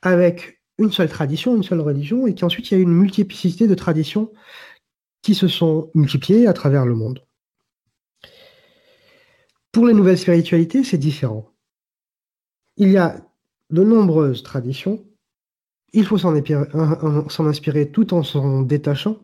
avec 0.03 0.62
une 0.79 0.93
seule 0.93 1.09
tradition, 1.09 1.57
une 1.57 1.62
seule 1.62 1.81
religion, 1.81 2.27
et 2.27 2.35
qu'ensuite 2.35 2.70
il 2.70 2.75
y 2.75 2.77
a 2.77 2.83
une 2.83 2.93
multiplicité 2.93 3.68
de 3.68 3.75
traditions 3.75 4.33
qui 5.22 5.35
se 5.35 5.49
sont 5.49 5.91
multipliées 5.95 6.47
à 6.47 6.53
travers 6.53 6.85
le 6.85 6.95
monde. 6.95 7.25
Pour 9.72 9.87
les 9.87 9.95
nouvelles 9.95 10.18
spiritualités, 10.18 10.85
c'est 10.85 10.99
différent. 10.99 11.51
Il 12.77 12.91
y 12.91 12.97
a 12.97 13.25
de 13.70 13.83
nombreuses 13.83 14.43
traditions. 14.43 15.05
Il 15.93 16.05
faut 16.05 16.18
s'en 16.18 16.35
inspirer, 17.47 17.91
tout 17.91 18.14
en 18.14 18.22
s'en 18.22 18.62
détachant, 18.62 19.18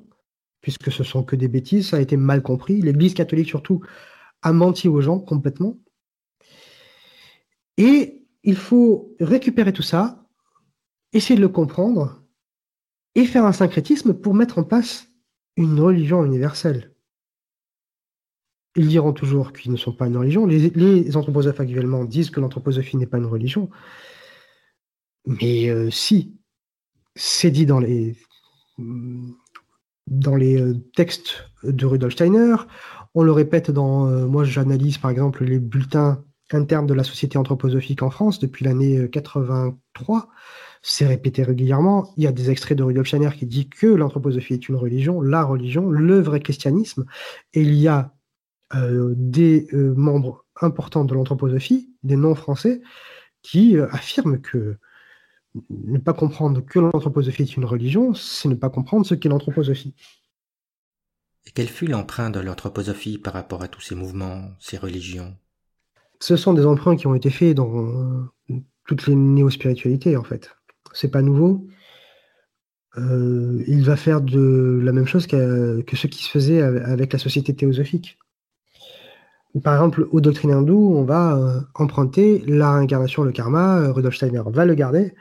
puisque 0.60 0.90
ce 0.90 1.04
sont 1.04 1.22
que 1.22 1.36
des 1.36 1.48
bêtises. 1.48 1.90
Ça 1.90 1.96
a 1.98 2.00
été 2.00 2.16
mal 2.16 2.42
compris. 2.42 2.80
L'Église 2.80 3.14
catholique, 3.14 3.48
surtout, 3.48 3.80
a 4.42 4.52
menti 4.52 4.88
aux 4.88 5.00
gens 5.00 5.18
complètement. 5.18 5.78
Et 7.76 8.24
il 8.42 8.56
faut 8.56 9.14
récupérer 9.20 9.72
tout 9.72 9.82
ça, 9.82 10.19
essayer 11.12 11.36
de 11.36 11.40
le 11.40 11.48
comprendre 11.48 12.22
et 13.14 13.24
faire 13.24 13.44
un 13.44 13.52
syncrétisme 13.52 14.14
pour 14.14 14.34
mettre 14.34 14.58
en 14.58 14.64
place 14.64 15.08
une 15.56 15.80
religion 15.80 16.24
universelle. 16.24 16.94
Ils 18.76 18.88
diront 18.88 19.12
toujours 19.12 19.52
qu'ils 19.52 19.72
ne 19.72 19.76
sont 19.76 19.92
pas 19.92 20.06
une 20.06 20.16
religion. 20.16 20.46
Les, 20.46 21.16
anthroposophes 21.16 21.58
actuellement 21.58 22.04
disent 22.04 22.30
que 22.30 22.40
l'anthroposophie 22.40 22.96
n'est 22.96 23.06
pas 23.06 23.18
une 23.18 23.26
religion. 23.26 23.68
Mais 25.26 25.68
euh, 25.68 25.90
si, 25.90 26.38
c'est 27.16 27.50
dit 27.50 27.66
dans 27.66 27.80
les, 27.80 28.16
euh, 28.78 30.74
textes 30.94 31.44
de 31.64 31.84
Rudolf 31.84 32.12
Steiner, 32.12 32.54
on 33.14 33.24
le 33.24 33.32
répète 33.32 33.72
dans. 33.72 34.06
Euh, 34.06 34.26
moi, 34.26 34.44
j'analyse 34.44 34.98
par 34.98 35.10
exemple 35.10 35.44
les 35.44 35.58
bulletins 35.58 36.24
internes 36.54 36.86
de 36.86 36.94
la 36.94 37.04
Société 37.04 37.38
anthroposophique 37.38 38.02
en 38.02 38.10
France 38.10 38.38
depuis 38.38 38.64
l'année 38.64 39.08
83. 39.10 40.28
C'est 40.82 41.06
répété 41.06 41.42
régulièrement. 41.42 42.12
Il 42.16 42.24
y 42.24 42.26
a 42.26 42.32
des 42.32 42.50
extraits 42.50 42.76
de 42.76 42.82
Rudolf 42.82 43.08
Steiner 43.08 43.30
qui 43.36 43.46
dit 43.46 43.68
que 43.68 43.86
l'anthroposophie 43.86 44.54
est 44.54 44.68
une 44.68 44.76
religion, 44.76 45.20
la 45.20 45.44
religion, 45.44 45.90
le 45.90 46.20
vrai 46.20 46.40
christianisme. 46.40 47.04
Et 47.52 47.62
il 47.62 47.74
y 47.74 47.88
a 47.88 48.14
euh, 48.74 49.14
des 49.16 49.66
euh, 49.72 49.94
membres 49.96 50.44
importants 50.60 51.04
de 51.04 51.12
l'anthroposophie, 51.12 51.92
des 52.04 52.16
non-français, 52.16 52.80
qui 53.42 53.76
euh, 53.76 53.88
affirment 53.90 54.40
que 54.40 54.78
ne 55.70 55.98
pas 55.98 56.12
comprendre 56.12 56.64
que 56.64 56.78
l'anthroposophie 56.78 57.42
est 57.42 57.56
une 57.56 57.64
religion, 57.64 58.14
c'est 58.14 58.48
ne 58.48 58.54
pas 58.54 58.70
comprendre 58.70 59.04
ce 59.04 59.14
qu'est 59.14 59.28
l'anthroposophie. 59.28 59.94
Et 61.46 61.50
quelle 61.50 61.68
fut 61.68 61.88
l'empreinte 61.88 62.34
de 62.34 62.40
l'anthroposophie 62.40 63.18
par 63.18 63.32
rapport 63.32 63.62
à 63.62 63.68
tous 63.68 63.80
ces 63.80 63.96
mouvements, 63.96 64.52
ces 64.60 64.78
religions? 64.78 65.36
Ce 66.20 66.36
sont 66.36 66.52
des 66.52 66.66
emprunts 66.66 66.96
qui 66.96 67.06
ont 67.06 67.14
été 67.14 67.30
faits 67.30 67.56
dans 67.56 68.28
toutes 68.86 69.06
les 69.06 69.14
néo-spiritualités, 69.14 70.16
en 70.16 70.24
fait. 70.24 70.50
C'est 70.92 71.10
pas 71.10 71.22
nouveau. 71.22 71.66
il 72.96 73.82
va 73.84 73.96
faire 73.96 74.20
de 74.20 74.80
la 74.82 74.92
même 74.92 75.06
chose 75.06 75.26
que 75.26 75.82
ce 75.94 76.06
qui 76.06 76.22
se 76.22 76.30
faisait 76.30 76.60
avec 76.62 77.12
la 77.12 77.18
société 77.18 77.54
théosophique. 77.54 78.18
Par 79.64 79.74
exemple, 79.74 80.06
aux 80.12 80.20
doctrines 80.20 80.52
hindoues, 80.52 80.94
on 80.96 81.02
va 81.02 81.36
euh, 81.36 81.60
emprunter 81.74 82.44
la 82.46 82.74
réincarnation, 82.74 83.24
le 83.24 83.32
karma. 83.32 83.80
Euh, 83.80 83.92
Rudolf 83.92 84.14
Steiner 84.14 84.42
va 84.46 84.64
le 84.64 84.74
garder. 84.74 85.14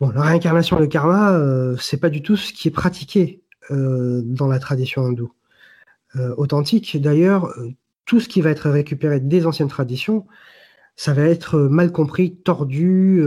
La 0.00 0.20
réincarnation, 0.20 0.78
le 0.78 0.88
karma, 0.88 1.32
euh, 1.32 1.76
c'est 1.78 1.96
pas 1.96 2.10
du 2.10 2.22
tout 2.22 2.36
ce 2.36 2.52
qui 2.52 2.68
est 2.68 2.72
pratiqué 2.72 3.42
dans 3.70 4.48
la 4.48 4.58
tradition 4.58 5.06
hindoue. 5.06 5.32
authentique. 6.36 7.00
D'ailleurs, 7.00 7.54
tout 8.04 8.20
ce 8.20 8.28
qui 8.28 8.40
va 8.40 8.50
être 8.50 8.70
récupéré 8.70 9.20
des 9.20 9.46
anciennes 9.46 9.68
traditions, 9.68 10.26
ça 10.96 11.12
va 11.14 11.22
être 11.22 11.58
mal 11.58 11.92
compris, 11.92 12.36
tordu, 12.36 13.22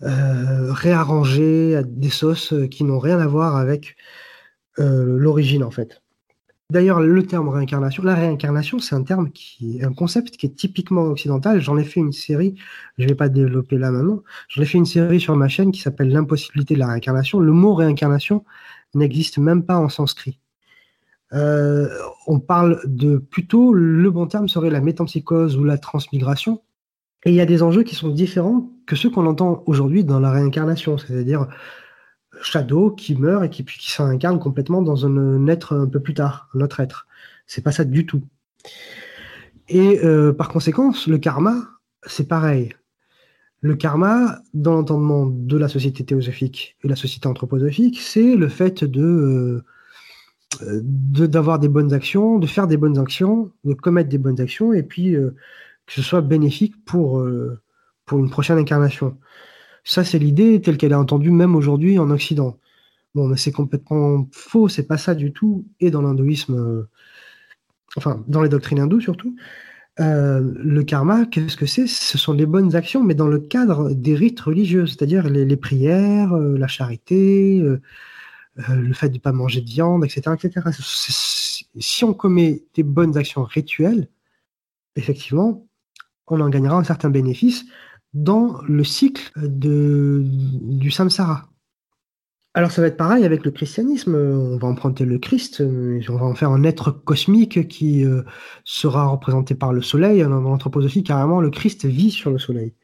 réarrangé 0.00 1.76
à 1.76 1.82
des 1.82 2.10
sauces 2.10 2.54
qui 2.70 2.84
n'ont 2.84 2.98
rien 2.98 3.20
à 3.20 3.26
voir 3.26 3.56
avec 3.56 3.96
l'origine 4.78 5.62
en 5.64 5.70
fait. 5.70 6.02
D'ailleurs, 6.70 7.00
le 7.00 7.26
terme 7.26 7.50
réincarnation, 7.50 8.02
la 8.02 8.14
réincarnation, 8.14 8.78
c'est 8.78 8.94
un 8.94 9.02
terme 9.02 9.30
qui 9.30 9.78
est 9.78 9.84
un 9.84 9.92
concept 9.92 10.38
qui 10.38 10.46
est 10.46 10.56
typiquement 10.56 11.02
occidental. 11.02 11.60
J'en 11.60 11.76
ai 11.76 11.84
fait 11.84 12.00
une 12.00 12.12
série, 12.12 12.54
je 12.96 13.04
ne 13.04 13.10
vais 13.10 13.14
pas 13.14 13.28
développer 13.28 13.76
là 13.76 13.90
maintenant. 13.90 14.22
J'en 14.48 14.62
ai 14.62 14.64
fait 14.64 14.78
une 14.78 14.86
série 14.86 15.20
sur 15.20 15.36
ma 15.36 15.48
chaîne 15.48 15.70
qui 15.70 15.82
s'appelle 15.82 16.08
L'impossibilité 16.08 16.72
de 16.72 16.78
la 16.78 16.86
réincarnation. 16.86 17.40
Le 17.40 17.52
mot 17.52 17.74
réincarnation 17.74 18.46
n'existe 18.94 19.36
même 19.36 19.66
pas 19.66 19.76
en 19.76 19.90
sanskrit. 19.90 20.38
Euh, 21.34 21.88
on 22.26 22.40
parle 22.40 22.80
de 22.84 23.16
plutôt, 23.16 23.72
le 23.72 24.10
bon 24.10 24.26
terme 24.26 24.48
serait 24.48 24.70
la 24.70 24.80
métampsychose 24.80 25.56
ou 25.56 25.64
la 25.64 25.78
transmigration. 25.78 26.62
Et 27.24 27.30
il 27.30 27.36
y 27.36 27.40
a 27.40 27.46
des 27.46 27.62
enjeux 27.62 27.84
qui 27.84 27.94
sont 27.94 28.08
différents 28.08 28.70
que 28.86 28.96
ceux 28.96 29.10
qu'on 29.10 29.26
entend 29.26 29.62
aujourd'hui 29.66 30.04
dans 30.04 30.20
la 30.20 30.30
réincarnation, 30.30 30.98
c'est-à-dire 30.98 31.46
Shadow 32.42 32.90
qui 32.90 33.14
meurt 33.14 33.44
et 33.44 33.50
qui, 33.50 33.64
qui 33.64 33.92
s'incarne 33.92 34.38
complètement 34.38 34.82
dans 34.82 35.06
un 35.06 35.46
être 35.46 35.76
un 35.76 35.86
peu 35.86 36.00
plus 36.00 36.14
tard, 36.14 36.48
un 36.54 36.60
autre 36.60 36.80
être. 36.80 37.06
C'est 37.46 37.62
pas 37.62 37.72
ça 37.72 37.84
du 37.84 38.06
tout. 38.06 38.22
Et 39.68 40.00
euh, 40.04 40.32
par 40.32 40.48
conséquent, 40.48 40.92
le 41.06 41.18
karma, 41.18 41.54
c'est 42.06 42.28
pareil. 42.28 42.74
Le 43.60 43.76
karma, 43.76 44.40
dans 44.54 44.74
l'entendement 44.74 45.26
de 45.26 45.56
la 45.56 45.68
société 45.68 46.04
théosophique 46.04 46.76
et 46.82 46.88
la 46.88 46.96
société 46.96 47.28
anthroposophique, 47.28 48.00
c'est 48.00 48.34
le 48.34 48.48
fait 48.48 48.82
de 48.82 49.02
euh, 49.02 49.64
d'avoir 50.60 51.58
des 51.58 51.68
bonnes 51.68 51.92
actions, 51.92 52.38
de 52.38 52.46
faire 52.46 52.66
des 52.66 52.76
bonnes 52.76 52.98
actions, 52.98 53.50
de 53.64 53.74
commettre 53.74 54.08
des 54.08 54.18
bonnes 54.18 54.40
actions, 54.40 54.72
et 54.72 54.82
puis 54.82 55.14
euh, 55.14 55.34
que 55.86 55.92
ce 55.92 56.02
soit 56.02 56.20
bénéfique 56.20 56.84
pour, 56.84 57.24
pour 58.06 58.18
une 58.18 58.30
prochaine 58.30 58.58
incarnation. 58.58 59.16
Ça, 59.84 60.04
c'est 60.04 60.18
l'idée 60.18 60.60
telle 60.60 60.76
qu'elle 60.76 60.92
est 60.92 60.96
entendue 60.96 61.30
même 61.30 61.56
aujourd'hui 61.56 61.98
en 61.98 62.10
Occident. 62.10 62.58
Bon, 63.14 63.28
mais 63.28 63.36
c'est 63.36 63.52
complètement 63.52 64.28
faux, 64.32 64.68
c'est 64.68 64.86
pas 64.86 64.96
ça 64.96 65.14
du 65.14 65.32
tout. 65.32 65.66
Et 65.80 65.90
dans 65.90 66.02
l'hindouisme, 66.02 66.54
euh, 66.54 66.88
enfin, 67.96 68.24
dans 68.28 68.42
les 68.42 68.48
doctrines 68.48 68.80
hindoues 68.80 69.00
surtout, 69.00 69.36
euh, 70.00 70.40
le 70.56 70.82
karma, 70.84 71.26
qu'est-ce 71.26 71.56
que 71.56 71.66
c'est? 71.66 71.86
Ce 71.86 72.16
sont 72.16 72.34
des 72.34 72.46
bonnes 72.46 72.74
actions, 72.74 73.04
mais 73.04 73.14
dans 73.14 73.28
le 73.28 73.38
cadre 73.38 73.92
des 73.92 74.14
rites 74.14 74.40
religieux, 74.40 74.86
c'est-à-dire 74.86 75.28
les, 75.28 75.56
prières, 75.56 76.32
euh, 76.32 76.56
la 76.56 76.68
charité, 76.68 77.62
le 78.56 78.92
fait 78.92 79.08
de 79.08 79.14
ne 79.14 79.18
pas 79.18 79.32
manger 79.32 79.60
de 79.60 79.68
viande, 79.68 80.04
etc. 80.04 80.34
etc. 80.34 80.68
Si 81.78 82.04
on 82.04 82.14
commet 82.14 82.64
des 82.74 82.82
bonnes 82.82 83.16
actions 83.16 83.44
rituelles, 83.44 84.08
effectivement, 84.96 85.66
on 86.26 86.40
en 86.40 86.48
gagnera 86.48 86.76
un 86.76 86.84
certain 86.84 87.10
bénéfice 87.10 87.64
dans 88.14 88.60
le 88.68 88.84
cycle 88.84 89.30
de, 89.36 90.22
du 90.24 90.90
samsara. 90.90 91.48
Alors 92.54 92.70
ça 92.70 92.82
va 92.82 92.88
être 92.88 92.98
pareil 92.98 93.24
avec 93.24 93.44
le 93.44 93.50
christianisme. 93.50 94.14
On 94.14 94.58
va 94.58 94.68
emprunter 94.68 95.06
le 95.06 95.18
Christ, 95.18 95.62
on 95.62 96.16
va 96.16 96.26
en 96.26 96.34
faire 96.34 96.50
un 96.50 96.64
être 96.64 96.90
cosmique 96.90 97.68
qui 97.68 98.04
euh, 98.04 98.22
sera 98.64 99.06
représenté 99.06 99.54
par 99.54 99.72
le 99.72 99.80
soleil. 99.80 100.20
Dans 100.20 100.40
l'anthroposophie, 100.40 101.02
carrément, 101.02 101.40
le 101.40 101.50
Christ 101.50 101.86
vit 101.86 102.10
sur 102.10 102.30
le 102.30 102.38
soleil. 102.38 102.74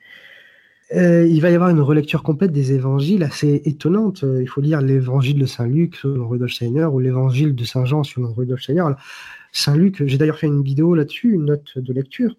Euh, 0.95 1.26
il 1.26 1.41
va 1.43 1.51
y 1.51 1.55
avoir 1.55 1.68
une 1.68 1.80
relecture 1.80 2.22
complète 2.22 2.51
des 2.51 2.72
évangiles 2.72 3.22
assez 3.22 3.62
étonnante. 3.66 4.24
Il 4.41 4.49
faut 4.49 4.61
lire 4.61 4.80
l'évangile 4.80 5.39
de 5.39 5.47
Saint 5.47 5.66
Luc 5.66 5.97
selon 5.97 6.28
Rudolf 6.28 6.53
Steiner 6.53 6.86
ou 6.86 6.99
l'évangile 6.99 7.55
de 7.55 7.64
Saint 7.64 7.84
Jean 7.84 8.05
selon 8.05 8.32
Rudolf 8.32 8.62
Steiner. 8.62 8.84
Saint 9.53 9.76
Luc, 9.76 10.03
j'ai 10.07 10.18
d'ailleurs 10.18 10.39
fait 10.39 10.47
une 10.47 10.62
vidéo 10.62 10.95
là-dessus, 10.95 11.34
une 11.34 11.47
note 11.47 11.76
de 11.78 11.93
lecture. 11.93 12.36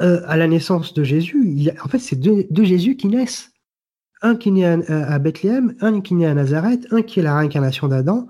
Euh, 0.00 0.22
à 0.26 0.36
la 0.38 0.48
naissance 0.48 0.94
de 0.94 1.04
Jésus, 1.04 1.70
en 1.84 1.88
fait, 1.88 1.98
c'est 1.98 2.16
deux, 2.16 2.64
Jésus 2.64 2.96
qui 2.96 3.08
naissent. 3.08 3.50
Un 4.22 4.36
qui 4.36 4.50
naît 4.50 4.64
à, 4.64 5.18
Bethléem, 5.18 5.74
un 5.80 6.00
qui 6.00 6.14
naît 6.14 6.26
à 6.26 6.34
Nazareth, 6.34 6.86
un 6.90 7.02
qui 7.02 7.20
est 7.20 7.22
la 7.22 7.36
réincarnation 7.38 7.88
d'Adam, 7.88 8.26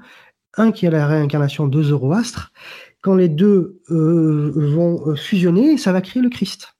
un 0.56 0.70
qui 0.72 0.86
est 0.86 0.90
la 0.90 1.06
réincarnation 1.06 1.66
de 1.66 1.82
Zoroastre. 1.82 2.52
Quand 3.02 3.14
les 3.14 3.28
deux 3.28 3.80
euh, 3.90 4.52
vont 4.54 5.08
euh, 5.08 5.14
fusionner, 5.16 5.78
ça 5.78 5.92
va 5.92 6.00
créer 6.00 6.22
le 6.22 6.28
Christ. 6.28 6.76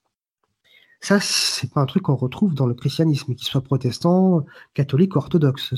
Ça, 1.01 1.19
c'est 1.21 1.73
pas 1.73 1.81
un 1.81 1.87
truc 1.87 2.03
qu'on 2.03 2.17
retrouve 2.17 2.55
dans 2.55 2.67
le 2.67 2.75
christianisme, 2.75 3.35
qu'il 3.35 3.47
soit 3.47 3.63
protestant, 3.63 4.45
catholique 4.75 5.17
orthodoxe. 5.17 5.75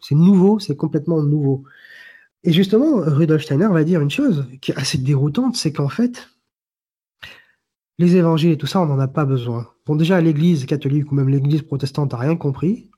C'est 0.00 0.14
nouveau, 0.14 0.58
c'est 0.58 0.76
complètement 0.76 1.22
nouveau. 1.22 1.64
Et 2.42 2.52
justement, 2.52 2.96
Rudolf 2.96 3.42
Steiner 3.42 3.68
va 3.70 3.84
dire 3.84 4.00
une 4.00 4.10
chose 4.10 4.46
qui 4.60 4.72
est 4.72 4.76
assez 4.76 4.98
déroutante, 4.98 5.56
c'est 5.56 5.72
qu'en 5.72 5.88
fait, 5.88 6.28
les 7.98 8.16
évangiles 8.16 8.52
et 8.52 8.58
tout 8.58 8.66
ça, 8.66 8.80
on 8.80 8.86
n'en 8.86 8.98
a 8.98 9.08
pas 9.08 9.24
besoin. 9.24 9.68
Bon, 9.86 9.96
déjà, 9.96 10.20
l'Église 10.20 10.66
catholique 10.66 11.10
ou 11.12 11.14
même 11.14 11.28
l'Église 11.28 11.62
protestante 11.62 12.12
n'a 12.12 12.18
rien 12.18 12.36
compris, 12.36 12.90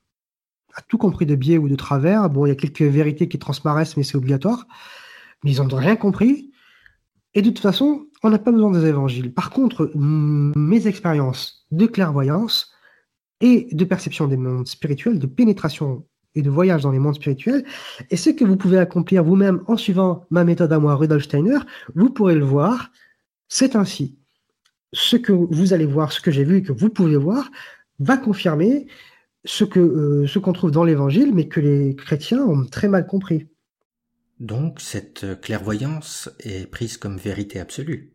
a 0.73 0.81
tout 0.81 0.97
compris 0.97 1.25
de 1.25 1.35
biais 1.35 1.57
ou 1.57 1.69
de 1.69 1.75
travers. 1.75 2.29
Bon, 2.29 2.45
il 2.45 2.49
y 2.49 2.51
a 2.51 2.55
quelques 2.55 2.81
vérités 2.81 3.27
qui 3.27 3.39
transparaissent, 3.39 3.95
mais 3.95 4.03
c'est 4.03 4.17
obligatoire. 4.17 4.67
Mais 5.43 5.51
ils 5.51 5.61
n'ont 5.61 5.75
rien 5.75 5.95
compris. 5.95 6.48
Et 7.33 7.41
de 7.41 7.49
toute 7.49 7.59
façon, 7.59 8.07
on 8.23 8.29
n'a 8.29 8.39
pas 8.39 8.51
besoin 8.51 8.71
des 8.71 8.85
évangiles. 8.85 9.33
Par 9.33 9.51
contre, 9.51 9.91
mes 9.95 10.87
expériences 10.87 11.65
de 11.71 11.85
clairvoyance 11.85 12.71
et 13.41 13.67
de 13.71 13.85
perception 13.85 14.27
des 14.27 14.37
mondes 14.37 14.67
spirituels, 14.67 15.19
de 15.19 15.27
pénétration 15.27 16.05
et 16.35 16.41
de 16.41 16.49
voyage 16.49 16.83
dans 16.83 16.91
les 16.91 16.99
mondes 16.99 17.15
spirituels, 17.15 17.65
et 18.09 18.17
ce 18.17 18.29
que 18.29 18.45
vous 18.45 18.57
pouvez 18.57 18.77
accomplir 18.77 19.23
vous-même 19.23 19.61
en 19.67 19.77
suivant 19.77 20.25
ma 20.29 20.43
méthode 20.43 20.73
à 20.73 20.79
moi, 20.79 20.95
Rudolf 20.95 21.23
Steiner, 21.23 21.59
vous 21.95 22.09
pourrez 22.09 22.35
le 22.35 22.45
voir. 22.45 22.91
C'est 23.47 23.75
ainsi 23.75 24.17
ce 24.93 25.15
que 25.15 25.31
vous 25.31 25.73
allez 25.73 25.85
voir, 25.85 26.11
ce 26.11 26.21
que 26.21 26.31
j'ai 26.31 26.43
vu 26.43 26.57
et 26.57 26.63
que 26.63 26.71
vous 26.71 26.89
pouvez 26.89 27.15
voir, 27.15 27.51
va 27.99 28.17
confirmer 28.17 28.87
ce 29.45 29.63
euh, 29.77 30.39
qu'on 30.41 30.53
trouve 30.53 30.71
dans 30.71 30.83
l'Évangile, 30.83 31.33
mais 31.33 31.47
que 31.47 31.59
les 31.59 31.95
chrétiens 31.95 32.41
ont 32.43 32.65
très 32.65 32.87
mal 32.87 33.05
compris. 33.05 33.47
Donc 34.39 34.79
cette 34.79 35.41
clairvoyance 35.41 36.29
est 36.39 36.69
prise 36.69 36.97
comme 36.97 37.17
vérité 37.17 37.59
absolue. 37.59 38.13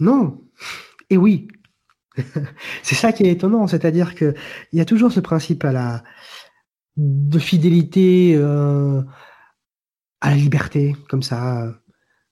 Non. 0.00 0.42
Et 1.10 1.16
oui. 1.16 1.48
c'est 2.82 2.94
ça 2.94 3.12
qui 3.12 3.24
est 3.24 3.30
étonnant, 3.30 3.66
c'est-à-dire 3.66 4.14
que 4.14 4.34
il 4.72 4.78
y 4.78 4.82
a 4.82 4.84
toujours 4.84 5.12
ce 5.12 5.20
principe 5.20 5.64
de 6.96 7.38
fidélité 7.38 8.34
euh, 8.36 9.02
à 10.20 10.30
la 10.30 10.36
liberté, 10.36 10.96
comme 11.08 11.22
ça 11.22 11.72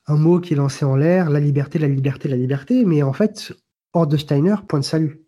un 0.09 0.17
mot 0.17 0.41
qui 0.41 0.55
est 0.55 0.57
lancé 0.57 0.85
en 0.85 0.97
l'air, 0.97 1.31
la 1.31 1.41
liberté, 1.41 1.79
la 1.79 1.89
liberté, 1.89 2.29
la 2.29 2.37
liberté, 2.37 2.85
mais 2.85 3.03
en 3.03 3.13
fait, 3.13 3.53
hors 3.93 4.07
de 4.07 4.17
Steiner, 4.17 4.55
point 4.69 4.79
de 4.79 4.85
salut. 4.85 5.23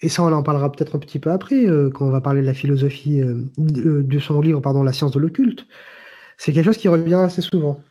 Et 0.00 0.08
ça, 0.08 0.22
on 0.22 0.32
en 0.32 0.42
parlera 0.42 0.72
peut-être 0.72 0.96
un 0.96 0.98
petit 0.98 1.18
peu 1.18 1.30
après, 1.30 1.66
euh, 1.66 1.90
quand 1.90 2.06
on 2.06 2.10
va 2.10 2.20
parler 2.20 2.40
de 2.40 2.46
la 2.46 2.54
philosophie 2.54 3.20
euh, 3.20 3.44
de, 3.58 4.18
son 4.18 4.40
livre, 4.40 4.60
pardon, 4.60 4.82
La 4.82 4.92
science 4.92 5.12
de 5.12 5.20
l'occulte. 5.20 5.66
C'est 6.40 6.54
quelque 6.54 6.64
chose 6.64 6.78
qui 6.78 6.88
revient 6.88 7.14
assez 7.16 7.42
souvent. 7.42 7.82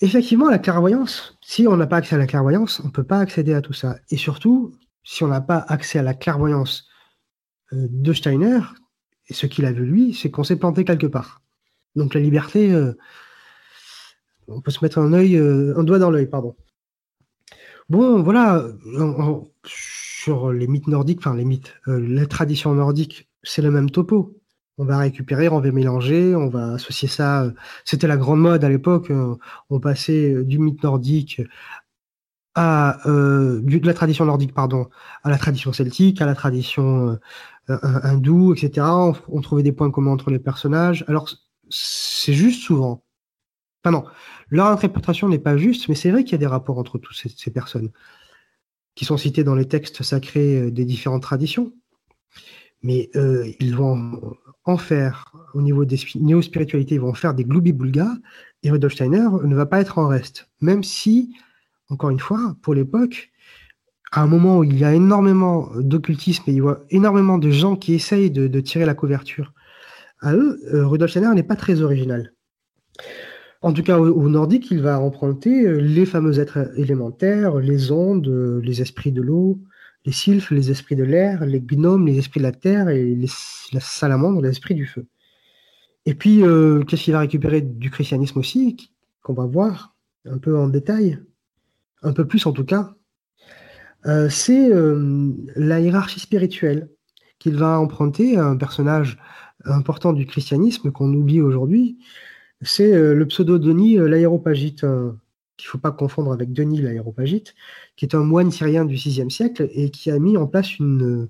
Effectivement, 0.00 0.48
la 0.48 0.60
clairvoyance, 0.60 1.36
si 1.40 1.66
on 1.66 1.76
n'a 1.76 1.88
pas 1.88 1.96
accès 1.96 2.14
à 2.14 2.18
la 2.18 2.28
clairvoyance, 2.28 2.78
on 2.78 2.86
ne 2.86 2.92
peut 2.92 3.02
pas 3.02 3.18
accéder 3.18 3.54
à 3.54 3.60
tout 3.60 3.72
ça. 3.72 3.96
Et 4.10 4.16
surtout, 4.16 4.72
si 5.02 5.24
on 5.24 5.26
n'a 5.26 5.40
pas 5.40 5.58
accès 5.66 5.98
à 5.98 6.02
la 6.02 6.14
clairvoyance 6.14 6.86
euh, 7.72 7.88
de 7.90 8.12
Steiner, 8.12 8.60
et 9.28 9.34
ce 9.34 9.46
qu'il 9.46 9.64
a 9.64 9.72
vu 9.72 9.84
lui, 9.84 10.14
c'est 10.14 10.30
qu'on 10.30 10.44
s'est 10.44 10.60
planté 10.60 10.84
quelque 10.84 11.08
part. 11.08 11.42
Donc 11.96 12.14
la 12.14 12.20
liberté, 12.20 12.72
on 14.46 14.60
peut 14.60 14.70
se 14.70 14.84
mettre 14.84 14.98
un 14.98 15.12
œil, 15.12 15.36
euh, 15.36 15.76
un 15.76 15.82
doigt 15.82 15.98
dans 15.98 16.12
l'œil, 16.12 16.26
pardon. 16.26 16.54
Bon, 17.88 18.22
voilà, 18.22 18.64
sur 19.64 20.52
les 20.52 20.68
mythes 20.68 20.86
nordiques, 20.86 21.18
enfin 21.18 21.34
les 21.34 21.44
mythes, 21.44 21.74
euh, 21.88 21.98
la 21.98 22.26
tradition 22.26 22.72
nordique, 22.76 23.28
c'est 23.42 23.62
le 23.62 23.72
même 23.72 23.90
topo. 23.90 24.39
On 24.80 24.84
va 24.84 24.98
récupérer, 24.98 25.48
on 25.48 25.60
va 25.60 25.70
mélanger, 25.72 26.34
on 26.34 26.48
va 26.48 26.74
associer 26.74 27.08
ça. 27.08 27.44
Euh, 27.44 27.52
c'était 27.84 28.06
la 28.06 28.16
grande 28.16 28.40
mode 28.40 28.64
à 28.64 28.68
l'époque. 28.68 29.12
on 29.70 29.80
passait 29.80 30.44
du 30.44 30.58
mythe 30.58 30.82
nordique 30.82 31.42
à 32.54 32.98
de 33.06 33.86
la 33.86 33.94
tradition 33.94 34.24
nordique, 34.24 34.54
pardon, 34.54 34.88
à 35.22 35.30
la 35.30 35.38
tradition 35.38 35.72
celtique, 35.72 36.20
à 36.20 36.26
la 36.26 36.34
tradition 36.34 37.18
hindoue, 37.68 38.54
etc. 38.54 38.86
on, 39.28 39.40
trouvait 39.40 39.62
des 39.62 39.72
points 39.72 39.90
communs 39.90 40.12
entre 40.12 40.30
les 40.30 40.40
personnages. 40.40 41.04
Alors 41.08 41.28
c'est 41.70 42.34
juste 42.34 42.62
souvent 42.62 43.04
Enfin 43.82 43.92
non, 43.92 44.04
leur 44.50 44.66
interprétation 44.66 45.28
n'est 45.28 45.38
pas 45.38 45.56
juste, 45.56 45.88
mais 45.88 45.94
c'est 45.94 46.10
vrai 46.10 46.24
qu'il 46.24 46.32
y 46.32 46.34
a 46.34 46.38
des 46.38 46.46
rapports 46.46 46.78
entre 46.78 46.98
toutes 46.98 47.16
ces, 47.16 47.50
personnes 47.50 47.90
qui 48.94 49.04
sont 49.06 49.16
citées 49.16 49.44
dans 49.44 49.54
les 49.54 49.66
textes 49.68 50.02
sacrés 50.02 50.60
euh, 50.60 50.70
des 50.70 50.84
différentes 50.84 51.22
traditions. 51.22 51.72
Mais 52.82 53.10
euh, 53.14 53.46
ils 53.60 53.74
vont 53.74 54.36
en 54.64 54.76
faire, 54.76 55.32
au 55.54 55.62
niveau 55.62 55.84
des 55.84 55.98
néo-spiritualités, 56.14 56.94
ils 56.94 57.00
vont 57.00 57.10
en 57.10 57.14
faire 57.14 57.34
des 57.34 57.44
gloubi-boulga, 57.44 58.08
et 58.62 58.70
Rudolf 58.70 58.94
Steiner 58.94 59.26
ne 59.44 59.54
va 59.54 59.66
pas 59.66 59.80
être 59.80 59.98
en 59.98 60.08
reste. 60.08 60.48
Même 60.60 60.82
si, 60.82 61.34
encore 61.88 62.10
une 62.10 62.20
fois, 62.20 62.56
pour 62.62 62.74
l'époque, 62.74 63.30
à 64.12 64.22
un 64.22 64.26
moment 64.26 64.58
où 64.58 64.64
il 64.64 64.78
y 64.78 64.84
a 64.84 64.94
énormément 64.94 65.70
d'occultisme 65.76 66.44
et 66.48 66.52
il 66.52 66.58
y 66.58 66.60
a 66.66 66.80
énormément 66.90 67.38
de 67.38 67.50
gens 67.50 67.76
qui 67.76 67.94
essayent 67.94 68.30
de, 68.30 68.60
tirer 68.60 68.84
la 68.84 68.94
couverture 68.94 69.52
à 70.20 70.34
eux, 70.34 70.60
euh, 70.74 70.86
Rudolf 70.86 71.10
Steiner 71.10 71.32
n'est 71.34 71.42
pas 71.42 71.56
très 71.56 71.80
original. 71.80 72.32
En 73.62 73.72
tout 73.72 73.82
cas, 73.82 73.98
au, 73.98 74.28
nordique, 74.28 74.70
il 74.70 74.80
va 74.80 74.98
emprunter 74.98 75.66
euh, 75.66 75.80
les 75.80 76.06
fameux 76.06 76.40
êtres 76.40 76.70
élémentaires, 76.78 77.56
les 77.56 77.92
ondes, 77.92 78.60
les 78.62 78.82
esprits 78.82 79.12
de 79.12 79.22
l'eau, 79.22 79.60
les 80.04 80.12
sylphes, 80.12 80.50
les 80.50 80.70
esprits 80.70 80.96
de 80.96 81.04
l'air, 81.04 81.44
les 81.44 81.60
gnomes, 81.60 82.06
les 82.06 82.18
esprits 82.18 82.40
de 82.40 82.44
la 82.44 82.52
terre 82.52 82.88
et 82.88 83.14
les, 83.14 83.28
la 83.72 83.80
salamandre, 83.80 84.40
les 84.40 84.50
esprits 84.50 84.74
du 84.74 84.86
feu. 84.86 85.06
Et 86.06 86.14
puis, 86.14 86.42
euh, 86.42 86.82
qu'est-ce 86.84 87.04
qu'il 87.04 87.12
va 87.12 87.20
récupérer 87.20 87.60
du 87.60 87.90
christianisme 87.90 88.38
aussi, 88.38 88.90
qu'on 89.22 89.34
va 89.34 89.44
voir 89.44 89.94
un 90.24 90.38
peu 90.38 90.58
en 90.58 90.68
détail, 90.68 91.18
un 92.02 92.12
peu 92.12 92.26
plus 92.26 92.46
en 92.46 92.52
tout 92.52 92.64
cas, 92.64 92.94
c'est 94.30 94.70
la 95.56 95.78
hiérarchie 95.78 96.20
spirituelle 96.20 96.88
qu'il 97.38 97.56
va 97.56 97.78
emprunter 97.78 98.38
à 98.38 98.46
un 98.46 98.56
personnage 98.56 99.18
important 99.66 100.14
du 100.14 100.24
christianisme 100.24 100.90
qu'on 100.90 101.12
oublie 101.12 101.42
aujourd'hui, 101.42 101.98
c'est 102.62 102.92
euh, 102.92 103.14
le 103.14 103.26
pseudo 103.26 103.58
Denis 103.58 103.98
euh, 103.98 104.06
l'aéropagite, 104.06 104.84
euh, 104.84 105.12
qu'il 105.60 105.68
ne 105.68 105.72
faut 105.72 105.78
pas 105.78 105.90
confondre 105.92 106.32
avec 106.32 106.52
Denis 106.52 106.80
l'aéropagite, 106.80 107.54
qui 107.96 108.04
est 108.04 108.14
un 108.14 108.24
moine 108.24 108.50
syrien 108.50 108.84
du 108.84 108.94
VIe 108.94 109.30
siècle 109.30 109.68
et 109.72 109.90
qui 109.90 110.10
a 110.10 110.18
mis 110.18 110.36
en 110.36 110.46
place 110.46 110.78
une, 110.78 111.28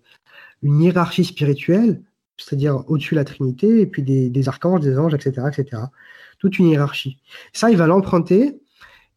une 0.62 0.80
hiérarchie 0.80 1.24
spirituelle, 1.24 2.02
c'est-à-dire 2.36 2.84
au-dessus 2.88 3.14
de 3.14 3.20
la 3.20 3.24
Trinité, 3.24 3.80
et 3.80 3.86
puis 3.86 4.02
des, 4.02 4.48
archanges, 4.48 4.80
des 4.80 4.98
anges, 4.98 5.14
etc., 5.14 5.48
etc. 5.52 5.82
Toute 6.38 6.58
une 6.58 6.66
hiérarchie. 6.66 7.18
Ça, 7.52 7.70
il 7.70 7.76
va 7.76 7.86
l'emprunter 7.86 8.60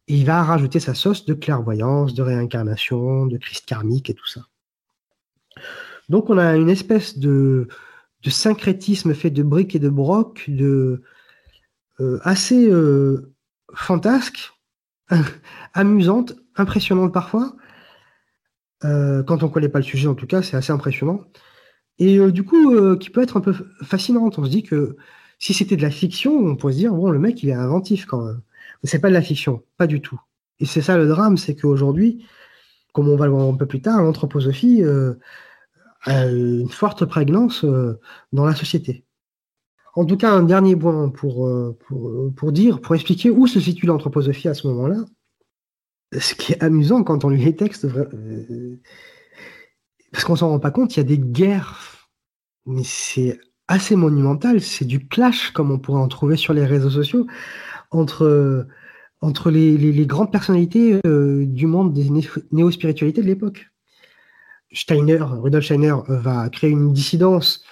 et 0.08 0.14
il 0.14 0.26
va 0.26 0.42
rajouter 0.42 0.80
sa 0.80 0.94
sauce 0.94 1.24
de 1.24 1.34
clairvoyance, 1.34 2.14
de 2.14 2.22
réincarnation, 2.22 3.26
de 3.26 3.38
Christ 3.38 3.64
karmique 3.66 4.10
et 4.10 4.14
tout 4.14 4.26
ça. 4.26 4.42
Donc 6.08 6.28
on 6.28 6.36
a 6.36 6.56
une 6.56 6.68
espèce 6.68 7.18
de, 7.18 7.68
de 8.22 8.30
syncrétisme 8.30 9.14
fait 9.14 9.30
de 9.30 9.42
briques 9.42 9.74
et 9.74 9.78
de 9.78 9.88
brocs, 9.88 10.44
de, 10.48 11.02
euh, 12.00 12.18
assez 12.22 12.68
euh, 12.68 13.32
fantasque, 13.72 14.52
amusante, 15.74 16.34
impressionnante 16.56 17.12
parfois. 17.12 17.56
Euh, 18.84 19.22
quand 19.22 19.42
on 19.42 19.46
ne 19.46 19.52
connaît 19.52 19.68
pas 19.68 19.78
le 19.78 19.84
sujet, 19.84 20.08
en 20.08 20.14
tout 20.14 20.26
cas, 20.26 20.42
c'est 20.42 20.56
assez 20.56 20.72
impressionnant. 20.72 21.22
Et 21.98 22.18
du 22.32 22.42
coup, 22.42 22.96
qui 22.96 23.10
peut 23.10 23.22
être 23.22 23.36
un 23.36 23.40
peu 23.40 23.54
fascinante. 23.82 24.38
On 24.38 24.44
se 24.44 24.50
dit 24.50 24.64
que 24.64 24.96
si 25.38 25.54
c'était 25.54 25.76
de 25.76 25.82
la 25.82 25.90
fiction, 25.90 26.36
on 26.36 26.56
pourrait 26.56 26.72
se 26.72 26.78
dire, 26.78 26.92
bon, 26.92 27.10
le 27.10 27.20
mec, 27.20 27.42
il 27.42 27.50
est 27.50 27.54
inventif 27.54 28.06
quand 28.06 28.20
même. 28.24 28.40
Mais 28.82 28.88
c'est 28.90 28.98
pas 28.98 29.08
de 29.10 29.14
la 29.14 29.22
fiction, 29.22 29.62
pas 29.76 29.86
du 29.86 30.00
tout. 30.00 30.20
Et 30.58 30.66
c'est 30.66 30.82
ça 30.82 30.96
le 30.96 31.06
drame, 31.06 31.36
c'est 31.36 31.54
qu'aujourd'hui, 31.54 32.26
comme 32.92 33.08
on 33.08 33.16
va 33.16 33.26
le 33.26 33.32
voir 33.32 33.48
un 33.48 33.56
peu 33.56 33.66
plus 33.66 33.80
tard, 33.80 34.02
l'anthroposophie 34.02 34.82
a 36.02 36.26
une 36.26 36.68
forte 36.68 37.04
prégnance 37.04 37.64
dans 38.32 38.44
la 38.44 38.54
société. 38.56 39.03
En 39.96 40.04
tout 40.04 40.16
cas, 40.16 40.32
un 40.32 40.42
dernier 40.42 40.74
point 40.74 41.08
pour, 41.08 41.46
euh, 41.46 41.76
pour, 41.86 42.32
pour 42.34 42.52
dire, 42.52 42.80
pour 42.80 42.94
expliquer 42.94 43.30
où 43.30 43.46
se 43.46 43.60
situe 43.60 43.86
l'anthroposophie 43.86 44.48
à 44.48 44.54
ce 44.54 44.66
moment-là. 44.66 45.04
Ce 46.18 46.34
qui 46.34 46.52
est 46.52 46.62
amusant 46.62 47.02
quand 47.04 47.24
on 47.24 47.28
lit 47.28 47.44
les 47.44 47.56
textes, 47.56 47.84
euh, 47.84 48.80
parce 50.12 50.24
qu'on 50.24 50.36
s'en 50.36 50.48
rend 50.48 50.58
pas 50.58 50.70
compte, 50.70 50.96
il 50.96 50.98
y 50.98 51.00
a 51.00 51.04
des 51.04 51.18
guerres, 51.18 52.08
mais 52.66 52.82
c'est 52.84 53.38
assez 53.68 53.96
monumental, 53.96 54.60
c'est 54.60 54.84
du 54.84 55.06
clash 55.06 55.50
comme 55.50 55.70
on 55.70 55.78
pourrait 55.78 56.00
en 56.00 56.08
trouver 56.08 56.36
sur 56.36 56.52
les 56.52 56.66
réseaux 56.66 56.90
sociaux 56.90 57.26
entre, 57.90 58.66
entre 59.20 59.50
les, 59.50 60.06
grandes 60.06 60.30
personnalités 60.30 61.00
euh, 61.06 61.46
du 61.46 61.66
monde 61.66 61.92
des 61.92 62.10
néo-spiritualités 62.52 63.22
de 63.22 63.26
l'époque. 63.26 63.70
Steiner, 64.72 65.18
Rudolf 65.20 65.64
Steiner 65.64 65.94
va 66.08 66.48
créer 66.48 66.70
une 66.70 66.92
dissidence 66.92 67.63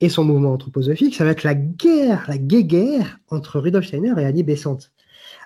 et 0.00 0.08
son 0.08 0.24
mouvement 0.24 0.52
anthroposophique, 0.52 1.14
ça 1.14 1.24
va 1.24 1.30
être 1.30 1.44
la 1.44 1.54
guerre, 1.54 2.24
la 2.28 2.38
guerre 2.38 3.18
entre 3.28 3.60
Rudolf 3.60 3.86
Steiner 3.86 4.14
et 4.18 4.24
Annie 4.24 4.42
Besant. 4.42 4.78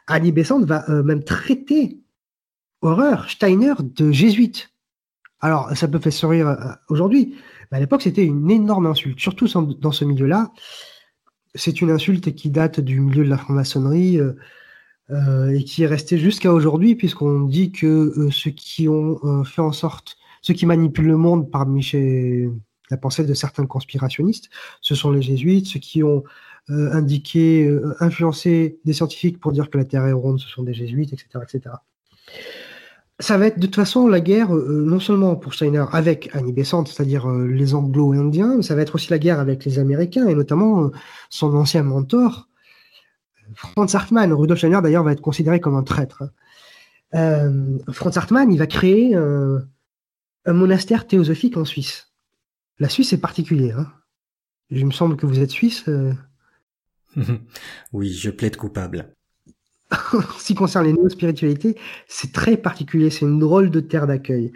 Annie 0.06 0.32
Besant 0.32 0.64
va 0.64 0.88
euh, 0.90 1.02
même 1.02 1.24
traiter 1.24 1.98
horreur 2.82 3.28
Steiner 3.30 3.74
de 3.80 4.12
jésuite. 4.12 4.70
Alors, 5.40 5.70
ça 5.76 5.88
peut 5.88 5.98
faire 5.98 6.12
sourire 6.12 6.48
euh, 6.48 6.72
aujourd'hui, 6.88 7.34
mais 7.70 7.78
à 7.78 7.80
l'époque, 7.80 8.02
c'était 8.02 8.24
une 8.24 8.50
énorme 8.50 8.86
insulte, 8.86 9.18
surtout 9.18 9.48
dans 9.80 9.92
ce 9.92 10.04
milieu-là. 10.04 10.52
C'est 11.54 11.80
une 11.80 11.90
insulte 11.90 12.34
qui 12.34 12.50
date 12.50 12.80
du 12.80 13.00
milieu 13.00 13.24
de 13.24 13.30
la 13.30 13.38
franc-maçonnerie 13.38 14.20
euh, 15.10 15.48
et 15.48 15.64
qui 15.64 15.82
est 15.82 15.86
restée 15.86 16.18
jusqu'à 16.18 16.52
aujourd'hui, 16.52 16.94
puisqu'on 16.94 17.40
dit 17.40 17.72
que 17.72 18.28
ceux 18.30 18.50
qui 18.50 18.88
ont 18.88 19.44
fait 19.44 19.62
en 19.62 19.72
sorte, 19.72 20.16
ceux 20.42 20.54
qui 20.54 20.66
manipulent 20.66 21.06
le 21.06 21.16
monde 21.16 21.50
parmi 21.50 21.82
chez 21.82 22.50
la 22.90 22.96
pensée 22.96 23.24
de 23.24 23.34
certains 23.34 23.66
conspirationnistes. 23.66 24.50
Ce 24.80 24.94
sont 24.94 25.10
les 25.10 25.22
jésuites, 25.22 25.66
ceux 25.66 25.80
qui 25.80 26.02
ont 26.02 26.24
euh, 26.70 26.92
indiqué, 26.92 27.66
euh, 27.66 27.94
influencé 28.00 28.80
des 28.86 28.94
scientifiques 28.94 29.38
pour 29.38 29.52
dire 29.52 29.68
que 29.68 29.76
la 29.76 29.84
Terre 29.84 30.06
est 30.06 30.12
ronde, 30.12 30.40
ce 30.40 30.48
sont 30.48 30.62
des 30.62 30.72
jésuites, 30.72 31.12
etc. 31.12 31.28
etc. 31.42 31.74
Ça 33.20 33.36
va 33.36 33.48
être 33.48 33.58
de 33.58 33.66
toute 33.66 33.76
façon 33.76 34.08
la 34.08 34.20
guerre, 34.20 34.54
euh, 34.54 34.82
non 34.86 34.98
seulement 34.98 35.36
pour 35.36 35.52
Steiner 35.52 35.84
avec 35.92 36.34
Annie 36.34 36.54
Besant, 36.54 36.86
c'est-à-dire 36.86 37.28
les 37.28 37.74
anglo-indiens, 37.74 38.62
ça 38.62 38.74
va 38.74 38.80
être 38.80 38.94
aussi 38.94 39.10
la 39.10 39.18
guerre 39.18 39.40
avec 39.40 39.66
les 39.66 39.78
Américains, 39.78 40.26
et 40.26 40.34
notamment 40.34 40.90
son 41.28 41.54
ancien 41.54 41.82
mentor, 41.82 42.48
Franz 43.54 43.94
Hartmann. 43.94 44.32
Rudolf 44.32 44.58
Steiner, 44.58 44.80
d'ailleurs, 44.82 45.04
va 45.04 45.12
être 45.12 45.20
considéré 45.20 45.60
comme 45.60 45.76
un 45.76 45.82
traître. 45.82 46.22
Hein. 47.12 47.52
Franz 47.92 48.18
Hartmann, 48.18 48.50
il 48.50 48.58
va 48.58 48.66
créer 48.66 49.14
un 49.14 50.52
monastère 50.52 51.06
théosophique 51.06 51.58
en 51.58 51.66
Suisse. 51.66 52.13
La 52.78 52.88
Suisse 52.88 53.12
est 53.12 53.20
particulière. 53.20 53.78
Hein. 53.78 53.92
Il 54.70 54.86
me 54.86 54.90
semble 54.90 55.16
que 55.16 55.26
vous 55.26 55.40
êtes 55.40 55.50
suisse. 55.50 55.84
Euh. 55.88 56.12
oui, 57.92 58.12
je 58.12 58.30
plaide 58.30 58.56
coupable. 58.56 59.14
en 59.90 60.20
ce 60.38 60.46
qui 60.46 60.54
concerne 60.54 60.86
les 60.86 60.92
néo-spiritualités, 60.92 61.76
c'est 62.08 62.32
très 62.32 62.56
particulier. 62.56 63.10
C'est 63.10 63.26
une 63.26 63.38
drôle 63.38 63.70
de 63.70 63.80
terre 63.80 64.06
d'accueil. 64.06 64.52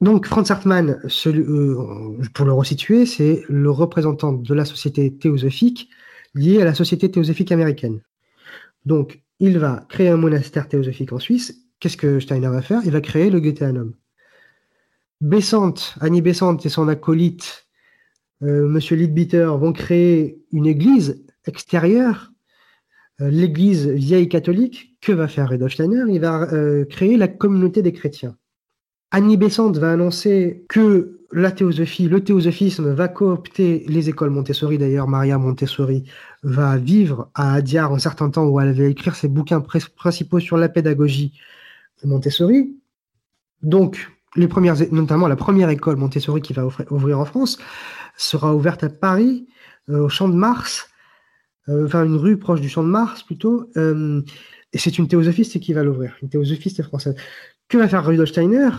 Donc, 0.00 0.26
Franz 0.26 0.52
Hartmann, 0.52 1.00
euh, 1.26 2.18
pour 2.34 2.46
le 2.46 2.52
resituer, 2.52 3.06
c'est 3.06 3.42
le 3.48 3.70
représentant 3.70 4.32
de 4.32 4.54
la 4.54 4.64
société 4.64 5.16
théosophique 5.16 5.88
liée 6.34 6.60
à 6.60 6.64
la 6.64 6.74
société 6.74 7.10
théosophique 7.10 7.52
américaine. 7.52 8.00
Donc, 8.84 9.22
il 9.40 9.58
va 9.58 9.86
créer 9.88 10.08
un 10.08 10.16
monastère 10.16 10.68
théosophique 10.68 11.12
en 11.12 11.18
Suisse. 11.18 11.54
Qu'est-ce 11.80 11.96
que 11.96 12.20
Steiner 12.20 12.48
va 12.48 12.62
faire? 12.62 12.82
Il 12.84 12.90
va 12.90 13.00
créer 13.00 13.30
le 13.30 13.40
Goetheanum. 13.40 13.94
Bessante, 15.24 15.94
Annie 16.02 16.20
Bessante 16.20 16.66
et 16.66 16.68
son 16.68 16.86
acolyte, 16.86 17.66
euh, 18.42 18.68
Monsieur 18.68 18.94
Leadbeater, 18.94 19.56
vont 19.56 19.72
créer 19.72 20.38
une 20.52 20.66
église 20.66 21.24
extérieure, 21.46 22.30
euh, 23.22 23.30
l'église 23.30 23.88
vieille 23.88 24.28
catholique. 24.28 24.98
Que 25.00 25.12
va 25.12 25.26
faire 25.26 25.48
Rudolf 25.48 25.72
Steiner? 25.72 26.04
Il 26.10 26.20
va 26.20 26.52
euh, 26.52 26.84
créer 26.84 27.16
la 27.16 27.28
communauté 27.28 27.80
des 27.80 27.94
chrétiens. 27.94 28.36
Annie 29.12 29.38
Bessante 29.38 29.78
va 29.78 29.92
annoncer 29.92 30.66
que 30.68 31.20
la 31.32 31.52
théosophie, 31.52 32.06
le 32.06 32.22
théosophisme 32.22 32.92
va 32.92 33.08
coopter 33.08 33.86
les 33.88 34.10
écoles 34.10 34.28
Montessori. 34.28 34.76
D'ailleurs, 34.76 35.08
Maria 35.08 35.38
Montessori 35.38 36.04
va 36.42 36.76
vivre 36.76 37.30
à 37.34 37.54
Adyar 37.54 37.94
un 37.94 37.98
certain 37.98 38.28
temps 38.28 38.46
où 38.46 38.60
elle 38.60 38.68
avait 38.68 38.90
écrit 38.90 39.10
ses 39.12 39.28
bouquins 39.28 39.62
principaux 39.62 40.40
sur 40.40 40.58
la 40.58 40.68
pédagogie 40.68 41.32
de 42.02 42.08
Montessori. 42.08 42.76
Donc, 43.62 44.10
notamment 44.36 45.28
la 45.28 45.36
première 45.36 45.70
école 45.70 45.96
Montessori 45.96 46.40
qui 46.42 46.52
va 46.52 46.66
ouvrir 46.90 47.18
en 47.20 47.24
France, 47.24 47.58
sera 48.16 48.54
ouverte 48.54 48.84
à 48.84 48.88
Paris, 48.88 49.48
euh, 49.88 50.04
au 50.04 50.08
Champ 50.08 50.28
de 50.28 50.34
Mars, 50.34 50.88
euh, 51.68 51.86
enfin 51.86 52.04
une 52.04 52.16
rue 52.16 52.38
proche 52.38 52.60
du 52.60 52.68
Champ 52.68 52.82
de 52.82 52.88
Mars 52.88 53.22
plutôt. 53.22 53.70
Euh, 53.76 54.22
et 54.72 54.78
c'est 54.78 54.98
une 54.98 55.08
théosophiste 55.08 55.60
qui 55.60 55.72
va 55.72 55.82
l'ouvrir, 55.82 56.16
une 56.22 56.28
théosophiste 56.28 56.82
française. 56.82 57.14
Que 57.68 57.78
va 57.78 57.88
faire 57.88 58.04
Rudolf 58.04 58.30
Steiner? 58.30 58.70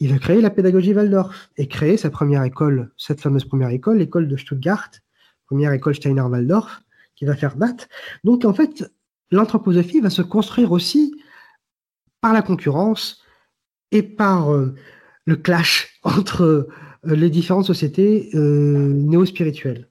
Il 0.00 0.12
va 0.12 0.18
créer 0.18 0.40
la 0.40 0.50
pédagogie 0.50 0.92
Waldorf 0.92 1.50
et 1.56 1.68
créer 1.68 1.96
sa 1.96 2.10
première 2.10 2.42
école, 2.42 2.90
cette 2.96 3.20
fameuse 3.20 3.44
première 3.44 3.68
école, 3.68 3.98
l'école 3.98 4.26
de 4.26 4.36
Stuttgart, 4.36 4.90
première 5.46 5.72
école 5.72 5.94
Steiner-Waldorf, 5.94 6.82
qui 7.14 7.24
va 7.24 7.36
faire 7.36 7.56
date. 7.56 7.88
Donc 8.24 8.44
en 8.44 8.52
fait, 8.52 8.90
l'anthroposophie 9.30 10.00
va 10.00 10.10
se 10.10 10.22
construire 10.22 10.72
aussi 10.72 11.14
par 12.20 12.32
la 12.32 12.42
concurrence 12.42 13.22
et 13.92 14.02
par 14.02 14.48
le 15.24 15.36
clash 15.36 15.88
entre 16.02 16.42
euh, 16.42 16.68
les 17.04 17.30
différentes 17.30 17.66
sociétés 17.66 18.30
euh, 18.34 18.92
néo-spirituelles. 18.92 19.88